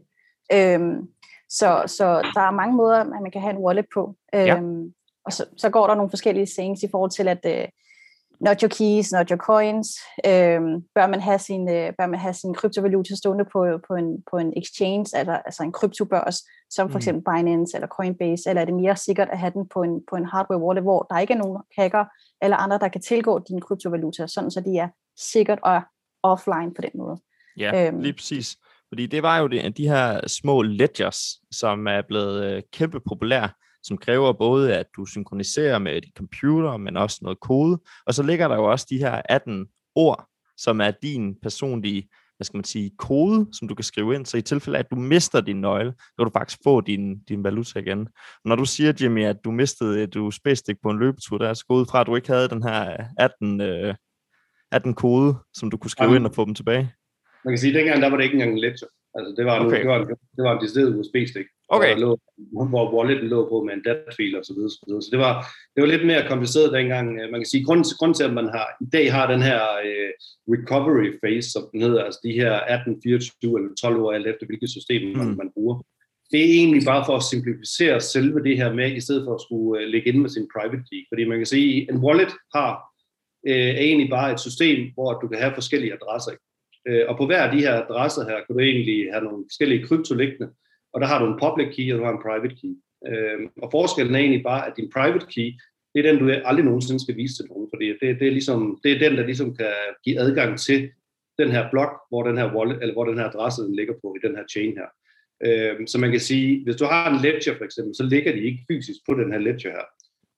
Øhm, 0.53 1.07
så, 1.49 1.83
så 1.87 2.05
der 2.33 2.41
er 2.41 2.51
mange 2.51 2.75
måder, 2.75 2.99
at 2.99 3.07
man 3.07 3.31
kan 3.31 3.41
have 3.41 3.53
en 3.53 3.63
wallet 3.65 3.85
på. 3.93 4.15
Øhm, 4.35 4.45
ja. 4.45 4.89
Og 5.25 5.33
så, 5.33 5.45
så 5.57 5.69
går 5.69 5.87
der 5.87 5.95
nogle 5.95 6.09
forskellige 6.09 6.47
things 6.57 6.83
i 6.83 6.87
forhold 6.91 7.11
til, 7.11 7.27
at 7.27 7.45
uh, 7.45 7.69
not 8.39 8.61
your 8.61 8.69
keys, 8.69 9.11
not 9.11 9.29
your 9.29 9.37
coins. 9.37 9.87
Øhm, 10.25 10.81
bør, 10.95 11.07
man 11.07 11.21
have 11.21 11.39
sin, 11.39 11.61
uh, 11.61 11.89
bør 11.97 12.07
man 12.07 12.19
have 12.19 12.33
sin 12.33 12.53
kryptovaluta 12.53 13.15
stående 13.15 13.45
på, 13.45 13.59
på, 13.87 13.93
en, 13.93 14.23
på 14.31 14.37
en 14.37 14.53
exchange, 14.57 15.05
altså, 15.17 15.41
altså 15.45 15.63
en 15.63 15.71
kryptobørs, 15.71 16.37
som 16.69 16.89
for 16.89 16.97
mm. 16.97 16.99
eksempel 16.99 17.23
Binance 17.33 17.77
eller 17.77 17.87
Coinbase, 17.87 18.49
eller 18.49 18.61
er 18.61 18.65
det 18.65 18.73
mere 18.73 18.95
sikkert 18.95 19.29
at 19.31 19.39
have 19.39 19.53
den 19.53 19.67
på 19.73 19.83
en, 19.83 20.01
på 20.09 20.15
en 20.15 20.25
hardware 20.25 20.61
wallet, 20.61 20.83
hvor 20.83 21.07
der 21.09 21.19
ikke 21.19 21.33
er 21.33 21.37
nogen 21.37 21.61
hacker 21.77 22.05
eller 22.41 22.57
andre, 22.57 22.79
der 22.79 22.87
kan 22.87 23.01
tilgå 23.01 23.39
dine 23.47 23.61
kryptovaluta, 23.61 24.27
sådan 24.27 24.51
så 24.51 24.61
de 24.61 24.77
er 24.77 24.89
sikkert 25.17 25.59
og 25.63 25.81
offline 26.23 26.73
på 26.75 26.81
den 26.81 26.91
måde. 26.95 27.17
Ja, 27.57 27.87
øhm, 27.87 27.99
lige 27.99 28.13
præcis. 28.13 28.57
Fordi 28.89 29.05
det 29.05 29.23
var 29.23 29.37
jo 29.37 29.47
det, 29.47 29.77
de 29.77 29.87
her 29.87 30.27
små 30.27 30.61
ledgers, 30.61 31.19
som 31.51 31.87
er 31.87 32.01
blevet 32.07 32.43
øh, 32.43 32.63
kæmpe 32.73 32.99
populære, 32.99 33.49
som 33.83 33.97
kræver 33.97 34.33
både, 34.33 34.75
at 34.75 34.85
du 34.95 35.05
synkroniserer 35.05 35.79
med 35.79 36.01
dit 36.01 36.13
computer, 36.17 36.77
men 36.77 36.97
også 36.97 37.19
noget 37.21 37.39
kode. 37.39 37.79
Og 38.05 38.13
så 38.13 38.23
ligger 38.23 38.47
der 38.47 38.55
jo 38.55 38.71
også 38.71 38.87
de 38.89 38.97
her 38.97 39.21
18 39.29 39.67
ord, 39.95 40.25
som 40.57 40.81
er 40.81 40.91
din 41.01 41.35
personlige 41.41 42.09
hvad 42.39 42.45
skal 42.45 42.57
man 42.57 42.63
sige, 42.63 42.91
kode, 42.97 43.47
som 43.53 43.67
du 43.67 43.75
kan 43.75 43.83
skrive 43.83 44.15
ind, 44.15 44.25
så 44.25 44.37
i 44.37 44.41
tilfælde 44.41 44.77
af, 44.77 44.83
at 44.83 44.91
du 44.91 44.95
mister 44.95 45.41
din 45.41 45.61
nøgle, 45.61 45.93
så 45.97 46.13
kan 46.17 46.25
du 46.25 46.31
faktisk 46.31 46.59
få 46.63 46.81
din, 46.81 47.19
din 47.19 47.43
valuta 47.43 47.79
igen. 47.79 48.07
Når 48.45 48.55
du 48.55 48.65
siger, 48.65 48.93
Jimmy, 49.01 49.25
at 49.25 49.37
du 49.43 49.51
mistede 49.51 50.03
et 50.03 50.15
USB-stik 50.15 50.75
på 50.83 50.89
en 50.89 50.99
løbetur, 50.99 51.37
der 51.37 51.49
er 51.49 51.53
så 51.53 51.65
gået 51.65 51.87
fra, 51.89 52.01
at 52.01 52.07
du 52.07 52.15
ikke 52.15 52.27
havde 52.27 52.49
den 52.49 52.63
her 52.63 52.97
18, 53.17 53.61
øh, 53.61 53.95
18 54.71 54.93
kode, 54.93 55.35
som 55.53 55.71
du 55.71 55.77
kunne 55.77 55.91
skrive 55.91 56.07
Jamen, 56.07 56.21
ind 56.21 56.27
og 56.27 56.35
få 56.35 56.45
dem 56.45 56.55
tilbage. 56.55 56.93
Man 57.45 57.51
kan 57.51 57.57
sige, 57.57 57.71
at 57.71 57.75
dengang 57.75 58.01
der 58.01 58.09
var 58.09 58.17
det 58.17 58.23
ikke 58.23 58.33
engang 58.33 58.51
en 58.51 58.59
ledger. 58.59 58.87
Altså, 59.15 59.33
det 59.37 59.45
var, 59.45 59.65
okay. 59.65 59.69
nu, 59.69 59.77
det 59.77 59.87
var, 59.87 59.99
en, 59.99 60.07
det 60.37 60.43
var 60.45 60.53
en 60.53 60.61
decideret 60.63 60.95
USB-stik. 60.99 61.47
Okay. 61.69 61.93
Hvor, 61.95 62.19
lå, 62.53 62.65
hvor 62.71 62.85
walleten 62.95 63.27
lå 63.27 63.49
på 63.49 63.63
med 63.63 63.73
en 63.73 63.83
datafil 63.83 64.37
og 64.37 64.45
så 64.45 64.53
videre, 64.53 64.69
så 64.69 64.83
videre. 64.87 65.01
Så 65.01 65.09
det 65.11 65.19
var, 65.19 65.33
det 65.73 65.81
var 65.81 65.89
lidt 65.89 66.05
mere 66.07 66.27
kompliceret 66.27 66.73
dengang. 66.73 67.05
Man 67.31 67.39
kan 67.41 67.45
sige, 67.45 67.65
grund 67.65 67.83
til, 67.83 67.95
til 68.17 68.29
at 68.29 68.33
man 68.39 68.47
har, 68.55 68.67
i 68.85 68.89
dag 68.95 69.13
har 69.13 69.31
den 69.33 69.41
her 69.41 69.61
uh, 69.89 70.11
recovery 70.55 71.09
phase, 71.21 71.51
som 71.51 71.63
den 71.71 71.81
hedder, 71.81 72.03
altså 72.03 72.19
de 72.23 72.33
her 72.41 72.51
18, 72.51 73.01
24 73.03 73.59
eller 73.59 73.71
12 73.81 74.01
år, 74.01 74.11
alt 74.11 74.27
efter 74.27 74.45
hvilket 74.45 74.69
system 74.69 75.01
man, 75.17 75.27
mm. 75.27 75.37
man 75.37 75.51
bruger. 75.55 75.75
Det 76.31 76.39
er 76.39 76.53
egentlig 76.59 76.83
bare 76.85 77.05
for 77.05 77.15
at 77.15 77.23
simplificere 77.23 78.01
selve 78.01 78.43
det 78.43 78.57
her 78.57 78.73
med, 78.73 78.91
i 78.91 79.01
stedet 79.05 79.23
for 79.25 79.33
at 79.35 79.41
skulle 79.41 79.69
uh, 79.79 79.89
lægge 79.93 80.07
ind 80.09 80.19
med 80.21 80.29
sin 80.29 80.47
private 80.55 80.83
key. 80.89 81.01
Fordi 81.09 81.23
man 81.25 81.37
kan 81.37 81.45
sige, 81.55 81.91
en 81.91 81.97
wallet 82.05 82.33
har 82.55 82.71
uh, 83.49 83.71
er 83.77 83.83
egentlig 83.87 84.09
bare 84.09 84.31
et 84.33 84.39
system, 84.39 84.79
hvor 84.93 85.19
du 85.21 85.27
kan 85.27 85.39
have 85.39 85.53
forskellige 85.59 85.93
adresser. 85.93 86.31
Øh, 86.89 87.03
og 87.09 87.17
på 87.17 87.25
hver 87.25 87.41
af 87.43 87.51
de 87.55 87.63
her 87.65 87.73
adresser 87.83 88.23
her, 88.29 88.37
kan 88.43 88.55
du 88.55 88.59
egentlig 88.59 89.11
have 89.13 89.23
nogle 89.23 89.45
forskellige 89.49 89.85
krypto 89.87 90.15
liggende, 90.15 90.47
og 90.93 91.01
der 91.01 91.07
har 91.07 91.19
du 91.19 91.25
en 91.31 91.39
public 91.45 91.75
key, 91.75 91.93
og 91.93 91.99
du 91.99 92.03
har 92.03 92.13
en 92.13 92.25
private 92.27 92.55
key. 92.61 92.73
Øhm, 93.09 93.45
og 93.63 93.69
forskellen 93.71 94.15
er 94.15 94.19
egentlig 94.19 94.43
bare, 94.43 94.67
at 94.67 94.73
din 94.77 94.89
private 94.95 95.25
key, 95.33 95.47
det 95.93 95.97
er 95.99 96.11
den, 96.11 96.19
du 96.19 96.25
aldrig 96.45 96.65
nogensinde 96.65 97.03
skal 97.03 97.15
vise 97.15 97.35
til 97.35 97.45
nogen, 97.49 97.67
fordi 97.73 97.85
det, 98.01 98.19
det, 98.19 98.27
er, 98.27 98.31
ligesom, 98.31 98.79
det 98.83 98.91
er 98.91 98.99
den, 98.99 99.17
der 99.17 99.25
ligesom 99.25 99.55
kan 99.55 99.73
give 100.03 100.19
adgang 100.19 100.59
til 100.59 100.89
den 101.37 101.51
her 101.51 101.69
blok, 101.71 101.91
hvor 102.09 102.23
den 102.23 102.37
her 102.37 102.55
wallet, 102.55 102.77
eller 102.81 102.93
hvor 102.93 103.05
den 103.05 103.17
her 103.17 103.25
adresse 103.25 103.61
den 103.61 103.75
ligger 103.75 103.93
på 104.01 104.15
i 104.17 104.27
den 104.27 104.35
her 104.35 104.43
chain 104.53 104.77
her. 104.77 104.89
Øhm, 105.47 105.87
så 105.87 105.97
man 105.97 106.11
kan 106.11 106.19
sige, 106.19 106.63
hvis 106.63 106.75
du 106.75 106.85
har 106.85 107.09
en 107.09 107.21
ledger 107.21 107.57
for 107.57 107.65
eksempel, 107.65 107.95
så 107.95 108.03
ligger 108.03 108.31
de 108.31 108.41
ikke 108.41 108.65
fysisk 108.71 108.99
på 109.07 109.13
den 109.13 109.31
her 109.31 109.39
ledger 109.39 109.71
her. 109.71 109.85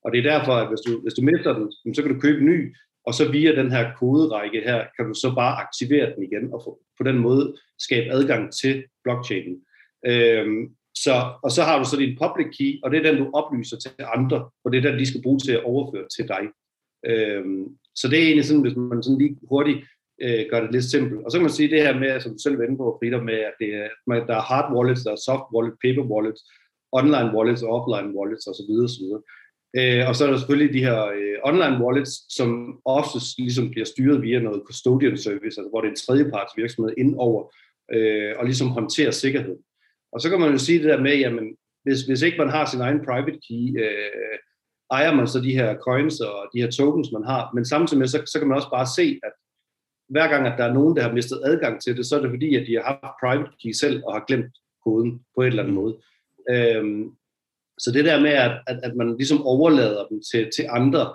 Og 0.04 0.12
det 0.12 0.20
er 0.20 0.32
derfor, 0.32 0.54
at 0.54 0.68
hvis 0.70 0.82
du, 0.88 1.02
hvis 1.02 1.14
du 1.14 1.22
mister 1.22 1.54
den, 1.54 1.94
så 1.94 2.02
kan 2.02 2.14
du 2.14 2.20
købe 2.20 2.40
en 2.40 2.46
ny, 2.46 2.76
og 3.06 3.14
så 3.14 3.32
via 3.32 3.56
den 3.56 3.72
her 3.72 3.92
koderække 4.00 4.62
her, 4.62 4.86
kan 4.98 5.08
du 5.08 5.14
så 5.14 5.36
bare 5.36 5.58
aktivere 5.64 6.16
den 6.16 6.24
igen, 6.24 6.54
og 6.54 6.80
på 6.98 7.04
den 7.04 7.18
måde 7.18 7.56
skabe 7.80 8.12
adgang 8.12 8.54
til 8.54 8.84
blockchainen. 9.04 9.62
Øhm, 10.06 10.76
så, 10.96 11.14
og 11.44 11.52
så 11.52 11.64
har 11.64 11.80
du 11.80 11.86
så 11.86 11.98
din 11.98 12.18
public 12.22 12.58
key, 12.58 12.80
og 12.84 12.92
det 12.92 12.98
er 12.98 13.12
den, 13.12 13.22
du 13.22 13.30
oplyser 13.34 13.78
til 13.78 13.92
andre, 14.16 14.50
og 14.64 14.72
det 14.72 14.78
er 14.78 14.90
den, 14.90 15.00
de 15.00 15.06
skal 15.06 15.22
bruge 15.22 15.40
til 15.40 15.52
at 15.52 15.64
overføre 15.64 16.08
til 16.16 16.28
dig. 16.28 16.44
Øhm, 17.06 17.66
så 17.96 18.08
det 18.08 18.20
er 18.20 18.24
egentlig 18.24 18.46
sådan, 18.46 18.62
hvis 18.62 18.76
man 18.76 19.04
sådan 19.04 19.18
lige 19.18 19.38
hurtigt 19.50 19.80
øh, 20.22 20.46
gør 20.50 20.62
det 20.62 20.72
lidt 20.72 20.92
simpelt. 20.92 21.26
Og 21.26 21.32
så 21.32 21.38
kan 21.38 21.48
man 21.48 21.58
sige 21.58 21.70
det 21.70 21.82
her 21.82 22.00
med, 22.00 22.20
som 22.20 22.32
du 22.32 22.38
selv 22.44 22.60
vender 22.60 22.78
på, 22.78 22.98
Frida, 23.00 23.18
med, 23.18 23.40
at 23.50 23.56
det 23.60 23.70
er, 23.76 23.88
at 24.18 24.28
der 24.28 24.36
er 24.36 24.48
hard 24.52 24.68
wallets, 24.76 25.04
der 25.04 25.12
er 25.12 25.26
soft 25.28 25.48
wallet, 25.54 25.74
paper 25.84 26.04
wallets, 26.14 26.42
online 27.00 27.30
wallets 27.36 27.64
og 27.64 27.70
offline 27.78 28.12
wallets 28.18 28.48
osv. 28.52 28.72
osv. 28.88 29.06
Øh, 29.80 30.08
og 30.08 30.16
så 30.16 30.26
er 30.26 30.30
der 30.32 30.38
selvfølgelig 30.38 30.74
de 30.74 30.86
her 30.88 31.06
øh, 31.06 31.38
online 31.44 31.84
wallets, 31.84 32.36
som 32.36 32.80
oftest 32.86 33.40
ligesom 33.40 33.70
bliver 33.70 33.86
styret 33.86 34.22
via 34.22 34.40
noget 34.40 34.64
custodian 34.66 35.18
service, 35.18 35.60
altså 35.60 35.70
hvor 35.70 35.82
det 35.82 35.88
er 35.88 35.92
en 35.92 36.04
tredjeparts 36.06 36.58
virksomhed 36.58 36.94
indover 36.98 37.54
øh, 37.94 38.34
og 38.38 38.46
ligesom 38.46 38.68
håndterer 38.68 39.12
sikkerhed. 39.12 39.58
Og 40.14 40.22
så 40.22 40.30
kan 40.30 40.40
man 40.40 40.52
jo 40.52 40.58
sige 40.58 40.80
det 40.80 40.90
der 40.90 41.02
med, 41.02 41.18
jamen, 41.18 41.56
hvis, 41.84 42.02
hvis 42.02 42.22
ikke 42.22 42.38
man 42.38 42.50
har 42.50 42.66
sin 42.66 42.82
egen 42.82 43.06
private 43.06 43.40
key, 43.48 43.84
øh, 43.84 44.38
ejer 44.92 45.14
man 45.16 45.28
så 45.28 45.40
de 45.40 45.54
her 45.54 45.78
coins 45.78 46.20
og 46.20 46.50
de 46.54 46.62
her 46.62 46.72
tokens, 46.72 47.12
man 47.12 47.24
har, 47.24 47.52
men 47.54 47.66
samtidig 47.66 48.00
med, 48.00 48.08
så, 48.08 48.22
så 48.26 48.40
kan 48.40 48.48
man 48.48 48.58
også 48.58 48.70
bare 48.70 48.88
se, 48.96 49.20
at 49.24 49.32
hver 50.10 50.28
gang, 50.28 50.48
at 50.48 50.58
der 50.58 50.66
er 50.66 50.74
nogen, 50.74 50.96
der 50.96 51.02
har 51.02 51.14
mistet 51.14 51.42
adgang 51.46 51.82
til 51.82 51.98
det, 51.98 52.06
så 52.06 52.18
er 52.18 52.22
det 52.22 52.30
fordi, 52.30 52.56
at 52.56 52.68
de 52.68 52.76
har 52.76 52.84
haft 52.84 53.20
private 53.22 53.52
key 53.64 53.72
selv 53.72 54.04
og 54.06 54.14
har 54.14 54.24
glemt 54.28 54.56
koden 54.86 55.22
på 55.36 55.42
et 55.42 55.48
eller 55.48 55.64
andet 55.64 55.76
måde. 55.76 55.98
Øhm, 56.50 57.12
så 57.84 57.92
det 57.92 58.06
der 58.06 58.20
med, 58.20 58.30
at, 58.30 58.52
at, 58.68 58.80
at 58.84 58.96
man 58.96 59.16
ligesom 59.18 59.42
overlader 59.46 60.04
dem 60.10 60.22
til, 60.32 60.50
til 60.56 60.66
andre, 60.70 61.14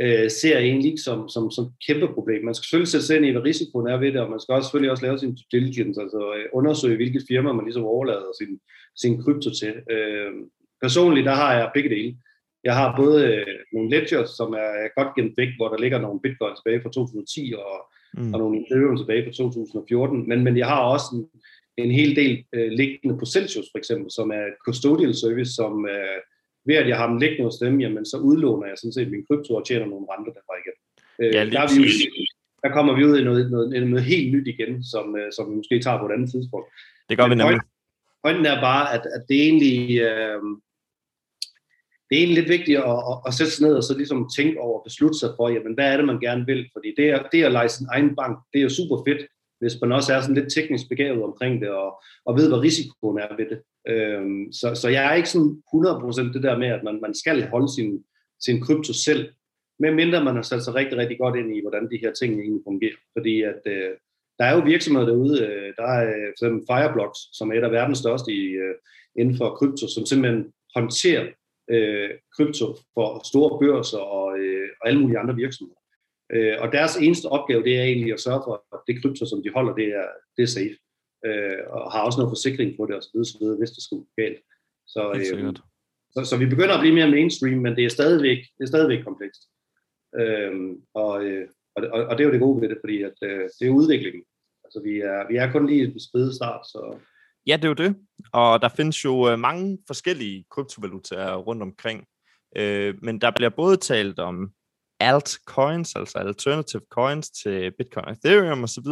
øh, 0.00 0.30
ser 0.30 0.54
jeg 0.58 0.66
egentlig 0.66 0.90
ikke 0.90 1.06
som, 1.08 1.28
som, 1.28 1.50
som 1.50 1.64
kæmpe 1.86 2.08
problem. 2.14 2.44
Man 2.44 2.54
skal 2.54 2.64
selvfølgelig 2.64 2.92
sætte 2.92 3.06
sig 3.06 3.16
ind 3.16 3.26
i, 3.26 3.30
hvad 3.30 3.44
risikoen 3.44 3.86
er 3.86 3.96
ved 3.96 4.12
det, 4.12 4.20
og 4.20 4.30
man 4.30 4.40
skal 4.40 4.54
også 4.54 4.66
selvfølgelig 4.66 4.90
også 4.90 5.04
lave 5.04 5.18
sin 5.18 5.34
due 5.34 5.50
diligence, 5.52 6.00
altså 6.00 6.20
øh, 6.36 6.46
undersøge, 6.52 6.96
hvilket 6.96 7.22
firma 7.28 7.52
man 7.52 7.64
ligesom 7.64 7.84
overlader 7.84 8.30
sin, 8.40 8.52
sin 9.02 9.22
krypto 9.22 9.50
til. 9.60 9.74
Øh, 9.94 10.32
personligt, 10.82 11.26
der 11.26 11.34
har 11.34 11.52
jeg 11.58 11.70
begge 11.74 11.90
dele. 11.90 12.16
Jeg 12.64 12.74
har 12.76 12.96
både 12.96 13.18
øh, 13.32 13.56
nogle 13.72 13.90
ledgers, 13.90 14.30
som 14.30 14.52
er 14.52 14.94
godt 14.98 15.14
gemt 15.16 15.34
væk, 15.36 15.48
hvor 15.56 15.68
der 15.68 15.78
ligger 15.78 15.98
nogle 16.00 16.20
bitcoins 16.20 16.58
tilbage 16.58 16.82
fra 16.82 16.90
2010, 16.90 17.54
og 17.58 17.76
mm. 18.16 18.34
og 18.34 18.38
nogle 18.40 18.60
Ethereum 18.60 18.96
tilbage 18.96 19.24
fra 19.24 19.32
2014, 19.32 20.28
men, 20.28 20.44
men 20.44 20.56
jeg 20.56 20.66
har 20.66 20.80
også 20.80 21.06
en, 21.14 21.22
en 21.76 21.90
hel 21.90 22.16
del 22.16 22.44
øh, 22.52 22.70
liggende 22.70 23.18
på 23.18 23.26
Celsius 23.26 23.68
for 23.72 23.78
eksempel, 23.78 24.10
som 24.10 24.30
er 24.30 24.44
et 24.50 24.58
custodial 24.66 25.14
service, 25.14 25.52
som 25.52 25.88
øh, 25.88 26.18
ved 26.66 26.74
at 26.74 26.88
jeg 26.88 26.96
har 26.96 27.08
dem 27.08 27.18
liggende 27.18 27.44
hos 27.44 27.56
dem, 27.56 27.80
jamen 27.80 28.04
så 28.06 28.16
udlåner 28.16 28.66
jeg 28.66 28.78
sådan 28.78 28.92
set 28.92 29.10
min 29.10 29.26
krypto 29.28 29.54
og 29.54 29.66
tjener 29.66 29.86
nogle 29.86 30.06
renter 30.10 30.32
derfra 30.32 30.54
igen. 30.62 30.76
Øh, 31.20 31.34
ja, 31.34 31.40
der, 31.52 31.60
er 31.60 31.68
vi 31.74 31.82
jo, 31.82 31.88
der 32.62 32.70
kommer 32.76 32.92
vi 32.96 33.04
ud 33.04 33.18
i 33.18 33.24
noget, 33.24 33.50
noget, 33.50 33.88
noget 33.88 34.04
helt 34.04 34.32
nyt 34.34 34.48
igen, 34.48 34.84
som, 34.84 35.16
øh, 35.16 35.32
som 35.32 35.50
vi 35.50 35.56
måske 35.56 35.80
tager 35.80 35.98
på 35.98 36.06
et 36.06 36.12
andet 36.12 36.30
tidspunkt. 36.30 36.68
Det 37.08 37.18
gør 37.18 37.26
men 37.26 37.38
vi 37.38 37.44
nemlig. 37.44 37.60
Pointen 38.24 38.46
er 38.46 38.60
bare, 38.60 38.94
at, 38.94 39.02
at 39.16 39.22
det 39.28 39.36
er 39.36 39.42
egentlig... 39.50 40.00
Øh, 40.00 40.42
det 42.08 42.14
er 42.16 42.20
egentlig 42.22 42.38
lidt 42.38 42.54
vigtigt 42.56 42.78
at, 42.78 42.98
at, 43.10 43.16
at 43.26 43.34
sætte 43.34 43.52
sig 43.52 43.66
ned 43.66 43.74
og 43.76 43.84
så 43.84 43.96
ligesom 43.96 44.28
tænke 44.36 44.60
over 44.60 44.78
og 44.78 44.84
beslutte 44.84 45.18
sig 45.18 45.30
for, 45.36 45.48
jamen, 45.48 45.74
hvad 45.74 45.92
er 45.92 45.96
det, 45.96 46.06
man 46.06 46.20
gerne 46.20 46.46
vil? 46.46 46.70
Fordi 46.72 46.94
det, 46.96 47.06
er, 47.10 47.22
det 47.32 47.44
at 47.44 47.52
lege 47.52 47.68
sin 47.68 47.86
egen 47.90 48.16
bank, 48.16 48.38
det 48.52 48.58
er 48.58 48.62
jo 48.62 48.68
super 48.68 48.98
fedt, 49.06 49.22
hvis 49.58 49.80
man 49.80 49.92
også 49.92 50.14
er 50.14 50.20
sådan 50.20 50.34
lidt 50.34 50.54
teknisk 50.54 50.88
begavet 50.88 51.22
omkring 51.22 51.60
det, 51.60 51.70
og, 51.70 52.02
og 52.24 52.36
ved, 52.36 52.48
hvad 52.48 52.58
risikoen 52.58 53.18
er 53.18 53.36
ved 53.36 53.46
det. 53.52 53.60
Øhm, 53.88 54.52
så, 54.52 54.74
så 54.74 54.88
jeg 54.88 55.04
er 55.04 55.14
ikke 55.14 55.28
sådan 55.28 55.62
100% 55.74 56.32
det 56.32 56.42
der 56.42 56.58
med, 56.58 56.68
at 56.68 56.82
man, 56.84 57.00
man 57.00 57.14
skal 57.14 57.48
holde 57.48 57.74
sin, 57.74 58.04
sin 58.40 58.60
krypto 58.60 58.92
selv, 58.92 59.32
medmindre 59.78 60.24
man 60.24 60.34
har 60.34 60.42
sat 60.42 60.64
sig 60.64 60.74
rigtig, 60.74 60.98
rigtig 60.98 61.18
godt 61.18 61.36
ind 61.36 61.56
i, 61.56 61.60
hvordan 61.60 61.90
de 61.90 62.00
her 62.02 62.12
ting 62.12 62.40
egentlig 62.40 62.62
fungerer. 62.66 62.98
Fordi 63.16 63.42
at, 63.42 63.60
øh, 63.66 63.90
der 64.38 64.44
er 64.44 64.54
jo 64.56 64.62
virksomheder 64.64 65.06
derude, 65.06 65.42
øh, 65.46 65.72
der 65.76 65.86
er 65.96 66.02
øh, 66.08 66.26
for 66.26 66.44
eksempel 66.44 66.66
Fireblocks, 66.70 67.18
som 67.32 67.50
er 67.50 67.54
et 67.54 67.64
af 67.64 67.72
verdens 67.72 67.98
største 67.98 68.32
i, 68.32 68.44
øh, 68.64 68.74
inden 69.18 69.36
for 69.36 69.56
krypto, 69.58 69.88
som 69.88 70.06
simpelthen 70.06 70.52
håndterer 70.74 71.26
øh, 71.70 72.10
krypto 72.36 72.66
for 72.94 73.28
store 73.30 73.52
børser 73.60 73.98
og, 73.98 74.38
øh, 74.38 74.68
og 74.80 74.88
alle 74.88 75.00
mulige 75.00 75.18
andre 75.18 75.34
virksomheder. 75.34 75.80
Øh, 76.32 76.56
og 76.62 76.72
deres 76.72 76.96
eneste 76.96 77.26
opgave, 77.26 77.62
det 77.62 77.78
er 77.78 77.82
egentlig 77.82 78.12
at 78.12 78.20
sørge 78.20 78.42
for, 78.46 78.54
at 78.74 78.80
det 78.86 79.02
krypto, 79.02 79.26
som 79.26 79.42
de 79.42 79.50
holder, 79.56 79.74
det 79.74 79.88
er, 80.00 80.08
det 80.36 80.42
er 80.42 80.46
safe. 80.46 80.76
Øh, 81.26 81.58
og 81.68 81.92
har 81.92 82.02
også 82.02 82.18
noget 82.18 82.34
forsikring 82.36 82.76
på 82.76 82.86
det, 82.86 82.94
og 82.96 83.02
så 83.02 83.10
videre, 83.12 83.26
så 83.26 83.38
videre 83.40 83.58
hvis 83.58 83.70
det 83.70 83.82
skulle 83.82 84.04
gå 84.04 84.10
galt. 84.22 84.40
Så, 84.86 85.02
øh, 85.16 85.54
så, 86.14 86.20
så 86.30 86.36
vi 86.36 86.46
begynder 86.46 86.74
at 86.74 86.80
blive 86.80 86.94
mere 86.94 87.10
mainstream, 87.10 87.58
men 87.58 87.76
det 87.76 87.84
er 87.84 87.96
stadigvæk, 87.98 88.38
det 88.56 88.62
er 88.64 88.72
stadigvæk 88.74 89.04
komplekst. 89.04 89.42
Øh, 90.20 90.52
og, 90.94 91.24
øh, 91.24 91.48
og, 91.76 91.82
og, 91.92 92.00
og 92.08 92.12
det 92.12 92.22
er 92.22 92.28
jo 92.28 92.32
det 92.32 92.40
gode 92.46 92.60
ved 92.60 92.68
det, 92.68 92.78
fordi 92.82 93.02
at, 93.02 93.16
øh, 93.22 93.48
det 93.58 93.66
er 93.66 93.78
udviklingen. 93.80 94.24
Altså 94.64 94.80
vi 94.84 94.94
er, 94.98 95.28
vi 95.30 95.36
er 95.36 95.52
kun 95.52 95.66
lige 95.66 95.92
i 95.96 96.00
spæde 96.08 96.34
start, 96.34 96.66
så 96.66 96.98
Ja, 97.46 97.56
det 97.56 97.64
er 97.64 97.68
jo 97.68 97.74
det. 97.74 97.96
Og 98.32 98.62
der 98.62 98.68
findes 98.68 99.04
jo 99.04 99.30
øh, 99.30 99.38
mange 99.38 99.78
forskellige 99.86 100.44
kryptovalutaer 100.50 101.36
rundt 101.36 101.62
omkring. 101.62 102.06
Øh, 102.56 102.94
men 103.02 103.20
der 103.20 103.30
bliver 103.36 103.50
både 103.50 103.76
talt 103.76 104.18
om 104.18 104.50
altcoins, 105.00 105.96
altså 105.96 106.18
alternative 106.18 106.82
coins 106.90 107.30
til 107.30 107.72
Bitcoin, 107.78 108.08
Ethereum 108.08 108.62
osv. 108.62 108.86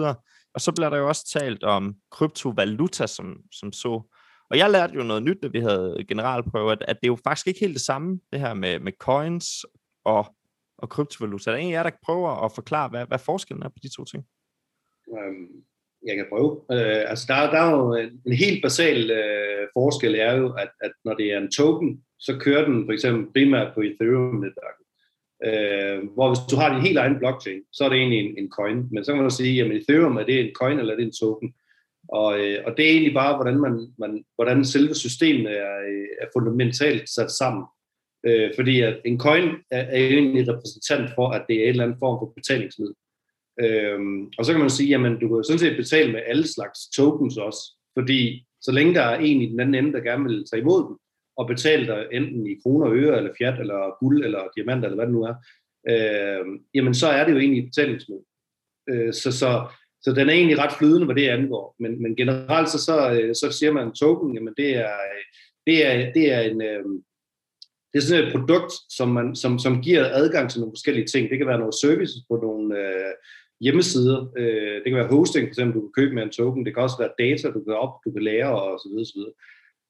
Og 0.55 0.61
så 0.61 0.73
bliver 0.73 0.91
der 0.91 0.97
jo 0.97 1.09
også 1.09 1.39
talt 1.39 1.65
om 1.65 1.97
kryptovaluta 2.11 3.07
som, 3.07 3.37
som 3.53 3.73
så. 3.73 4.03
Og 4.51 4.59
jeg 4.59 4.71
lærte 4.71 4.95
jo 4.95 5.03
noget 5.03 5.23
nyt, 5.23 5.43
da 5.43 5.49
vi 5.49 5.61
havde 5.61 6.05
generalprøve, 6.09 6.73
at, 6.73 6.83
at 6.89 6.97
det 7.01 7.07
er 7.07 7.13
jo 7.13 7.19
faktisk 7.25 7.47
ikke 7.47 7.61
helt 7.61 7.75
det 7.75 7.83
samme, 7.83 8.21
det 8.33 8.41
her 8.41 8.55
med, 8.55 8.79
med 8.79 8.93
coins 8.99 9.65
og, 10.05 10.35
og 10.79 10.89
kryptovaluta. 10.89 11.51
Er 11.51 11.55
der 11.55 11.63
en 11.63 11.69
af 11.69 11.73
jer, 11.73 11.83
der 11.83 11.91
prøver 12.05 12.45
at 12.45 12.53
forklare, 12.55 12.89
hvad, 12.89 13.07
hvad 13.07 13.19
forskellen 13.19 13.63
er 13.63 13.69
på 13.69 13.79
de 13.83 13.97
to 13.97 14.05
ting? 14.05 14.25
Um, 15.07 15.49
jeg 16.07 16.17
kan 16.17 16.27
prøve. 16.33 16.51
Uh, 16.53 17.11
altså 17.11 17.25
der, 17.29 17.51
der 17.51 17.61
er 17.61 17.71
jo 17.71 17.95
en, 17.95 18.23
en 18.27 18.33
helt 18.33 18.63
basal 18.63 19.11
uh, 19.11 19.69
forskel, 19.73 20.15
er 20.15 20.35
jo, 20.37 20.53
at, 20.53 20.71
at 20.81 20.93
når 21.05 21.15
det 21.15 21.33
er 21.33 21.39
en 21.39 21.51
token, 21.51 22.05
så 22.19 22.39
kører 22.41 22.65
den 22.65 22.87
for 22.87 22.93
eksempel 22.93 23.33
primært 23.33 23.75
på 23.75 23.81
Ethereum-netværket. 23.81 24.84
Øh, 25.47 25.99
hvor 26.15 26.29
hvis 26.29 26.51
du 26.51 26.57
har 26.57 26.75
din 26.75 26.87
helt 26.87 26.99
egen 26.99 27.19
blockchain, 27.19 27.61
så 27.73 27.85
er 27.85 27.89
det 27.89 27.99
egentlig 27.99 28.21
en, 28.21 28.39
en 28.39 28.51
coin. 28.51 28.89
Men 28.93 29.05
så 29.05 29.13
kan 29.13 29.23
man 29.23 29.31
sige, 29.31 29.55
jamen 29.55 29.77
Ethereum, 29.77 30.17
er 30.17 30.25
det 30.25 30.41
en 30.41 30.55
coin 30.55 30.79
eller 30.79 30.93
er 30.93 30.97
det 30.97 31.07
en 31.07 31.21
token? 31.21 31.55
Og, 32.09 32.39
øh, 32.41 32.59
og 32.67 32.77
det 32.77 32.87
er 32.87 32.91
egentlig 32.91 33.15
bare, 33.15 33.37
hvordan, 33.37 33.61
man, 33.61 33.93
man, 33.99 34.25
hvordan 34.35 34.65
selve 34.65 34.95
systemet 34.95 35.59
er, 35.59 35.77
øh, 35.89 36.07
er 36.21 36.27
fundamentalt 36.37 37.09
sat 37.09 37.31
sammen. 37.31 37.65
Øh, 38.27 38.51
fordi 38.57 38.81
at 38.81 39.01
en 39.05 39.19
coin 39.19 39.49
er, 39.71 39.83
er 39.83 40.07
egentlig 40.07 40.49
repræsentant 40.49 41.11
for, 41.15 41.29
at 41.31 41.45
det 41.49 41.57
er 41.57 41.63
en 41.63 41.69
eller 41.69 41.85
anden 41.85 41.99
form 41.99 42.19
for 42.21 42.33
betalingsmiddel. 42.37 42.95
Øhm, 43.61 44.33
og 44.39 44.45
så 44.45 44.53
kan 44.53 44.61
man 44.61 44.71
sige, 44.71 44.89
jamen 44.89 45.21
du 45.21 45.29
kan 45.29 45.45
sådan 45.45 45.59
set 45.59 45.77
betale 45.77 46.13
med 46.13 46.21
alle 46.27 46.47
slags 46.49 46.79
tokens 46.97 47.37
også, 47.37 47.63
fordi 47.99 48.47
så 48.61 48.73
længe 48.73 48.95
der 48.95 49.03
er 49.03 49.19
en 49.19 49.43
i 49.43 49.51
den 49.51 49.61
anden 49.61 49.75
ende, 49.75 49.93
der 49.93 50.01
gerne 50.01 50.25
vil 50.25 50.45
tage 50.51 50.63
imod 50.63 50.89
dem, 50.89 50.97
og 51.37 51.47
betale 51.49 51.87
dig 51.87 52.07
enten 52.13 52.47
i 52.47 52.61
kroner, 52.63 52.93
øre, 52.93 53.17
eller 53.17 53.31
fjat, 53.39 53.61
eller 53.61 53.99
guld, 54.01 54.25
eller 54.25 54.41
diamant, 54.57 54.85
eller 54.85 54.97
hvad 54.97 55.07
det 55.07 55.15
nu 55.15 55.23
er, 55.23 55.35
øh, 55.91 56.47
jamen 56.75 56.95
så 56.95 57.09
er 57.09 57.25
det 57.25 57.33
jo 57.33 57.39
egentlig 57.39 57.63
et 57.63 57.71
betalingsmiddel. 57.71 58.25
Øh, 58.91 59.13
så, 59.13 59.33
så, 59.33 59.67
så 60.03 60.13
den 60.13 60.29
er 60.29 60.33
egentlig 60.33 60.59
ret 60.59 60.79
flydende, 60.79 61.07
hvad 61.07 61.17
det 61.17 61.29
angår. 61.29 61.77
Men, 61.79 62.03
men 62.03 62.17
generelt 62.17 62.69
så, 62.69 62.79
så, 62.79 63.11
øh, 63.11 63.35
så 63.35 63.57
siger 63.59 63.73
man 63.73 63.93
token, 63.93 64.35
jamen 64.35 64.55
det 64.57 64.77
er, 64.77 64.97
det 65.67 65.87
er, 65.87 66.13
det 66.13 66.33
er 66.33 66.41
en, 66.41 66.63
øh, 66.63 66.85
det 67.93 68.01
er 68.01 68.07
sådan 68.07 68.25
et 68.27 68.33
produkt, 68.33 68.73
som, 68.89 69.09
man, 69.09 69.37
som, 69.37 69.59
som 69.59 69.83
giver 69.83 70.05
adgang 70.13 70.51
til 70.51 70.61
nogle 70.61 70.73
forskellige 70.73 71.07
ting. 71.07 71.31
Det 71.31 71.39
kan 71.39 71.47
være 71.47 71.59
nogle 71.59 71.81
services 71.83 72.25
på 72.31 72.37
nogle 72.37 72.79
øh, 72.79 73.13
hjemmesider. 73.61 74.33
Øh, 74.39 74.75
det 74.75 74.85
kan 74.87 74.97
være 74.97 75.15
hosting, 75.17 75.45
for 75.47 75.51
eksempel, 75.51 75.75
du 75.75 75.81
kan 75.81 75.97
købe 75.99 76.15
med 76.15 76.23
en 76.23 76.31
token. 76.31 76.67
Det 76.67 76.75
kan 76.75 76.83
også 76.83 76.99
være 76.99 77.19
data, 77.19 77.51
du 77.51 77.65
kan 77.65 77.75
op, 77.85 77.95
du 78.05 78.11
kan 78.13 78.23
lære 78.23 78.63
og 78.63 78.79
så 78.83 78.89
videre. 78.91 79.07
Så, 79.07 79.15
videre. 79.17 79.35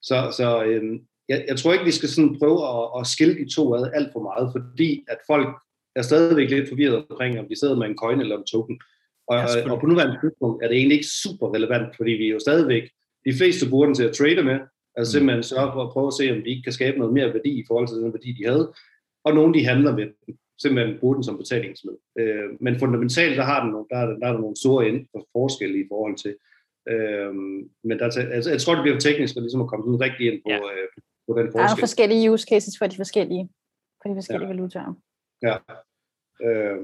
så, 0.03 0.17
så 0.37 0.65
øh, 0.65 0.83
jeg, 1.29 1.45
jeg 1.49 1.57
tror 1.57 1.73
ikke, 1.73 1.85
vi 1.85 1.99
skal 1.99 2.09
sådan 2.09 2.39
prøve 2.39 2.61
at, 2.75 3.01
at 3.01 3.07
skille 3.07 3.35
de 3.41 3.55
to 3.55 3.75
ad 3.75 3.91
alt 3.95 4.11
for 4.13 4.23
meget, 4.23 4.47
fordi 4.57 5.05
at 5.09 5.19
folk 5.27 5.49
er 5.97 6.03
stadigvæk 6.03 6.51
lidt 6.51 6.69
forvirret 6.69 7.05
omkring, 7.11 7.39
om 7.39 7.49
de 7.49 7.59
sidder 7.61 7.77
med 7.77 7.87
en 7.87 7.97
coin 7.97 8.21
eller 8.21 8.39
en 8.39 8.51
token. 8.53 8.81
Og, 9.29 9.37
ja, 9.37 9.71
og 9.71 9.81
på 9.81 9.87
nuværende 9.87 10.19
tidspunkt 10.23 10.65
er 10.65 10.69
det 10.69 10.77
egentlig 10.77 10.97
ikke 10.97 11.15
super 11.23 11.55
relevant, 11.55 11.97
fordi 11.97 12.11
vi 12.11 12.27
jo 12.29 12.39
stadigvæk, 12.39 12.85
de 13.27 13.37
fleste 13.39 13.71
bruger 13.71 13.87
den 13.87 13.95
til 13.95 14.09
at 14.09 14.15
trade 14.15 14.43
med, 14.43 14.59
altså 14.97 15.11
mm. 15.11 15.13
simpelthen 15.13 15.43
sørge 15.43 15.73
for 15.73 15.83
at 15.83 15.93
prøve 15.93 16.07
at 16.07 16.19
se, 16.21 16.33
om 16.33 16.45
vi 16.45 16.51
ikke 16.51 16.63
kan 16.63 16.73
skabe 16.73 16.99
noget 16.99 17.15
mere 17.15 17.35
værdi 17.35 17.53
i 17.61 17.65
forhold 17.69 17.89
til 17.89 17.97
den 17.97 18.13
værdi, 18.13 18.33
de 18.33 18.49
havde, 18.51 18.73
og 19.25 19.35
nogle 19.35 19.55
de 19.55 19.67
handler 19.67 19.97
med 19.97 20.07
den 20.27 20.37
simpelthen 20.63 20.99
bruge 21.01 21.15
den 21.15 21.25
som 21.25 21.39
betalingsmiddel. 21.39 22.01
Øh, 22.19 22.49
men 22.61 22.79
fundamentalt, 22.79 23.37
der, 23.37 23.43
har 23.43 23.63
den 23.63 23.71
nogle, 23.73 23.87
der, 23.91 23.97
er, 23.97 24.07
der 24.07 24.27
er 24.27 24.33
der 24.33 24.41
nogle 24.41 24.57
store 24.57 25.07
forskelle 25.33 25.79
i 25.81 25.87
forhold 25.89 26.17
til. 26.25 26.35
Øh, 26.93 27.35
men 27.89 27.99
der, 27.99 28.05
altså, 28.37 28.51
jeg 28.51 28.61
tror, 28.61 28.75
det 28.75 28.83
bliver 28.83 28.99
teknisk 28.99 29.37
at, 29.37 29.43
ligesom 29.43 29.61
at 29.61 29.69
komme 29.69 29.85
sådan 29.87 30.07
rigtig 30.07 30.25
ind 30.31 30.43
på, 30.45 30.51
ja. 30.51 30.57
øh, 30.57 30.89
på 31.27 31.39
den 31.39 31.47
forskel. 31.47 31.69
Der 31.69 31.77
er 31.77 31.87
forskellige 31.87 32.33
use 32.33 32.47
cases 32.51 32.79
for 32.79 32.87
de 32.87 32.97
forskellige, 32.97 33.49
for 34.03 34.09
de 34.09 34.17
forskellige 34.17 34.49
ja. 34.49 34.55
valutaer. 34.55 34.95
Ja. 35.43 35.57
Øh, 36.47 36.79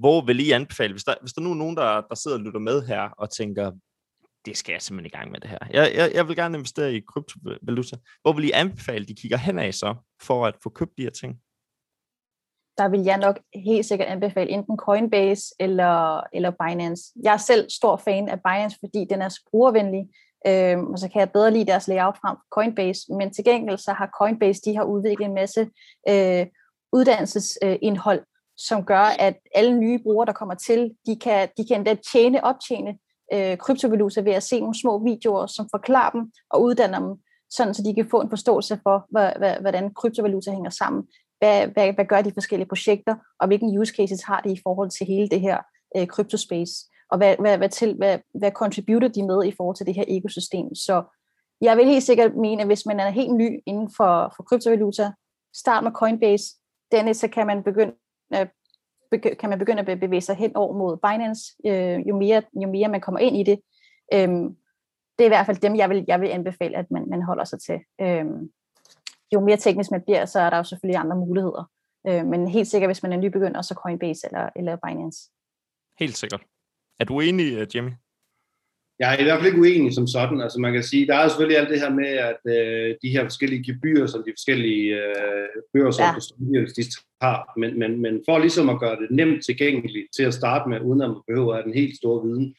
Hvor 0.00 0.26
vil 0.26 0.40
I 0.46 0.50
anbefale, 0.50 0.92
hvis 0.92 1.04
der, 1.04 1.14
hvis 1.20 1.32
der 1.32 1.40
nu 1.42 1.50
er 1.50 1.54
nogen, 1.54 1.76
der, 1.76 2.00
der 2.00 2.14
sidder 2.14 2.36
og 2.36 2.44
lytter 2.44 2.60
med 2.60 2.82
her 2.82 3.00
og 3.00 3.30
tænker, 3.30 3.72
det 4.44 4.56
skal 4.56 4.72
jeg 4.72 4.82
simpelthen 4.82 5.06
i 5.12 5.16
gang 5.18 5.30
med 5.30 5.40
det 5.40 5.50
her. 5.50 5.58
Jeg, 5.70 5.92
jeg, 5.94 6.10
jeg 6.14 6.28
vil 6.28 6.36
gerne 6.36 6.58
investere 6.58 6.94
i 6.94 7.00
kryptovaluta. 7.00 7.96
Hvor 8.22 8.32
vil 8.32 8.44
I 8.44 8.50
anbefale, 8.50 9.06
de 9.06 9.14
kigger 9.14 9.36
henad 9.36 9.72
så, 9.72 9.94
for 10.22 10.46
at 10.46 10.56
få 10.62 10.68
købt 10.70 10.96
de 10.96 11.02
her 11.02 11.10
ting? 11.10 11.40
der 12.80 12.88
vil 12.88 13.02
jeg 13.02 13.18
nok 13.18 13.40
helt 13.54 13.86
sikkert 13.86 14.08
anbefale 14.08 14.50
enten 14.50 14.76
Coinbase 14.76 15.54
eller, 15.60 16.22
eller 16.32 16.50
Binance. 16.50 17.02
Jeg 17.24 17.32
er 17.32 17.36
selv 17.36 17.70
stor 17.70 17.96
fan 17.96 18.28
af 18.28 18.38
Binance, 18.42 18.78
fordi 18.80 19.06
den 19.10 19.22
er 19.22 19.28
så 19.28 19.40
brugervenlig, 19.50 20.08
øh, 20.46 20.78
og 20.78 20.98
så 20.98 21.08
kan 21.12 21.20
jeg 21.20 21.30
bedre 21.30 21.50
lide 21.50 21.66
deres 21.66 21.88
layout 21.88 22.16
frem 22.22 22.36
for 22.36 22.46
Coinbase, 22.50 23.00
men 23.18 23.34
til 23.34 23.44
gengæld 23.44 23.78
så 23.78 23.92
har 23.92 24.10
Coinbase, 24.18 24.60
de 24.64 24.76
har 24.76 24.84
udviklet 24.84 25.26
en 25.26 25.34
masse 25.34 25.60
øh, 26.08 26.46
uddannelsesindhold, 26.92 28.18
øh, 28.18 28.24
som 28.56 28.84
gør, 28.84 29.04
at 29.18 29.36
alle 29.54 29.78
nye 29.78 29.98
brugere, 30.02 30.26
der 30.26 30.32
kommer 30.32 30.54
til, 30.54 30.90
de 31.06 31.16
kan, 31.16 31.48
de 31.56 31.66
kan 31.68 31.76
endda 31.76 31.94
tjene, 32.12 32.44
optjene 32.44 32.98
øh, 33.32 33.58
kryptovaluta 33.58 34.20
ved 34.20 34.32
at 34.32 34.42
se 34.42 34.60
nogle 34.60 34.80
små 34.80 35.04
videoer, 35.04 35.46
som 35.46 35.68
forklarer 35.70 36.10
dem 36.10 36.32
og 36.50 36.62
uddanner 36.62 36.98
dem, 36.98 37.16
sådan 37.50 37.74
så 37.74 37.82
de 37.82 37.94
kan 37.94 38.10
få 38.10 38.20
en 38.20 38.30
forståelse 38.30 38.80
for, 38.82 39.06
hvordan 39.60 39.94
kryptovaluta 39.94 40.50
hænger 40.50 40.70
sammen. 40.70 41.02
Hvad, 41.38 41.66
hvad, 41.66 41.92
hvad 41.92 42.04
gør 42.04 42.22
de 42.22 42.32
forskellige 42.32 42.68
projekter, 42.68 43.14
og 43.40 43.46
hvilken 43.46 43.78
use 43.78 43.94
cases 43.94 44.22
har 44.22 44.40
de 44.40 44.52
i 44.52 44.60
forhold 44.62 44.90
til 44.90 45.06
hele 45.06 45.28
det 45.28 45.40
her 45.40 45.58
øh, 45.96 46.06
kryptospace, 46.06 46.74
og 47.10 47.18
hvad, 47.18 47.36
hvad, 47.38 47.58
hvad, 47.58 47.68
til, 47.68 47.94
hvad, 47.94 48.18
hvad 48.34 48.50
contributer 48.50 49.08
de 49.08 49.22
med 49.22 49.44
i 49.44 49.54
forhold 49.56 49.76
til 49.76 49.86
det 49.86 49.94
her 49.94 50.04
ekosystem. 50.08 50.74
Så 50.74 51.02
jeg 51.60 51.76
vil 51.76 51.86
helt 51.86 52.02
sikkert 52.02 52.36
mene, 52.36 52.62
at 52.62 52.68
hvis 52.68 52.86
man 52.86 53.00
er 53.00 53.10
helt 53.10 53.34
ny 53.34 53.60
inden 53.66 53.90
for, 53.96 54.32
for 54.36 54.42
kryptovaluta, 54.42 55.12
start 55.54 55.84
med 55.84 55.92
Coinbase, 55.92 56.44
denne 56.92 57.14
så 57.14 57.28
kan 57.28 57.46
man 57.46 57.62
begynde 57.62 57.92
kan 59.12 59.50
man 59.50 59.58
begynde 59.58 59.80
at 59.80 60.00
bevæge 60.00 60.20
sig 60.20 60.36
hen 60.36 60.56
over 60.56 60.78
mod 60.78 60.96
Binance, 60.96 61.52
øh, 61.66 62.08
jo, 62.08 62.16
mere, 62.18 62.42
jo 62.62 62.68
mere 62.68 62.88
man 62.88 63.00
kommer 63.00 63.18
ind 63.18 63.36
i 63.36 63.42
det. 63.42 63.60
Øhm, 64.14 64.56
det 65.18 65.24
er 65.24 65.24
i 65.24 65.28
hvert 65.28 65.46
fald 65.46 65.56
dem, 65.56 65.76
jeg 65.76 65.90
vil, 65.90 66.04
jeg 66.08 66.20
vil 66.20 66.28
anbefale, 66.28 66.76
at 66.76 66.90
man, 66.90 67.08
man 67.08 67.22
holder 67.22 67.44
sig 67.44 67.60
til. 67.60 67.78
Øhm, 68.00 68.50
jo 69.34 69.40
mere 69.40 69.56
teknisk 69.56 69.90
man 69.90 70.02
bliver, 70.02 70.24
så 70.24 70.40
er 70.40 70.50
der 70.50 70.56
jo 70.56 70.64
selvfølgelig 70.64 71.00
andre 71.00 71.16
muligheder. 71.16 71.70
Øh, 72.06 72.26
men 72.26 72.48
helt 72.48 72.68
sikkert, 72.68 72.88
hvis 72.88 73.02
man 73.02 73.12
er 73.12 73.16
nybegynder, 73.16 73.62
så 73.62 73.74
Coinbase 73.74 74.26
eller, 74.26 74.48
eller 74.56 74.76
Binance. 74.76 75.30
Helt 75.98 76.16
sikkert. 76.16 76.42
Er 77.00 77.04
du 77.04 77.20
enig, 77.20 77.58
øh, 77.58 77.66
Jimmy? 77.74 77.90
Jeg 78.98 79.14
er 79.14 79.18
i 79.20 79.22
hvert 79.22 79.38
fald 79.38 79.46
ikke 79.46 79.60
uenig 79.60 79.94
som 79.94 80.06
sådan. 80.06 80.40
Altså 80.40 80.60
man 80.60 80.72
kan 80.72 80.82
sige, 80.82 81.06
der 81.06 81.14
er 81.16 81.28
selvfølgelig 81.28 81.58
alt 81.58 81.70
det 81.70 81.80
her 81.80 81.90
med, 81.90 82.06
at 82.06 82.40
øh, 82.56 82.94
de 83.02 83.08
her 83.10 83.24
forskellige 83.24 83.64
gebyrer, 83.72 84.06
som 84.06 84.22
de 84.26 84.32
forskellige 84.36 84.96
øh, 84.96 85.48
børser 85.74 86.04
Ja. 86.04 86.60
ja. 86.60 86.64
de 86.76 86.84
har, 87.22 87.52
men, 87.56 87.78
men, 87.78 88.02
men 88.02 88.22
for 88.28 88.38
ligesom 88.38 88.68
at 88.68 88.80
gøre 88.80 88.96
det 88.96 89.10
nemt 89.10 89.44
tilgængeligt 89.44 90.08
til 90.16 90.22
at 90.22 90.34
starte 90.34 90.68
med, 90.68 90.80
uden 90.80 91.02
at 91.02 91.10
man 91.10 91.22
behøver 91.28 91.52
at 91.52 91.56
have 91.56 91.64
den 91.64 91.80
helt 91.80 91.96
store 91.96 92.26
viden, 92.26 92.54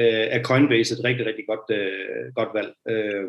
øh, 0.00 0.26
er 0.36 0.42
Coinbase 0.42 0.94
et 0.94 1.04
rigtig, 1.04 1.26
rigtig 1.26 1.44
godt, 1.48 1.78
øh, 1.78 2.24
godt 2.34 2.48
valg. 2.54 2.72
Øh, 2.88 3.28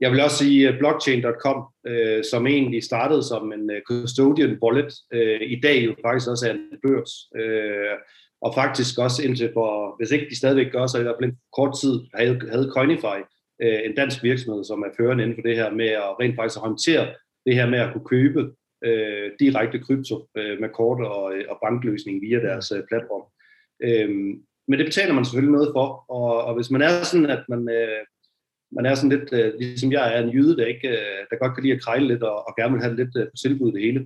jeg 0.00 0.10
vil 0.12 0.20
også 0.20 0.36
sige, 0.36 0.68
at 0.68 0.78
blockchain.com, 0.78 1.58
øh, 1.86 2.24
som 2.30 2.46
egentlig 2.46 2.82
startede 2.82 3.22
som 3.22 3.52
en 3.52 3.70
øh, 3.70 3.82
custodian 3.88 4.58
wallet, 4.62 4.92
øh, 5.12 5.40
i 5.40 5.60
dag 5.60 5.84
jo 5.84 5.94
faktisk 6.04 6.30
også 6.30 6.48
er 6.48 6.52
en 6.52 6.78
børs. 6.86 7.12
Øh, 7.40 7.96
og 8.44 8.54
faktisk 8.54 8.98
også 8.98 9.22
indtil 9.26 9.50
for, 9.54 9.96
hvis 9.98 10.10
ikke 10.10 10.26
de 10.30 10.36
stadigvæk 10.36 10.72
gør, 10.72 10.86
så 10.86 10.98
i 10.98 11.02
hvert 11.02 11.16
fald 11.20 11.30
en 11.30 11.38
kort 11.56 11.74
tid 11.80 11.94
havde, 12.14 12.40
havde 12.52 12.72
Coinify, 12.76 13.18
øh, 13.62 13.80
en 13.84 13.94
dansk 13.94 14.22
virksomhed, 14.22 14.64
som 14.64 14.82
er 14.82 14.96
førende 14.96 15.24
inden 15.24 15.36
for 15.36 15.46
det 15.48 15.56
her 15.56 15.70
med 15.70 15.88
at 15.88 16.20
rent 16.20 16.36
faktisk 16.36 16.58
at 16.58 16.66
håndtere 16.68 17.06
det 17.46 17.54
her 17.54 17.66
med 17.70 17.78
at 17.78 17.92
kunne 17.92 18.04
købe 18.04 18.40
øh, 18.84 19.30
direkte 19.40 19.78
krypto 19.78 20.16
øh, 20.38 20.60
med 20.60 20.68
kort 20.68 21.00
og, 21.06 21.34
øh, 21.34 21.44
og 21.50 21.58
bankløsning 21.64 22.22
via 22.22 22.38
deres 22.38 22.72
øh, 22.72 22.82
platform. 22.88 23.24
Øh, 23.86 24.08
men 24.68 24.78
det 24.78 24.86
betaler 24.86 25.14
man 25.14 25.24
selvfølgelig 25.24 25.56
noget 25.58 25.70
for, 25.76 26.04
og, 26.08 26.44
og 26.44 26.54
hvis 26.54 26.70
man 26.70 26.82
er 26.82 27.02
sådan, 27.02 27.30
at 27.30 27.44
man, 27.48 27.68
øh, 27.78 28.02
man 28.76 28.86
er 28.86 28.94
sådan 28.94 29.18
lidt, 29.18 29.32
øh, 29.32 29.52
ligesom 29.58 29.92
jeg 29.92 30.04
er 30.14 30.22
en 30.22 30.30
jyde, 30.30 30.56
der, 30.56 30.66
ikke, 30.66 30.88
øh, 30.88 31.20
der 31.30 31.42
godt 31.42 31.54
kan 31.54 31.62
lide 31.62 31.74
at 31.74 31.82
krejle 31.82 32.08
lidt 32.08 32.22
og, 32.22 32.48
og 32.48 32.56
gerne 32.58 32.72
vil 32.72 32.82
have 32.82 32.96
lidt 32.96 33.16
øh, 33.16 33.26
på 33.26 33.36
tilbud 33.42 33.72
det 33.72 33.80
hele, 33.86 34.00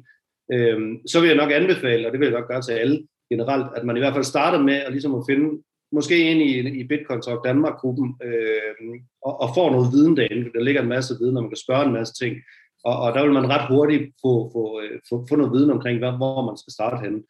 øh, 0.52 0.80
så 1.06 1.20
vil 1.20 1.28
jeg 1.28 1.36
nok 1.36 1.52
anbefale, 1.52 2.06
og 2.06 2.12
det 2.12 2.20
vil 2.20 2.28
jeg 2.28 2.38
nok 2.38 2.48
gøre 2.48 2.62
til 2.62 2.72
alle 2.72 3.06
generelt, 3.32 3.66
at 3.76 3.84
man 3.84 3.96
i 3.96 4.00
hvert 4.00 4.14
fald 4.14 4.24
starter 4.24 4.58
med 4.62 4.74
at, 4.74 4.92
ligesom 4.92 5.14
at 5.14 5.24
finde, 5.30 5.62
måske 5.92 6.30
ind 6.30 6.40
i, 6.42 6.80
i 6.80 6.84
Bitcoin 6.86 7.22
Talk 7.22 7.44
Danmark-gruppen, 7.44 8.14
øh, 8.24 8.94
og, 9.22 9.40
og 9.40 9.48
får 9.54 9.70
noget 9.70 9.92
viden 9.92 10.16
derinde, 10.16 10.50
der 10.54 10.62
ligger 10.62 10.82
en 10.82 10.88
masse 10.88 11.14
viden, 11.20 11.36
og 11.36 11.42
man 11.42 11.50
kan 11.50 11.64
spørge 11.66 11.86
en 11.86 11.92
masse 11.92 12.14
ting, 12.24 12.36
og, 12.84 12.96
og 13.02 13.14
der 13.14 13.22
vil 13.22 13.32
man 13.32 13.48
ret 13.48 13.68
hurtigt 13.68 14.04
få, 14.22 14.50
få, 14.54 14.80
øh, 14.82 15.00
få, 15.08 15.26
få 15.28 15.36
noget 15.36 15.52
viden 15.52 15.70
omkring, 15.70 15.98
hvad, 15.98 16.12
hvor 16.12 16.46
man 16.46 16.56
skal 16.56 16.72
starte 16.72 16.96
henne. 17.04 17.20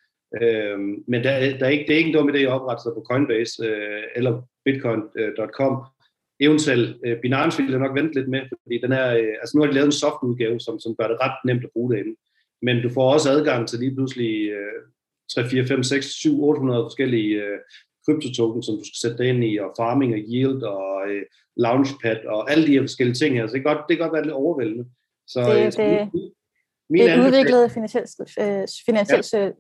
Øh, 0.42 0.78
men 1.11 1.24
der, 1.24 1.32
der 1.59 1.64
er 1.66 1.74
ikke, 1.76 1.84
det 1.86 1.92
er 1.94 1.99
ikke 1.99 2.11
en 2.11 2.16
dum 2.16 2.30
idé 2.30 2.38
at 2.38 2.55
oprette 2.57 2.82
sig 2.82 2.92
på 2.94 3.05
Coinbase 3.11 3.64
øh, 3.64 4.03
eller 4.16 4.42
bitcoin.com. 4.64 5.74
Øh, 5.76 5.86
Eventuelt 6.40 6.96
øh, 7.07 7.20
Binance 7.22 7.62
vil 7.62 7.70
jeg 7.70 7.80
nok 7.80 7.96
vente 7.96 8.14
lidt 8.14 8.28
med, 8.28 8.42
fordi 8.62 8.76
den 8.84 8.92
er, 8.92 9.09
øh, 9.16 9.34
altså 9.40 9.53
nu 9.53 9.61
har 9.62 9.68
de 9.68 9.74
lavet 9.74 9.86
en 9.86 10.01
soft 10.03 10.22
udgave, 10.22 10.61
som, 10.61 10.80
som 10.80 10.96
gør 10.99 11.09
det 11.09 11.20
ret 11.20 11.38
nemt 11.44 11.64
at 11.64 11.70
bruge 11.72 11.92
derinde. 11.92 12.16
Men 12.62 12.82
du 12.82 12.88
får 12.88 13.12
også 13.12 13.30
adgang 13.30 13.68
til 13.68 13.78
lige 13.78 13.94
pludselig 13.94 14.51
øh, 14.51 14.82
3, 15.34 15.48
4, 15.48 15.66
5, 15.66 15.82
6, 15.82 16.06
7, 16.06 16.44
800 16.44 16.84
forskellige 16.84 17.34
øh, 17.42 17.58
kryptotokens, 18.06 18.66
som 18.66 18.74
du 18.74 18.84
skal 18.84 18.98
sætte 19.02 19.18
dig 19.18 19.28
ind 19.28 19.44
i, 19.44 19.56
og 19.58 19.74
farming 19.78 20.12
og 20.12 20.18
yield 20.32 20.62
og 20.62 21.08
øh, 21.10 21.22
launchpad 21.56 22.16
og 22.26 22.50
alle 22.52 22.66
de 22.66 22.72
her 22.72 22.82
forskellige 22.82 23.14
ting 23.14 23.34
her. 23.36 23.46
Så 23.46 23.52
det 23.54 23.62
kan 23.62 23.74
godt, 23.74 23.84
det 23.88 23.96
kan 23.96 24.04
godt 24.04 24.12
være 24.16 24.22
lidt 24.22 24.32
overvældende. 24.44 24.84
Så, 25.26 25.40
Det- 25.40 25.66
øh, 25.66 25.72
så 25.72 25.82
det- 25.82 26.10
min- 26.14 26.32
min 26.90 27.02
Det 27.02 27.10
er 27.10 27.14
et 27.20 27.26
udviklet 27.26 27.72
finansielt, 27.72 28.10
øh, 28.40 28.66
finansielt 28.86 29.32
ja. 29.32 29.50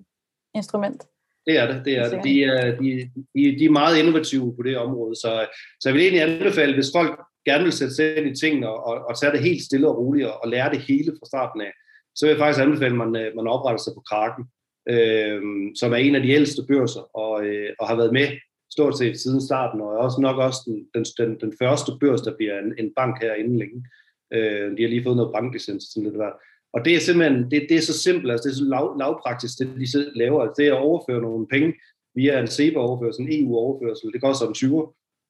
instrument. 0.54 1.02
Det 1.46 1.58
er 1.58 1.66
det, 1.72 1.84
det 1.84 1.98
er 1.98 2.08
det. 2.10 2.20
De 2.24 2.44
er, 2.44 2.76
de, 2.80 3.10
de, 3.34 3.58
de 3.58 3.64
er 3.64 3.70
meget 3.70 3.98
innovative 3.98 4.56
på 4.56 4.62
det 4.62 4.76
område, 4.78 5.16
så, 5.16 5.46
så 5.80 5.88
jeg 5.88 5.94
vil 5.94 6.02
egentlig 6.02 6.22
anbefale, 6.22 6.74
hvis 6.74 6.90
folk 6.96 7.20
gerne 7.44 7.64
vil 7.64 7.72
sætte 7.72 7.94
sig 7.94 8.16
ind 8.16 8.26
i 8.36 8.40
tingene 8.40 8.68
og, 8.68 8.78
og, 8.86 8.94
og 9.08 9.18
tage 9.20 9.32
det 9.32 9.40
helt 9.40 9.62
stille 9.62 9.88
og 9.88 9.98
roligt 9.98 10.26
og, 10.28 10.42
og 10.42 10.48
lære 10.48 10.70
det 10.70 10.80
hele 10.80 11.10
fra 11.18 11.26
starten 11.26 11.60
af, 11.60 11.72
så 12.16 12.26
vil 12.26 12.30
jeg 12.32 12.38
faktisk 12.38 12.62
anbefale, 12.64 12.94
at 12.94 12.98
man, 13.04 13.16
øh, 13.22 13.36
man 13.36 13.46
opretter 13.46 13.82
sig 13.82 13.92
på 13.96 14.02
Kraken, 14.10 14.44
øh, 14.90 15.42
som 15.74 15.92
er 15.92 15.96
en 15.96 16.14
af 16.14 16.22
de 16.22 16.30
ældste 16.30 16.62
børser 16.68 17.16
og, 17.16 17.46
øh, 17.46 17.70
og 17.78 17.88
har 17.88 17.96
været 17.96 18.12
med 18.12 18.28
stort 18.70 18.98
set 18.98 19.20
siden 19.20 19.40
starten, 19.40 19.80
og 19.80 19.86
er 19.92 19.98
også 19.98 20.20
nok 20.20 20.38
også 20.38 20.60
den, 20.66 20.86
den, 20.94 21.04
den, 21.18 21.40
den 21.40 21.52
første 21.62 21.92
børs, 22.00 22.20
der 22.20 22.36
bliver 22.36 22.58
en, 22.58 22.74
en 22.78 22.92
bank 22.96 23.22
her 23.22 23.34
inden 23.34 23.58
længe. 23.58 23.86
Øh, 24.34 24.76
de 24.76 24.82
har 24.82 24.88
lige 24.88 25.04
fået 25.04 25.16
noget 25.16 25.32
banklicens 25.32 25.84
til 25.92 26.02
lidt 26.02 26.16
hvert. 26.16 26.36
Og 26.72 26.84
det 26.84 26.94
er 26.94 27.00
simpelthen, 27.00 27.50
det, 27.50 27.66
det 27.68 27.76
er 27.76 27.80
så 27.80 27.98
simpelt, 27.98 28.30
altså 28.30 28.48
det 28.48 28.54
er 28.54 28.58
så 28.58 28.64
lav, 28.64 28.96
lavpraktisk, 28.98 29.58
det 29.58 29.68
de 29.80 29.90
så 29.90 30.10
laver, 30.14 30.42
altså 30.42 30.54
det 30.58 30.68
er 30.68 30.74
at 30.74 30.86
overføre 30.88 31.20
nogle 31.20 31.46
penge 31.46 31.74
via 32.14 32.40
en 32.40 32.46
SEPA-overførsel, 32.46 33.22
en 33.22 33.44
EU-overførsel, 33.44 34.12
det 34.12 34.22
koster 34.22 34.46
en 34.46 34.54
20, 34.54 34.86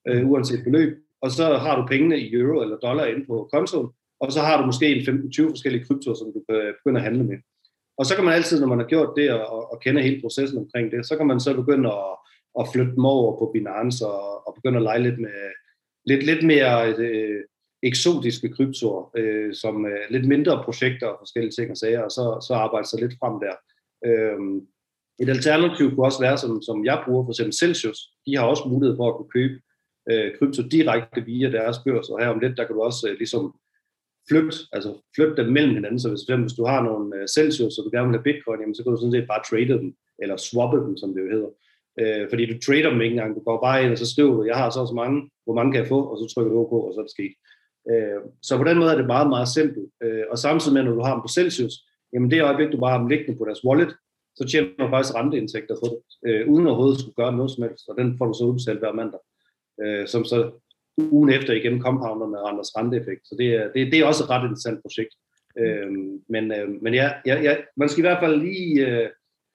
øh, 0.08 0.30
uanset 0.30 0.64
beløb, 0.64 0.92
og 1.22 1.30
så 1.30 1.44
har 1.64 1.80
du 1.80 1.86
pengene 1.86 2.20
i 2.20 2.34
euro 2.34 2.62
eller 2.62 2.76
dollar 2.76 3.04
inde 3.04 3.26
på 3.26 3.48
kontoen, 3.52 3.88
og 4.20 4.32
så 4.32 4.40
har 4.40 4.60
du 4.60 4.66
måske 4.66 4.86
en 4.94 5.02
15-20 5.02 5.50
forskellige 5.50 5.84
kryptoer, 5.84 6.14
som 6.14 6.32
du 6.32 6.40
kan 6.48 6.74
begynde 6.78 7.00
at 7.00 7.04
handle 7.04 7.24
med. 7.24 7.38
Og 7.98 8.06
så 8.06 8.14
kan 8.14 8.24
man 8.24 8.34
altid, 8.34 8.60
når 8.60 8.66
man 8.66 8.78
har 8.78 8.86
gjort 8.86 9.12
det 9.16 9.30
og, 9.32 9.72
og, 9.72 9.80
kender 9.80 10.02
hele 10.02 10.20
processen 10.20 10.58
omkring 10.58 10.92
det, 10.92 11.06
så 11.06 11.16
kan 11.16 11.26
man 11.26 11.40
så 11.40 11.54
begynde 11.54 11.88
at, 11.88 12.14
at 12.60 12.68
flytte 12.72 12.92
dem 12.92 13.04
over 13.04 13.38
på 13.38 13.50
Binance 13.52 14.06
og, 14.06 14.46
og 14.46 14.54
begynde 14.54 14.76
at 14.76 14.82
lege 14.82 15.02
lidt 15.02 15.18
med 15.20 15.38
lidt, 16.06 16.22
lidt 16.26 16.46
mere 16.46 16.94
øh, 16.98 17.40
eksotiske 17.82 18.48
kryptoer, 18.48 19.10
øh, 19.16 19.54
som 19.54 19.86
øh, 19.86 20.04
lidt 20.10 20.28
mindre 20.28 20.62
projekter 20.64 21.06
og 21.06 21.16
forskellige 21.20 21.52
ting 21.52 21.70
og 21.70 21.76
sager, 21.76 22.02
og 22.02 22.10
så, 22.10 22.46
så 22.48 22.54
arbejde 22.54 22.88
sig 22.88 23.00
lidt 23.00 23.14
frem 23.20 23.34
der. 23.44 23.54
Øh, 24.08 24.38
et 25.22 25.28
alternativ 25.28 25.90
kunne 25.90 26.06
også 26.06 26.20
være, 26.20 26.38
som, 26.38 26.62
som 26.62 26.84
jeg 26.84 27.02
bruger, 27.04 27.24
for 27.24 27.32
eksempel 27.32 27.52
Celsius, 27.52 27.98
de 28.26 28.36
har 28.36 28.44
også 28.44 28.64
mulighed 28.68 28.96
for 28.96 29.08
at 29.08 29.16
kunne 29.16 29.34
købe 29.36 29.54
øh, 30.10 30.28
krypto 30.38 30.62
direkte 30.62 31.20
via 31.20 31.48
deres 31.50 31.78
børs, 31.84 32.08
og 32.08 32.20
her 32.20 32.28
om 32.28 32.40
lidt, 32.40 32.56
der 32.56 32.64
kan 32.64 32.74
du 32.74 32.82
også 32.82 33.08
øh, 33.08 33.18
ligesom 33.18 33.54
flytte, 34.28 34.58
altså 34.72 34.90
flytte 35.16 35.36
dem 35.36 35.52
mellem 35.52 35.74
hinanden, 35.74 36.00
så 36.00 36.08
hvis, 36.08 36.20
for 36.20 36.26
eksempel, 36.26 36.48
hvis 36.48 36.60
du 36.60 36.64
har 36.72 36.80
nogle 36.82 37.16
øh, 37.16 37.28
Celsius, 37.36 37.78
og 37.78 37.84
du 37.84 37.90
gerne 37.96 38.08
vil 38.08 38.18
have 38.18 38.28
Bitcoin, 38.28 38.60
jamen, 38.60 38.74
så 38.74 38.82
kan 38.82 38.92
du 38.92 38.98
sådan 38.98 39.16
set 39.16 39.32
bare 39.32 39.46
trade 39.50 39.78
dem, 39.82 39.94
eller 40.22 40.36
swappe 40.36 40.78
dem, 40.86 40.96
som 40.96 41.14
det 41.14 41.20
jo 41.24 41.30
hedder. 41.34 41.50
Øh, 42.00 42.24
fordi 42.30 42.42
du 42.46 42.56
trader 42.60 42.90
dem 42.90 43.00
ikke 43.00 43.14
engang, 43.14 43.34
du 43.34 43.42
går 43.48 43.58
bare 43.66 43.82
ind, 43.82 43.92
og 43.94 43.98
så 43.98 44.06
skriver 44.12 44.34
du, 44.36 44.42
jeg 44.50 44.56
har 44.62 44.70
så 44.70 44.86
så 44.86 44.94
mange, 45.02 45.18
hvor 45.44 45.54
mange 45.58 45.72
kan 45.72 45.80
jeg 45.82 45.92
få, 45.94 46.00
og 46.10 46.16
så 46.18 46.24
trykker 46.34 46.52
du 46.52 46.58
OK, 46.62 46.72
og 46.72 46.92
så 46.94 47.00
er 47.00 47.06
det 47.06 47.16
sket. 47.16 47.34
Øh, 47.90 48.20
så 48.42 48.52
på 48.56 48.64
den 48.68 48.78
måde 48.78 48.90
er 48.92 48.98
det 49.00 49.12
meget, 49.14 49.28
meget 49.34 49.48
simpelt. 49.48 49.88
Øh, 50.04 50.24
og 50.30 50.38
samtidig 50.38 50.74
med, 50.74 50.82
når 50.84 50.94
du 50.98 51.04
har 51.06 51.14
dem 51.14 51.22
på 51.26 51.32
Celsius, 51.38 51.74
jamen 52.12 52.30
det 52.30 52.42
øjeblik, 52.42 52.72
du 52.72 52.80
bare 52.80 52.92
har 52.94 52.98
dem 53.02 53.08
liggende 53.12 53.38
på 53.38 53.44
deres 53.48 53.64
wallet, 53.64 53.92
så 54.38 54.44
tjener 54.50 54.68
du 54.78 54.88
faktisk 54.94 55.14
renteindtægter 55.14 55.74
på 55.82 55.86
det, 55.92 56.00
øh, 56.26 56.48
uden 56.52 56.66
overhovedet 56.66 57.00
skulle 57.00 57.20
gøre 57.22 57.36
noget 57.36 57.50
som 57.50 57.62
helst, 57.62 57.88
og 57.88 57.94
den 57.98 58.18
får 58.18 58.26
du 58.26 58.34
så 58.34 58.44
udbetalt 58.44 58.78
hver 58.78 58.92
mandag, 58.92 59.20
øh, 59.82 60.08
som 60.12 60.24
så 60.24 60.38
ugen 60.98 61.30
efter 61.30 61.52
igen 61.52 61.80
compounder 61.82 62.26
med 62.26 62.38
renters 62.38 62.76
renteeffekt. 62.76 63.28
Så 63.28 63.34
det 63.38 63.54
er, 63.54 63.72
det, 63.72 63.92
det 63.92 63.98
er 63.98 64.06
også 64.06 64.24
et 64.24 64.30
ret 64.30 64.44
interessant 64.44 64.82
projekt. 64.82 65.14
Øh, 65.58 65.90
men, 66.28 66.52
øh, 66.52 66.68
men 66.82 66.94
ja, 66.94 67.12
ja, 67.26 67.40
ja, 67.40 67.56
man 67.76 67.88
skal 67.88 68.04
i 68.04 68.06
hvert 68.08 68.22
fald 68.22 68.36
lige 68.36 68.86
øh, 68.86 69.08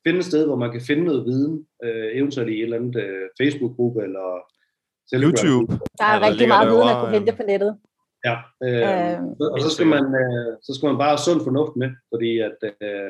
finde 0.06 0.20
et 0.20 0.26
sted, 0.26 0.46
hvor 0.46 0.56
man 0.56 0.72
kan 0.72 0.82
finde 0.82 1.04
noget 1.04 1.26
viden, 1.26 1.68
øh, 1.84 2.10
eventuelt 2.18 2.50
i 2.50 2.58
et 2.58 2.64
eller 2.64 2.78
andet 2.78 2.96
øh, 3.04 3.26
Facebook-gruppe 3.42 4.04
eller 4.04 4.28
Telegram. 5.12 5.30
YouTube. 5.30 5.74
Der 6.00 6.06
er 6.06 6.14
Ja, 6.14 6.20
der 6.20 6.30
rigtig 6.30 6.48
meget 6.48 6.68
viden 6.68 6.82
at 6.82 6.88
derovre, 6.88 7.06
kunne 7.06 7.18
hente 7.18 7.34
på 7.40 7.44
nettet. 7.52 7.72
Ja, 8.28 8.36
øh, 8.66 8.84
Øhm, 8.90 9.26
øh, 9.42 9.52
og 9.54 9.60
så 9.66 9.70
skal, 9.76 9.88
man, 9.96 10.06
øh, 10.24 10.52
så 10.66 10.72
skal 10.76 10.88
man 10.88 10.98
bare 11.02 11.14
have 11.16 11.26
sund 11.28 11.42
fornuft 11.48 11.76
med, 11.82 11.90
fordi 12.12 12.32
at, 12.48 12.58
øh, 12.70 13.10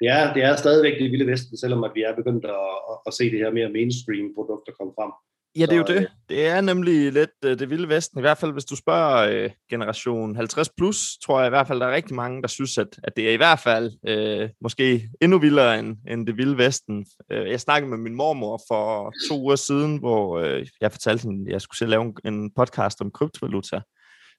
det, 0.00 0.08
er, 0.16 0.22
det 0.34 0.42
er 0.48 0.56
stadigvæk 0.56 0.94
det 0.98 1.12
vilde 1.12 1.30
vesten, 1.32 1.56
selvom 1.56 1.84
at 1.84 1.92
vi 1.94 2.02
er 2.02 2.14
begyndt 2.20 2.44
at, 2.44 2.68
at, 2.90 2.96
at 3.06 3.12
se 3.18 3.24
det 3.32 3.38
her 3.42 3.52
mere 3.58 3.74
mainstream 3.76 4.26
produkter 4.36 4.72
komme 4.78 4.92
frem. 4.98 5.12
Ja, 5.56 5.66
det 5.66 5.72
er 5.72 5.76
jo 5.76 5.84
det. 6.00 6.08
Det 6.28 6.46
er 6.46 6.60
nemlig 6.60 7.12
lidt 7.12 7.30
øh, 7.44 7.58
det 7.58 7.70
vilde 7.70 7.88
vesten. 7.88 8.18
I 8.18 8.20
hvert 8.20 8.38
fald, 8.38 8.52
hvis 8.52 8.64
du 8.64 8.76
spørger 8.76 9.44
øh, 9.44 9.50
generation 9.70 10.36
50 10.36 10.68
plus, 10.76 11.18
tror 11.24 11.40
jeg 11.40 11.46
i 11.46 11.50
hvert 11.50 11.66
fald, 11.66 11.80
der 11.80 11.86
er 11.86 11.94
rigtig 11.94 12.14
mange, 12.14 12.42
der 12.42 12.48
synes, 12.48 12.78
at, 12.78 12.88
at 13.02 13.16
det 13.16 13.28
er 13.28 13.32
i 13.32 13.36
hvert 13.36 13.58
fald 13.58 13.92
øh, 14.08 14.50
måske 14.60 15.10
endnu 15.20 15.38
vildere 15.38 15.78
end, 15.78 15.96
end 16.08 16.26
det 16.26 16.36
vilde 16.36 16.58
vesten. 16.58 17.06
Øh, 17.32 17.50
jeg 17.50 17.60
snakkede 17.60 17.90
med 17.90 17.98
min 17.98 18.14
mormor 18.14 18.60
for 18.68 19.12
to 19.28 19.40
uger 19.40 19.56
siden, 19.56 19.96
hvor 19.98 20.38
øh, 20.38 20.66
jeg 20.80 20.92
fortalte 20.92 21.22
hende, 21.22 21.46
at 21.46 21.52
jeg 21.52 21.60
skulle 21.60 21.78
selv 21.78 21.90
lave 21.90 22.04
en, 22.04 22.34
en 22.34 22.50
podcast 22.56 23.00
om 23.00 23.10
kryptovaluta. 23.10 23.80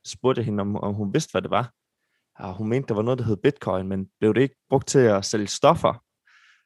Så 0.06 0.12
spurgte 0.12 0.40
jeg 0.40 0.46
hende, 0.46 0.62
om, 0.62 0.76
om 0.76 0.94
hun 0.94 1.14
vidste, 1.14 1.32
hvad 1.32 1.42
det 1.42 1.52
var. 1.52 1.72
Og 2.40 2.54
hun 2.54 2.70
mente, 2.70 2.88
der 2.88 2.94
var 2.94 3.02
noget, 3.02 3.20
der 3.20 3.26
hed 3.26 3.38
bitcoin, 3.44 3.88
men 3.88 4.08
blev 4.20 4.34
det 4.34 4.42
ikke 4.42 4.56
brugt 4.70 4.88
til 4.88 5.00
at 5.00 5.26
sælge 5.26 5.48
stoffer? 5.48 6.04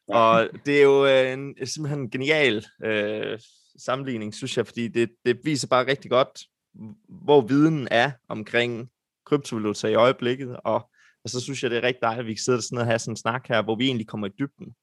Og 0.07 0.49
det 0.65 0.77
er 0.77 0.83
jo 0.83 1.05
øh, 1.05 1.33
en, 1.33 1.67
simpelthen 1.67 1.99
en 1.99 2.09
genial 2.09 2.65
øh, 2.85 3.39
sammenligning, 3.79 4.33
synes 4.33 4.57
jeg, 4.57 4.67
fordi 4.67 4.87
det, 4.87 5.09
det 5.25 5.39
viser 5.43 5.67
bare 5.67 5.87
rigtig 5.87 6.11
godt, 6.11 6.39
hvor 7.09 7.41
viden 7.41 7.87
er 7.91 8.11
omkring 8.29 8.89
kryptovaluta 9.25 9.87
i 9.87 9.95
øjeblikket, 9.95 10.57
og, 10.63 10.89
og 11.23 11.29
så 11.29 11.39
synes 11.39 11.63
jeg, 11.63 11.71
det 11.71 11.77
er 11.77 11.83
rigtig 11.83 12.01
dejligt, 12.01 12.19
at 12.19 12.27
vi 12.27 12.33
kan 12.33 12.43
sidde 12.43 12.61
sådan 12.61 12.77
og 12.77 12.85
have 12.85 12.99
sådan 12.99 13.11
en 13.11 13.17
snak 13.17 13.47
her, 13.47 13.61
hvor 13.61 13.75
vi 13.75 13.85
egentlig 13.85 14.07
kommer 14.07 14.27
i 14.27 14.31
dybden. 14.39 14.75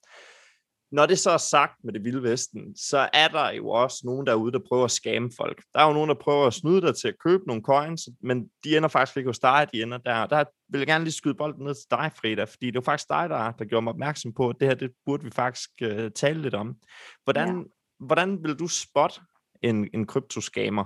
Når 0.93 1.07
det 1.07 1.19
så 1.19 1.31
er 1.31 1.39
sagt 1.39 1.85
med 1.85 1.93
det 1.93 2.05
vilde 2.05 2.23
vesten, 2.23 2.77
så 2.77 3.09
er 3.13 3.29
der 3.29 3.51
jo 3.51 3.69
også 3.69 4.03
nogen 4.05 4.27
derude, 4.27 4.53
der 4.53 4.59
prøver 4.69 4.85
at 4.85 4.91
skamme 4.91 5.31
folk. 5.37 5.63
Der 5.75 5.81
er 5.81 5.87
jo 5.87 5.93
nogen, 5.93 6.09
der 6.09 6.15
prøver 6.15 6.47
at 6.47 6.55
snyde 6.55 6.81
dig 6.81 6.97
til 6.97 7.09
at 7.09 7.19
købe 7.25 7.43
nogle 7.47 7.63
coins, 7.63 8.09
men 8.23 8.49
de 8.65 8.77
ender 8.77 8.89
faktisk 8.89 9.17
ikke 9.17 9.29
hos 9.29 9.39
dig, 9.39 9.67
de 9.73 9.83
ender 9.83 9.99
der. 9.99 10.27
Der 10.27 10.45
vil 10.69 10.79
jeg 10.79 10.87
gerne 10.87 11.05
lige 11.05 11.15
skyde 11.15 11.35
bolden 11.35 11.65
ned 11.65 11.75
til 11.75 11.87
dig, 11.91 12.11
Frida, 12.15 12.45
fordi 12.45 12.67
det 12.67 12.75
var 12.75 12.81
faktisk 12.81 13.09
dig, 13.09 13.29
der, 13.31 13.53
der 13.53 13.65
gjorde 13.65 13.85
mig 13.85 13.91
opmærksom 13.91 14.33
på, 14.33 14.49
at 14.49 14.57
det 14.61 14.69
her, 14.69 14.75
det 14.75 14.91
burde 15.07 15.25
vi 15.25 15.31
faktisk 15.31 15.71
uh, 15.83 16.09
tale 16.15 16.43
lidt 16.43 16.55
om. 16.55 16.77
Hvordan, 17.25 17.49
ja 17.49 17.63
hvordan 18.01 18.43
vil 18.43 18.55
du 18.59 18.69
spotte 18.69 19.21
en, 19.63 19.89
en 19.95 20.07
kryptoskammer? 20.07 20.85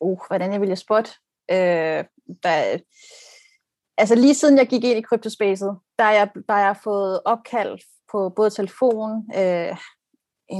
Uh, 0.00 0.18
hvordan 0.28 0.52
jeg 0.52 0.60
ville 0.60 0.76
spotte? 0.76 1.10
Øh, 1.50 2.04
der, 2.42 2.78
altså 3.98 4.14
lige 4.14 4.34
siden 4.34 4.58
jeg 4.58 4.66
gik 4.66 4.84
ind 4.84 4.98
i 4.98 5.02
kryptospacet, 5.02 5.78
der 5.98 6.04
har 6.04 6.12
jeg, 6.12 6.30
der 6.48 6.56
jeg 6.56 6.76
fået 6.84 7.20
opkald 7.24 7.78
på 8.12 8.28
både 8.28 8.50
telefon, 8.50 9.30
øh, 9.36 9.76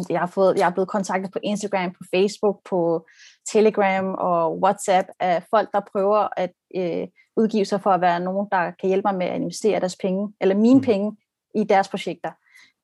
jeg 0.09 0.20
har, 0.20 0.27
fået, 0.27 0.59
jeg 0.59 0.66
er 0.66 0.72
blevet 0.72 0.89
kontaktet 0.89 1.33
på 1.33 1.39
Instagram, 1.43 1.93
på 1.93 2.05
Facebook, 2.14 2.61
på 2.64 3.07
Telegram 3.53 4.14
og 4.18 4.59
WhatsApp 4.61 5.09
af 5.20 5.43
folk, 5.51 5.68
der 5.72 5.81
prøver 5.93 6.29
at 6.37 6.53
øh, 6.77 7.09
udgive 7.37 7.64
sig 7.64 7.83
for 7.83 7.91
at 7.91 8.01
være 8.01 8.20
nogen, 8.20 8.49
der 8.53 8.70
kan 8.81 8.89
hjælpe 8.89 9.09
mig 9.09 9.18
med 9.18 9.27
at 9.27 9.37
investere 9.37 9.81
deres 9.81 9.97
penge, 9.97 10.35
eller 10.41 10.55
mine 10.55 10.79
mm. 10.79 10.85
penge, 10.85 11.16
i 11.55 11.64
deres 11.64 11.89
projekter. 11.89 12.31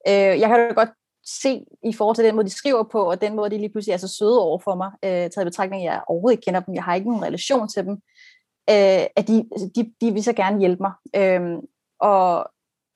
Øh, 0.09 0.41
jeg 0.41 0.49
kan 0.49 0.69
jo 0.69 0.75
godt 0.75 0.91
se 1.27 1.65
i 1.85 1.93
forhold 1.93 2.17
til 2.17 2.25
den 2.25 2.35
måde, 2.35 2.47
de 2.47 2.53
skriver 2.53 2.83
på, 2.83 3.11
og 3.11 3.21
den 3.21 3.37
måde, 3.37 3.51
de 3.51 3.59
lige 3.59 3.73
pludselig 3.73 3.93
er 3.93 3.97
så 3.97 4.09
søde 4.09 4.41
over 4.41 4.59
for 4.59 4.75
mig, 4.75 4.91
øh, 5.05 5.11
taget 5.11 5.41
i 5.41 5.45
betragtning, 5.45 5.83
at 5.83 5.93
jeg 5.93 6.03
overhovedet 6.09 6.37
ikke 6.37 6.45
kender 6.45 6.61
dem, 6.61 6.75
jeg 6.75 6.85
har 6.85 6.95
ikke 6.95 7.09
nogen 7.09 7.25
relation 7.25 7.69
til 7.69 7.85
dem, 7.85 7.93
øh, 8.71 9.05
at 9.17 9.29
de, 9.29 9.49
altså, 9.53 9.71
de, 9.77 9.93
de 10.01 10.13
vil 10.13 10.25
så 10.25 10.33
gerne 10.33 10.61
hjælpe 10.61 10.83
mig. 10.83 10.93
Øh, 11.17 11.59
og 12.01 12.51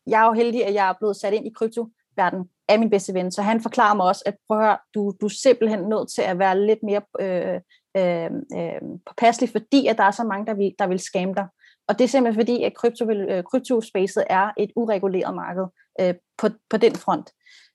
jeg 0.06 0.22
er 0.22 0.26
jo 0.26 0.32
heldig, 0.32 0.66
at 0.66 0.74
jeg 0.74 0.88
er 0.88 0.94
blevet 0.98 1.16
sat 1.16 1.32
ind 1.32 1.46
i 1.46 1.52
kryptoverdenen 1.56 2.50
af 2.68 2.78
min 2.78 2.90
bedste 2.90 3.14
ven, 3.14 3.32
så 3.32 3.42
han 3.42 3.60
forklarer 3.60 3.94
mig 3.94 4.06
også, 4.06 4.22
at 4.26 4.36
prøv 4.48 4.58
at 4.58 4.64
høre, 4.64 4.78
du, 4.94 5.12
du 5.20 5.26
er 5.26 5.34
simpelthen 5.42 5.80
nødt 5.80 6.10
til 6.14 6.22
at 6.22 6.38
være 6.38 6.66
lidt 6.66 6.82
mere 6.82 7.02
øh, 7.20 7.60
øh, 7.96 8.30
øh, 8.58 8.80
påpasselig, 9.06 9.50
fordi 9.50 9.86
at 9.86 9.98
der 9.98 10.04
er 10.04 10.10
så 10.10 10.24
mange, 10.24 10.46
der 10.46 10.54
vil, 10.54 10.74
der 10.78 10.86
vil 10.86 10.98
skamme 10.98 11.34
dig. 11.34 11.46
Og 11.88 11.98
det 11.98 12.04
er 12.04 12.08
simpelthen 12.08 12.40
fordi, 12.42 12.62
at 12.62 12.74
krypto, 12.74 13.10
øh, 13.10 13.44
kryptospacet 13.44 14.24
er 14.30 14.50
et 14.56 14.70
ureguleret 14.76 15.34
marked 15.34 15.66
øh, 16.00 16.14
på, 16.38 16.48
på 16.70 16.76
den 16.76 16.94
front. 16.94 17.30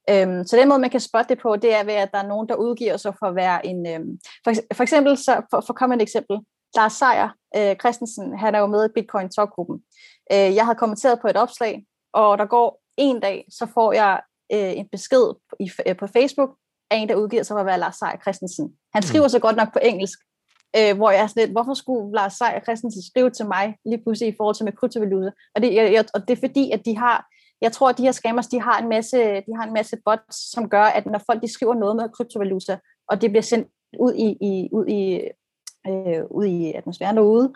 Øhm, 0.09 0.45
så 0.45 0.57
den 0.57 0.69
måde, 0.69 0.79
man 0.79 0.89
kan 0.89 0.99
spotte 0.99 1.29
det 1.29 1.41
på, 1.41 1.55
det 1.55 1.73
er 1.75 1.83
ved, 1.83 1.93
at 1.93 2.11
der 2.11 2.17
er 2.17 2.27
nogen, 2.27 2.49
der 2.49 2.55
udgiver 2.55 2.97
sig 2.97 3.13
for 3.19 3.25
at 3.25 3.35
være 3.35 3.65
en... 3.65 3.87
Øhm, 3.87 4.19
for, 4.43 4.53
for 4.73 4.83
eksempel, 4.83 5.17
så, 5.17 5.41
for, 5.51 5.61
for 5.61 5.73
at 5.73 5.77
komme 5.77 5.95
et 5.95 6.01
eksempel, 6.01 6.37
Lars 6.75 6.93
Seier 6.93 7.29
øh, 7.57 7.75
Christensen, 7.75 8.39
han 8.39 8.55
er 8.55 8.59
jo 8.59 8.67
med 8.67 8.85
i 8.85 8.93
Bitcoin 8.95 9.29
Talk-gruppen. 9.29 9.77
Øh, 10.31 10.55
jeg 10.55 10.65
havde 10.65 10.77
kommenteret 10.77 11.19
på 11.21 11.27
et 11.27 11.37
opslag, 11.37 11.85
og 12.13 12.37
der 12.37 12.45
går 12.45 12.81
en 12.97 13.19
dag, 13.19 13.45
så 13.49 13.67
får 13.73 13.93
jeg 13.93 14.21
øh, 14.53 14.77
en 14.77 14.87
besked 14.91 15.33
på, 15.49 15.55
i, 15.59 15.71
øh, 15.87 15.97
på 15.97 16.07
Facebook 16.07 16.49
af 16.91 16.97
en, 16.97 17.09
der 17.09 17.15
udgiver 17.15 17.43
sig 17.43 17.53
for 17.53 17.59
at 17.59 17.65
være 17.65 17.79
Lars 17.79 17.95
Seier 17.95 18.21
Christensen. 18.21 18.73
Han 18.93 19.03
skriver 19.03 19.27
så 19.27 19.39
godt 19.39 19.55
nok 19.55 19.73
på 19.73 19.79
engelsk, 19.81 20.19
øh, 20.77 20.97
hvor 20.97 21.11
jeg 21.11 21.21
er 21.23 21.27
sådan 21.27 21.41
lidt, 21.43 21.51
hvorfor 21.51 21.73
skulle 21.73 22.15
Lars 22.15 22.33
Seier 22.33 22.59
Christensen 22.59 23.03
skrive 23.03 23.29
til 23.29 23.45
mig 23.45 23.75
lige 23.85 24.03
pludselig 24.03 24.33
i 24.33 24.35
forhold 24.37 24.55
til 24.55 24.65
med 24.65 24.73
kryptovaluta? 24.73 25.31
Og 25.55 25.61
det, 25.61 25.73
jeg, 25.73 25.93
jeg, 25.93 26.05
og 26.13 26.27
det 26.27 26.33
er 26.37 26.47
fordi, 26.47 26.71
at 26.71 26.85
de 26.85 26.97
har, 26.97 27.25
jeg 27.61 27.71
tror, 27.71 27.89
at 27.89 27.97
de 27.97 28.03
her 28.03 28.11
scammers, 28.11 28.47
de 28.47 28.61
har 28.61 28.79
en 28.79 28.89
masse, 28.89 29.17
de 29.17 29.55
har 29.55 29.63
en 29.67 29.73
masse 29.73 29.97
bots, 30.05 30.51
som 30.51 30.69
gør, 30.69 30.83
at 30.83 31.05
når 31.05 31.21
folk 31.25 31.41
de 31.41 31.53
skriver 31.53 31.73
noget 31.73 31.95
med 31.95 32.09
kryptovaluta, 32.09 32.77
og 33.07 33.21
det 33.21 33.29
bliver 33.29 33.41
sendt 33.41 33.67
ud 33.99 34.13
i, 34.13 34.27
i, 34.41 34.69
ud 34.71 34.87
i, 34.87 35.21
øh, 35.87 36.23
ud 36.31 36.45
i 36.45 36.73
atmosfæren 36.73 37.17
derude, 37.17 37.53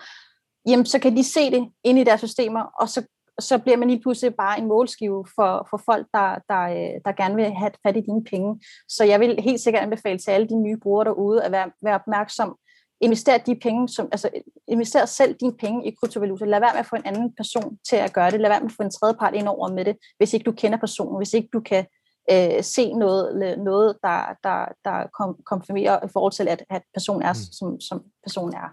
jamen 0.68 0.86
så 0.86 1.00
kan 1.00 1.18
de 1.18 1.24
se 1.24 1.52
det 1.52 1.70
inde 1.84 2.02
i 2.02 2.04
deres 2.04 2.22
systemer, 2.22 2.62
og 2.80 2.90
så, 2.90 3.06
så 3.40 3.58
bliver 3.58 3.78
man 3.78 3.88
lige 3.88 4.02
pludselig 4.02 4.36
bare 4.36 4.60
en 4.60 4.68
målskive 4.68 5.26
for, 5.36 5.68
for 5.70 5.82
folk, 5.86 6.08
der, 6.14 6.40
der, 6.50 6.62
øh, 6.62 7.02
der 7.06 7.12
gerne 7.12 7.36
vil 7.36 7.46
have 7.46 7.72
fat 7.86 7.98
i 7.98 8.02
dine 8.02 8.24
penge. 8.24 8.62
Så 8.88 9.04
jeg 9.04 9.20
vil 9.20 9.42
helt 9.42 9.62
sikkert 9.62 9.84
anbefale 9.84 10.20
til 10.20 10.32
alle 10.32 10.48
de 10.48 10.62
nye 10.62 10.78
brugere 10.78 11.06
derude 11.06 11.44
at 11.44 11.52
være, 11.52 11.72
være 11.84 11.96
opmærksom. 11.96 12.56
Invester 13.02 13.38
de 13.38 13.56
penge, 13.56 13.90
som, 13.90 14.08
altså 14.12 14.30
invester 14.68 15.06
selv 15.06 15.36
dine 15.40 15.58
penge 15.58 15.88
i 15.88 15.96
kryptovaluta. 16.02 16.46
Lad 16.46 16.60
være 16.60 16.74
med 16.74 16.80
at 16.80 16.86
få 16.86 16.96
en 16.96 17.06
anden 17.06 17.34
person 17.36 17.78
til 17.90 17.96
at 17.96 18.14
gøre 18.14 18.32
det. 18.32 18.42
Lad 18.42 18.50
være 18.50 18.60
med 18.60 18.70
at 18.70 18.76
få 18.78 18.84
en 18.84 18.92
tredje 18.92 19.16
part 19.16 19.34
ind 19.36 19.48
over 19.48 19.70
med 19.74 19.86
det, 19.86 19.98
hvis 20.18 20.34
ikke 20.34 20.44
du 20.44 20.52
kender 20.52 20.78
personen, 20.78 21.18
hvis 21.18 21.34
ikke 21.34 21.50
du 21.54 21.60
kan 21.60 21.86
øh, 22.32 22.64
se 22.64 22.94
noget, 22.94 23.58
noget 23.60 23.98
der, 24.04 24.26
der, 24.44 24.66
der 24.86 25.08
kom, 25.20 25.38
konfirmerer 25.46 26.06
i 26.06 26.10
forhold 26.14 26.32
til, 26.34 26.48
at, 26.48 26.64
at 26.70 26.82
personen 26.94 27.22
er, 27.22 27.34
Mm. 27.34 27.54
som, 27.60 27.80
som 27.80 28.04
personen 28.24 28.54
er. 28.56 28.70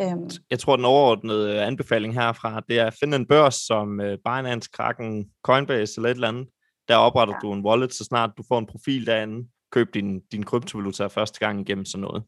Øhm, 0.00 0.30
Jeg 0.50 0.58
tror, 0.58 0.76
den 0.76 0.84
overordnede 0.84 1.62
anbefaling 1.62 2.14
herfra, 2.14 2.60
det 2.68 2.78
er 2.78 2.86
at 2.86 2.96
finde 3.00 3.16
en 3.16 3.26
børs 3.26 3.54
som 3.54 4.00
øh, 4.00 4.18
Binance, 4.24 4.70
Kraken, 4.72 5.30
Coinbase 5.42 5.92
eller 5.98 6.08
et 6.10 6.14
eller 6.14 6.28
andet. 6.28 6.48
Der 6.88 6.96
opretter 6.96 7.34
Ja. 7.34 7.38
du 7.48 7.52
en 7.52 7.64
wallet, 7.66 7.94
så 7.94 8.04
snart 8.04 8.30
du 8.38 8.42
får 8.48 8.58
en 8.58 8.66
profil 8.66 9.06
derinde. 9.06 9.48
Køb 9.72 9.94
din, 9.94 10.20
din 10.32 10.42
kryptovaluta 10.42 11.06
første 11.06 11.38
gang 11.38 11.60
igennem 11.60 11.84
sådan 11.84 12.02
noget. 12.02 12.22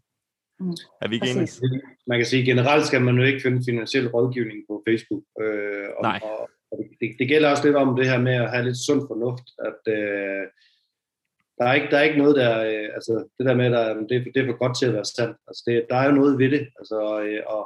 Mm. 0.61 0.74
Er 1.02 1.09
vi 1.09 1.14
ikke 1.14 1.30
enige? 1.30 1.82
Man 2.06 2.18
kan 2.18 2.26
sige, 2.26 2.44
generelt 2.44 2.86
skal 2.86 3.02
man 3.02 3.16
jo 3.16 3.22
ikke 3.24 3.40
finde 3.42 3.62
finansiel 3.68 4.09
rådgivning 4.09 4.59
på 4.68 4.82
Facebook. 4.88 5.22
Øh, 5.42 5.88
og, 5.96 6.02
Nej. 6.02 6.20
Og, 6.22 6.50
og 6.72 6.78
det, 7.00 7.09
det 7.18 7.28
gælder 7.28 7.50
også 7.50 7.64
lidt 7.64 7.76
om 7.76 7.96
det 7.96 8.06
her 8.11 8.18
med 8.20 8.34
at 8.34 8.50
have 8.50 8.64
lidt 8.64 8.76
sund 8.86 9.02
fornuft, 9.11 9.46
at 9.68 9.92
øh, 9.96 10.44
der, 11.59 11.64
er 11.64 11.74
ikke, 11.74 11.88
der 11.90 11.98
er 11.98 12.02
ikke 12.02 12.18
noget, 12.18 12.36
der, 12.36 12.52
øh, 12.70 12.88
altså 12.94 13.12
det 13.38 13.46
der 13.46 13.54
med, 13.54 13.66
at 13.66 13.96
det, 14.09 14.16
er 14.16 14.22
for- 14.22 14.30
det 14.34 14.40
er 14.42 14.46
for 14.46 14.59
godt 14.62 14.78
til 14.78 14.86
at 14.86 14.94
være 14.94 15.04
sandt. 15.16 15.36
Altså 15.48 15.62
det, 15.66 15.86
der 15.90 15.96
er 15.96 16.06
jo 16.09 16.12
noget 16.20 16.38
ved 16.38 16.50
det, 16.50 16.62
altså, 16.80 16.98
øh, 17.24 17.42
og 17.54 17.62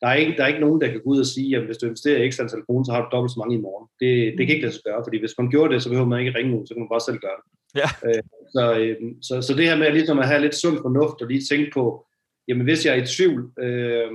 der 0.00 0.06
er, 0.08 0.14
ikke, 0.14 0.34
der 0.36 0.42
er 0.42 0.46
ikke 0.52 0.60
nogen, 0.66 0.80
der 0.80 0.88
kan 0.88 1.00
gå 1.04 1.10
ud 1.14 1.20
og 1.20 1.26
sige, 1.26 1.56
at 1.56 1.64
hvis 1.66 1.76
du 1.78 1.86
investerer 1.86 2.22
i 2.22 2.30
x 2.30 2.40
antal 2.40 2.62
kroner, 2.66 2.84
så 2.84 2.92
har 2.92 3.02
du 3.02 3.08
dobbelt 3.12 3.32
så 3.32 3.38
mange 3.38 3.56
i 3.58 3.64
morgen. 3.66 3.86
Det, 4.00 4.10
det 4.38 4.42
kan 4.46 4.54
ikke 4.54 4.66
lade 4.66 4.74
sig 4.74 4.82
gøre, 4.88 5.02
fordi 5.06 5.18
hvis 5.20 5.38
man 5.38 5.50
gjorde 5.50 5.72
det, 5.74 5.82
så 5.82 5.88
behøver 5.88 6.08
man 6.08 6.20
ikke 6.20 6.38
ringe 6.38 6.52
ud, 6.60 6.66
så 6.66 6.74
kan 6.74 6.82
man 6.82 6.94
bare 6.94 7.06
selv 7.08 7.18
gøre 7.26 7.38
det. 7.40 7.46
Ja. 7.80 7.88
Øh, 8.08 8.22
så, 8.54 8.62
øh, 8.80 8.96
så, 9.26 9.34
så 9.46 9.52
det 9.58 9.68
her 9.68 9.76
med 9.76 9.92
ligesom 9.92 10.18
at 10.18 10.28
have 10.30 10.40
lidt 10.42 10.54
sund 10.62 10.76
fornuft 10.84 11.22
og 11.22 11.28
lige 11.28 11.44
tænke 11.50 11.70
på, 11.74 11.84
jamen 12.50 12.64
hvis 12.64 12.86
jeg 12.86 12.98
er 12.98 13.02
i 13.02 13.06
tvivl, 13.06 13.52
øh, 13.58 14.10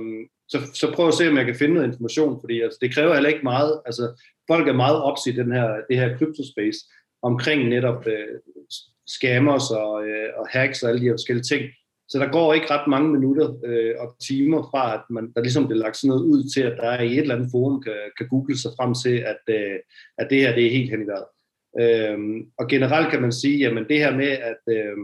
så, 0.48 0.58
så 0.74 0.92
prøv 0.94 1.08
at 1.08 1.14
se, 1.14 1.28
om 1.28 1.36
jeg 1.36 1.46
kan 1.46 1.54
finde 1.54 1.74
noget 1.74 1.88
information, 1.88 2.40
fordi 2.40 2.60
altså, 2.60 2.78
det 2.82 2.94
kræver 2.94 3.14
heller 3.14 3.28
ikke 3.28 3.48
meget, 3.52 3.80
altså 3.86 4.04
folk 4.50 4.68
er 4.68 4.82
meget 4.84 5.02
ops 5.02 5.26
i 5.26 5.32
den 5.32 5.52
her, 5.52 5.68
det 5.88 5.96
her 5.96 6.16
kryptospace, 6.18 6.78
omkring 7.22 7.68
netop 7.68 8.06
øh, 8.06 8.38
scammers 9.06 9.70
og, 9.70 10.08
øh, 10.08 10.28
og 10.36 10.48
hacks 10.48 10.82
og 10.82 10.88
alle 10.88 11.00
de 11.00 11.06
her 11.06 11.12
forskellige 11.12 11.50
ting. 11.52 11.62
Så 12.08 12.18
der 12.18 12.32
går 12.32 12.54
ikke 12.54 12.70
ret 12.70 12.88
mange 12.88 13.12
minutter 13.12 13.48
øh, 13.64 13.94
og 13.98 14.16
timer 14.28 14.68
fra, 14.70 14.94
at 14.94 15.00
man, 15.10 15.32
der 15.34 15.40
ligesom 15.42 15.66
bliver 15.66 15.82
lagt 15.82 15.96
sådan 15.96 16.08
noget 16.08 16.22
ud 16.22 16.50
til, 16.54 16.62
at 16.62 16.76
der 16.76 17.00
i 17.00 17.12
et 17.12 17.18
eller 17.18 17.34
andet 17.34 17.48
forum 17.50 17.82
kan, 17.82 17.96
kan 18.18 18.28
google 18.28 18.58
sig 18.58 18.70
frem 18.78 18.94
til, 18.94 19.16
at, 19.32 19.42
øh, 19.48 19.78
at 20.18 20.26
det 20.30 20.38
her 20.40 20.54
det 20.54 20.66
er 20.66 20.70
helt 20.70 20.90
hen 20.90 21.02
i 21.02 21.06
vejret. 21.06 21.30
Øhm, 21.80 22.36
og 22.58 22.68
generelt 22.68 23.10
kan 23.10 23.22
man 23.22 23.32
sige, 23.32 23.58
jamen 23.58 23.84
det 23.88 23.98
her 23.98 24.16
med 24.16 24.28
at 24.28 24.62
øh, 24.76 24.96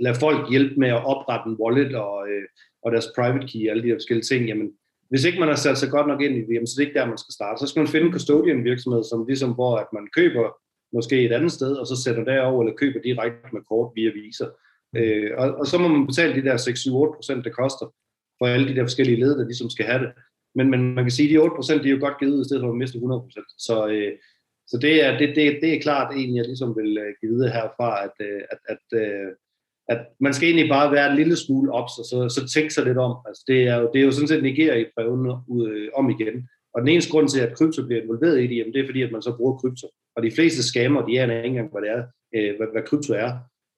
lade 0.00 0.20
folk 0.20 0.50
hjælpe 0.50 0.80
med 0.80 0.88
at 0.88 1.04
oprette 1.04 1.50
en 1.50 1.56
wallet 1.62 1.94
og, 1.94 2.28
øh, 2.28 2.46
og 2.82 2.92
deres 2.92 3.08
private 3.16 3.46
key 3.46 3.62
og 3.66 3.70
alle 3.70 3.82
de 3.82 3.88
her 3.88 4.00
forskellige 4.00 4.30
ting, 4.30 4.48
jamen 4.48 4.72
hvis 5.10 5.24
ikke 5.24 5.40
man 5.40 5.48
har 5.48 5.56
sat 5.56 5.78
sig 5.78 5.90
godt 5.90 6.06
nok 6.06 6.20
ind 6.20 6.34
i 6.36 6.40
det, 6.40 6.54
jamen, 6.54 6.66
så 6.66 6.74
det 6.76 6.86
ikke 6.86 6.98
der, 6.98 7.06
man 7.06 7.18
skal 7.18 7.32
starte. 7.32 7.60
Så 7.60 7.66
skal 7.66 7.80
man 7.80 7.92
finde 7.92 8.06
en 8.06 8.12
custodian 8.12 8.64
virksomhed, 8.64 9.04
som 9.04 9.26
ligesom, 9.26 9.50
hvor 9.52 9.76
at 9.76 9.86
man 9.92 10.06
køber 10.16 10.46
måske 10.92 11.24
et 11.24 11.32
andet 11.32 11.52
sted, 11.52 11.72
og 11.76 11.86
så 11.86 11.96
sætter 12.04 12.24
derover 12.24 12.62
eller 12.62 12.76
køber 12.76 13.00
direkte 13.00 13.48
med 13.52 13.62
kort 13.68 13.92
via 13.96 14.10
Visa. 14.12 14.46
Øh, 14.96 15.30
og, 15.38 15.54
og 15.60 15.66
så 15.66 15.78
må 15.78 15.88
man 15.88 16.06
betale 16.06 16.34
de 16.34 16.44
der 16.48 16.56
6-7-8 16.56 17.16
procent, 17.16 17.44
det 17.44 17.56
koster 17.56 17.86
for 18.38 18.46
alle 18.46 18.68
de 18.68 18.74
der 18.76 18.84
forskellige 18.84 19.20
led, 19.20 19.38
der 19.38 19.44
ligesom 19.44 19.70
skal 19.70 19.86
have 19.86 20.02
det. 20.04 20.12
Men, 20.54 20.70
men 20.70 20.94
man 20.94 21.04
kan 21.04 21.10
sige, 21.10 21.28
at 21.28 21.32
de 21.32 21.38
8 21.38 21.56
procent, 21.56 21.82
de 21.82 21.88
er 21.88 21.94
jo 21.96 22.04
godt 22.06 22.18
givet, 22.20 22.40
i 22.40 22.48
stedet 22.48 22.62
for 22.62 22.70
at 22.70 22.76
miste 22.82 22.96
100 22.96 23.22
procent. 23.22 23.46
Så, 23.58 23.88
øh, 23.88 24.12
så 24.66 24.78
det, 24.78 25.04
er, 25.04 25.18
det, 25.18 25.28
det, 25.36 25.58
det 25.62 25.70
er 25.74 25.80
klart 25.80 26.14
egentlig, 26.14 26.36
jeg 26.36 26.46
ligesom 26.46 26.76
vil 26.76 26.98
øh, 26.98 27.10
give 27.20 27.32
videre 27.32 27.52
herfra, 27.56 28.04
at, 28.04 28.16
øh, 28.28 28.42
at, 28.52 28.60
at, 28.72 28.82
at, 29.00 29.34
at 29.88 30.00
man 30.20 30.34
skal 30.34 30.48
egentlig 30.48 30.68
bare 30.68 30.92
være 30.92 31.10
en 31.10 31.16
lille 31.16 31.36
smule 31.36 31.72
ops, 31.72 31.98
og 31.98 32.04
så, 32.04 32.28
så 32.28 32.48
tænke 32.54 32.74
sig 32.74 32.84
lidt 32.84 32.98
om. 32.98 33.16
Altså, 33.28 33.44
det, 33.46 33.62
er 33.62 33.76
jo, 33.80 33.90
det 33.92 34.00
er 34.00 34.04
jo 34.04 34.12
sådan 34.12 34.28
set 34.28 34.42
Nigeria 34.42 34.80
i 34.80 34.90
prøven 34.94 35.22
øh, 35.66 35.88
om 35.94 36.10
igen. 36.10 36.48
Og 36.74 36.80
den 36.80 36.88
eneste 36.88 37.10
grund 37.10 37.28
til, 37.28 37.40
at 37.40 37.56
krypto 37.56 37.86
bliver 37.86 38.02
involveret 38.02 38.42
i 38.42 38.46
det, 38.46 38.56
jamen, 38.56 38.72
det 38.72 38.80
er 38.80 38.86
fordi, 38.86 39.02
at 39.02 39.12
man 39.12 39.22
så 39.22 39.36
bruger 39.36 39.58
krypto. 39.58 39.86
Og 40.16 40.22
de 40.22 40.30
fleste 40.30 40.62
scammer, 40.62 41.06
de 41.06 41.20
aner 41.20 41.36
ikke 41.36 41.46
engang, 41.46 41.72
hvad 41.72 41.82
det 41.82 41.90
er, 41.90 42.02
øh, 42.34 42.56
hvad, 42.56 42.66
hvad 42.72 42.82
krypto 42.82 43.12
er. 43.12 43.30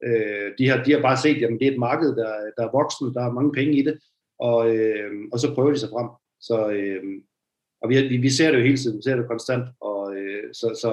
Øh, 0.05 0.49
de, 0.59 0.69
har, 0.69 0.85
de 0.85 0.93
har 0.93 1.01
bare 1.01 1.17
set, 1.17 1.43
at 1.45 1.51
det 1.61 1.69
er 1.69 1.73
et 1.73 1.79
marked, 1.79 2.09
der, 2.17 2.31
der 2.57 2.63
er 2.67 2.77
voksende, 2.79 3.15
der 3.15 3.23
er 3.25 3.33
mange 3.33 3.53
penge 3.53 3.79
i 3.79 3.83
det, 3.83 3.99
og, 4.39 4.77
øh, 4.77 5.11
og 5.33 5.39
så 5.41 5.55
prøver 5.55 5.73
de 5.73 5.79
sig 5.79 5.89
frem. 5.89 6.09
Så, 6.41 6.71
øh, 6.71 7.03
og 7.83 7.89
vi, 7.89 8.09
vi, 8.09 8.17
vi 8.17 8.31
ser 8.31 8.51
det 8.51 8.59
jo 8.59 8.65
hele 8.65 8.77
tiden, 8.77 8.97
vi 8.97 9.03
ser 9.03 9.17
det 9.17 9.29
konstant, 9.29 9.65
og 9.81 10.17
øh, 10.17 10.45
så, 10.53 10.67
så 10.83 10.91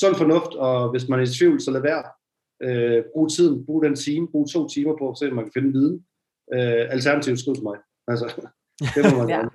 sund 0.00 0.14
fornuft, 0.14 0.52
og 0.66 0.90
hvis 0.90 1.08
man 1.08 1.20
er 1.20 1.24
i 1.24 1.34
tvivl, 1.38 1.60
så 1.60 1.70
lad 1.70 1.82
være. 1.82 2.02
Øh, 2.62 3.02
brug 3.12 3.30
tiden, 3.32 3.66
brug 3.66 3.84
den 3.84 3.96
time, 3.96 4.28
brug 4.32 4.50
to 4.50 4.68
timer 4.68 4.96
på 4.98 5.10
at 5.10 5.18
se, 5.18 5.28
om 5.28 5.34
man 5.34 5.44
kan 5.44 5.52
finde 5.56 5.72
viden. 5.72 6.06
Øh, 6.54 6.84
alternativt 6.94 7.38
skriv 7.40 7.54
til 7.54 7.64
mig. 7.64 7.78
Altså, 8.08 8.26
det 8.94 9.02
må 9.12 9.18
man 9.18 9.28
Ja. 9.32 9.34
gerne. 9.36 9.50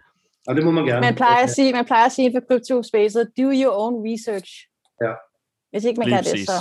Og 0.47 0.55
det 0.55 0.63
må 0.65 0.71
man 0.71 0.85
gerne. 0.85 1.01
Man 1.01 1.15
plejer 1.15 1.43
at 1.43 1.49
sige, 1.49 1.73
man 1.73 1.85
plejer 1.85 2.05
at 2.05 2.11
sige 2.11 2.31
for 2.35 2.41
kryptospacet, 2.47 3.31
do 3.37 3.47
your 3.61 3.73
own 3.83 3.95
research. 4.09 4.51
Ja. 5.03 5.13
Hvis 5.71 5.83
ikke 5.85 5.99
man 5.99 6.07
Lige 6.07 6.15
kan 6.17 6.23
det, 6.23 6.47
så... 6.47 6.57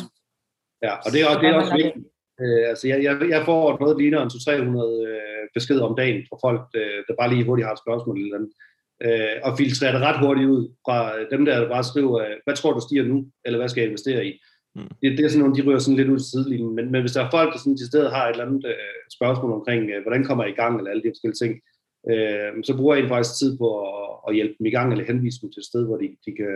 Ja, 0.87 0.93
og 1.05 1.09
det 1.13 1.21
er, 1.21 1.33
Så 1.35 1.41
det 1.41 1.49
er 1.49 1.55
også 1.55 1.75
vigtigt. 1.81 2.07
Øh, 2.43 2.69
altså 2.71 2.85
jeg, 2.89 2.99
jeg, 3.07 3.15
jeg 3.35 3.43
får 3.45 3.79
noget, 3.81 3.95
der 3.97 4.03
ligner 4.03 4.21
en 4.23 4.31
200-300 4.31 5.09
øh, 5.09 5.45
beskeder 5.57 5.85
om 5.89 5.97
dagen 5.97 6.19
fra 6.29 6.37
folk, 6.47 6.63
øh, 6.81 6.99
der 7.09 7.15
bare 7.21 7.31
lige 7.33 7.45
hurtigt 7.49 7.67
har 7.67 7.73
et 7.75 7.85
spørgsmål 7.85 8.17
eller 8.19 8.37
andet. 8.39 8.53
Øh, 9.07 9.37
og 9.47 9.51
filtrerer 9.59 9.93
det 9.93 10.01
ret 10.09 10.21
hurtigt 10.25 10.49
ud 10.55 10.63
fra 10.87 10.97
dem, 11.33 11.45
der 11.45 11.69
bare 11.75 11.85
skriver, 11.91 12.15
øh, 12.25 12.37
hvad 12.45 12.57
tror 12.57 12.73
du 12.73 12.81
stiger 12.81 13.05
nu, 13.13 13.19
eller 13.45 13.59
hvad 13.59 13.69
skal 13.69 13.81
jeg 13.81 13.91
investere 13.91 14.27
i? 14.27 14.33
Mm. 14.79 14.89
Det, 15.03 15.09
det 15.19 15.25
er 15.25 15.29
sådan 15.29 15.43
nogle, 15.45 15.57
de 15.57 15.67
ryger 15.67 15.79
sådan 15.79 15.97
lidt 15.97 16.09
ud 16.15 16.19
til 16.19 16.31
sidelinjen. 16.31 16.75
Men, 16.79 16.87
men 16.93 17.01
hvis 17.03 17.13
der 17.13 17.23
er 17.25 17.31
folk, 17.37 17.53
der 17.53 17.59
sådan 17.59 17.77
til 17.77 17.87
stedet 17.87 18.11
har 18.15 18.25
et 18.27 18.33
eller 18.33 18.47
andet 18.47 18.65
øh, 18.73 19.01
spørgsmål 19.17 19.53
omkring, 19.53 19.83
øh, 19.91 20.03
hvordan 20.03 20.25
kommer 20.25 20.45
jeg 20.45 20.53
i 20.53 20.61
gang, 20.63 20.73
eller 20.79 20.91
alle 20.91 21.03
de 21.03 21.13
forskellige 21.15 21.41
ting, 21.45 21.53
øh, 22.13 22.51
så 22.69 22.73
bruger 22.77 22.95
jeg 22.97 23.09
faktisk 23.09 23.39
tid 23.39 23.51
på 23.59 23.69
at, 23.89 24.09
at 24.29 24.35
hjælpe 24.37 24.55
dem 24.59 24.67
i 24.67 24.75
gang, 24.77 24.89
eller 24.93 25.05
henvise 25.11 25.41
dem 25.43 25.51
til 25.53 25.61
et 25.61 25.67
sted, 25.71 25.83
hvor 25.87 25.97
de, 26.03 26.09
de, 26.27 26.31
kan, 26.41 26.55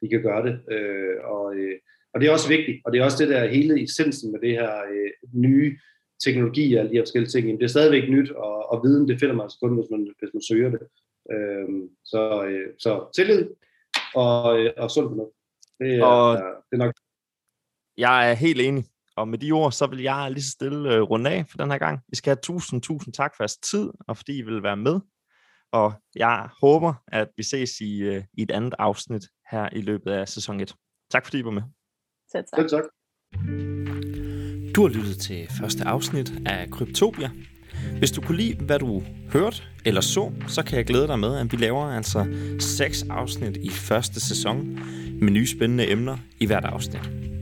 de 0.00 0.06
kan 0.08 0.22
gøre 0.22 0.42
det. 0.46 0.54
Øh, 0.74 1.16
og, 1.34 1.46
øh, 1.56 1.76
og 2.12 2.20
det 2.20 2.26
er 2.28 2.32
også 2.32 2.48
vigtigt, 2.56 2.78
og 2.84 2.88
det 2.92 2.98
er 3.00 3.04
også 3.04 3.20
det 3.24 3.28
der 3.34 3.46
hele 3.56 3.82
essensen 3.82 4.32
med 4.32 4.40
det 4.40 4.52
her 4.58 4.72
øh, 4.92 5.10
nye 5.46 5.78
teknologi 6.24 6.74
og 6.74 6.78
alle 6.80 6.90
de 6.90 6.96
her 6.96 7.02
forskellige 7.02 7.30
ting. 7.30 7.46
Jamen, 7.46 7.58
det 7.60 7.64
er 7.64 7.76
stadigvæk 7.76 8.10
nyt, 8.10 8.30
og, 8.30 8.72
og 8.72 8.80
viden, 8.84 9.08
det 9.08 9.20
finder 9.20 9.34
man 9.34 9.44
altså 9.44 9.58
kun, 9.62 9.74
hvis 9.76 9.90
man, 9.90 10.02
hvis 10.18 10.30
man 10.34 10.42
søger 10.50 10.70
det. 10.70 10.80
Øh, 11.32 11.68
så, 12.04 12.44
øh, 12.48 12.68
så 12.78 12.90
tillid 13.16 13.46
og, 14.14 14.58
øh, 14.60 14.70
og 14.76 14.90
sund 14.90 15.08
fornuft. 15.08 15.34
Det 15.80 15.94
er, 15.94 16.04
Og- 16.04 16.36
det 16.70 16.74
er 16.80 16.84
nok 16.84 16.94
Jeg 17.96 18.30
er 18.30 18.34
helt 18.34 18.60
enig. 18.60 18.84
Og 19.16 19.28
med 19.28 19.38
de 19.38 19.52
ord, 19.52 19.72
så 19.72 19.86
vil 19.86 20.02
jeg 20.02 20.30
lige 20.30 20.44
så 20.44 20.50
stille 20.50 20.94
øh, 20.94 21.02
runde 21.02 21.30
af 21.30 21.44
for 21.50 21.58
den 21.58 21.70
her 21.70 21.78
gang. 21.78 22.00
I 22.12 22.16
skal 22.16 22.30
have 22.30 22.40
tusind, 22.42 22.82
tusind 22.82 23.14
tak 23.14 23.36
for 23.36 23.42
jeres 23.42 23.56
tid, 23.56 23.90
og 24.08 24.16
fordi 24.16 24.38
I 24.38 24.42
vil 24.42 24.62
være 24.62 24.76
med. 24.76 25.00
Og 25.72 25.92
jeg 26.16 26.48
håber, 26.60 26.94
at 27.08 27.28
vi 27.36 27.42
ses 27.42 27.70
i, 27.80 28.02
øh, 28.02 28.22
i 28.38 28.42
et 28.42 28.50
andet 28.50 28.74
afsnit 28.78 29.24
her 29.50 29.68
i 29.72 29.80
løbet 29.80 30.10
af 30.10 30.28
sæson 30.28 30.60
1. 30.60 30.74
Tak 31.10 31.24
fordi 31.24 31.38
I 31.38 31.44
var 31.44 31.50
med. 31.50 31.62
Selv 32.32 32.44
tak. 32.56 32.68
tak. 32.70 32.84
Du 34.74 34.82
har 34.82 34.88
lyttet 34.88 35.18
til 35.18 35.48
første 35.60 35.84
afsnit 35.84 36.32
af 36.46 36.70
Kryptopia. 36.70 37.30
Hvis 37.98 38.10
du 38.10 38.20
kunne 38.20 38.36
lide, 38.36 38.64
hvad 38.64 38.78
du 38.78 39.02
hørte 39.32 39.62
eller 39.84 40.00
så, 40.00 40.32
så 40.48 40.64
kan 40.64 40.78
jeg 40.78 40.86
glæde 40.86 41.06
dig 41.06 41.18
med, 41.18 41.36
at 41.36 41.52
vi 41.52 41.56
laver 41.56 41.84
altså 41.84 42.26
seks 42.60 43.02
afsnit 43.10 43.56
i 43.56 43.70
første 43.70 44.20
sæson 44.20 44.74
med 45.20 45.30
nye 45.30 45.46
spændende 45.46 45.90
emner 45.90 46.18
i 46.40 46.46
hvert 46.46 46.64
afsnit. 46.64 47.35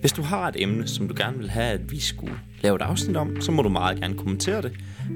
Hvis 0.00 0.12
du 0.12 0.22
har 0.22 0.48
et 0.48 0.56
emne, 0.58 0.88
som 0.88 1.08
du 1.08 1.14
gerne 1.16 1.38
vil 1.38 1.50
have, 1.50 1.66
at 1.66 1.92
vi 1.92 2.00
skulle 2.00 2.34
lave 2.62 2.76
et 2.76 2.82
afsnit 2.82 3.16
om, 3.16 3.40
så 3.40 3.52
må 3.52 3.62
du 3.62 3.68
meget 3.68 4.00
gerne 4.00 4.14
kommentere 4.14 4.62
det 4.62 4.72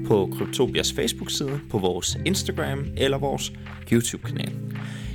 på 0.07 0.33
Kryptopias 0.37 0.93
Facebook-side, 0.93 1.59
på 1.69 1.77
vores 1.77 2.17
Instagram 2.25 2.85
eller 2.97 3.17
vores 3.17 3.53
YouTube-kanal. 3.91 4.53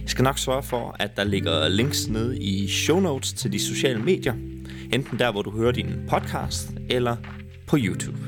Jeg 0.03 0.11
skal 0.11 0.23
nok 0.23 0.39
sørge 0.39 0.63
for, 0.63 0.97
at 0.99 1.17
der 1.17 1.25
ligger 1.25 1.69
links 1.69 2.09
nede 2.09 2.39
i 2.39 2.69
show 2.69 3.01
notes 3.01 3.33
til 3.33 3.53
de 3.53 3.59
sociale 3.59 4.03
medier, 4.03 4.35
enten 4.93 5.19
der, 5.19 5.33
hvor 5.33 5.43
du 5.43 5.51
hører 5.51 5.73
din 5.73 5.95
podcast, 6.09 6.71
eller 6.89 7.17
på 7.67 7.77
YouTube. 7.81 8.19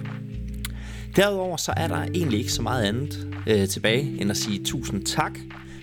Derudover 1.16 1.56
så 1.56 1.72
er 1.76 1.88
der 1.88 2.02
egentlig 2.02 2.38
ikke 2.38 2.52
så 2.52 2.62
meget 2.62 2.84
andet 2.84 3.28
øh, 3.46 3.68
tilbage, 3.68 4.20
end 4.20 4.30
at 4.30 4.36
sige 4.36 4.64
tusind 4.64 5.04
tak, 5.04 5.38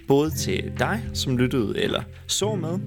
både 0.10 0.32
til 0.32 0.72
dig, 0.80 1.04
som 1.14 1.38
lyttede 1.38 1.80
eller 1.80 2.04
så 2.28 2.56
med, 2.56 2.80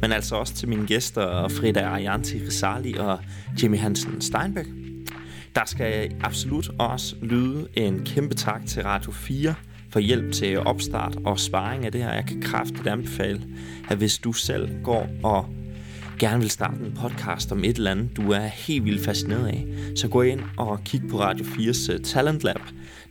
men 0.00 0.12
altså 0.12 0.36
også 0.36 0.54
til 0.54 0.68
mine 0.68 0.86
gæster 0.86 1.48
Frida 1.48 1.80
Arianti 1.80 2.38
Risali 2.38 2.94
og 2.98 3.18
Jimmy 3.62 3.78
Hansen 3.78 4.20
Steinbeck. 4.20 4.68
Der 5.54 5.64
skal 5.66 6.12
absolut 6.20 6.70
også 6.78 7.16
lyde 7.22 7.68
en 7.74 8.04
kæmpe 8.04 8.34
tak 8.34 8.66
til 8.66 8.82
Radio 8.82 9.12
4 9.12 9.54
for 9.90 10.00
hjælp 10.00 10.32
til 10.32 10.58
opstart 10.58 11.18
og 11.24 11.40
sparring 11.40 11.86
af 11.86 11.92
det 11.92 12.02
her. 12.02 12.12
Jeg 12.12 12.26
kan 12.26 12.42
kraftigt 12.42 12.86
anbefale, 12.86 13.42
at 13.90 13.96
hvis 13.96 14.18
du 14.18 14.32
selv 14.32 14.82
går 14.82 15.08
og 15.22 15.48
gerne 16.20 16.40
vil 16.40 16.50
starte 16.50 16.84
en 16.84 16.98
podcast 17.00 17.52
om 17.52 17.64
et 17.64 17.76
eller 17.76 17.90
andet, 17.90 18.16
du 18.16 18.30
er 18.30 18.46
helt 18.46 18.84
vildt 18.84 19.04
fascineret 19.04 19.46
af, 19.46 19.66
så 19.96 20.08
gå 20.08 20.22
ind 20.22 20.40
og 20.56 20.80
kig 20.84 21.02
på 21.10 21.20
Radio 21.20 21.44
4's 21.44 21.92
øh, 21.92 22.00
Talent 22.00 22.44
Lab. 22.44 22.60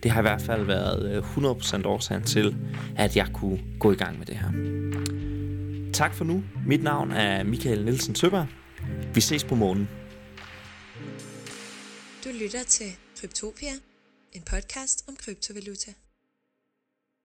Det 0.02 0.10
har 0.10 0.20
i 0.20 0.22
hvert 0.22 0.42
fald 0.42 0.64
været 0.64 1.16
øh, 1.16 1.36
100% 1.36 1.86
årsagen 1.86 2.24
til, 2.24 2.56
at 2.96 3.16
jeg 3.16 3.28
kunne 3.34 3.60
gå 3.78 3.92
i 3.92 3.94
gang 3.94 4.18
med 4.18 4.26
det 4.26 4.36
her. 4.36 4.50
Tak 5.92 6.14
for 6.14 6.24
nu. 6.24 6.44
Mit 6.66 6.82
navn 6.82 7.12
er 7.12 7.44
Michael 7.44 7.84
Nielsen 7.84 8.14
Søberg. 8.14 8.46
Vi 9.14 9.20
ses 9.20 9.44
på 9.44 9.54
morgen. 9.54 9.88
Du 12.24 12.28
lytter 12.42 12.64
til 12.68 12.86
Kryptopia, 13.20 13.72
en 14.32 14.42
podcast 14.42 15.04
om 15.08 15.16
kryptovaluta. 15.16 15.90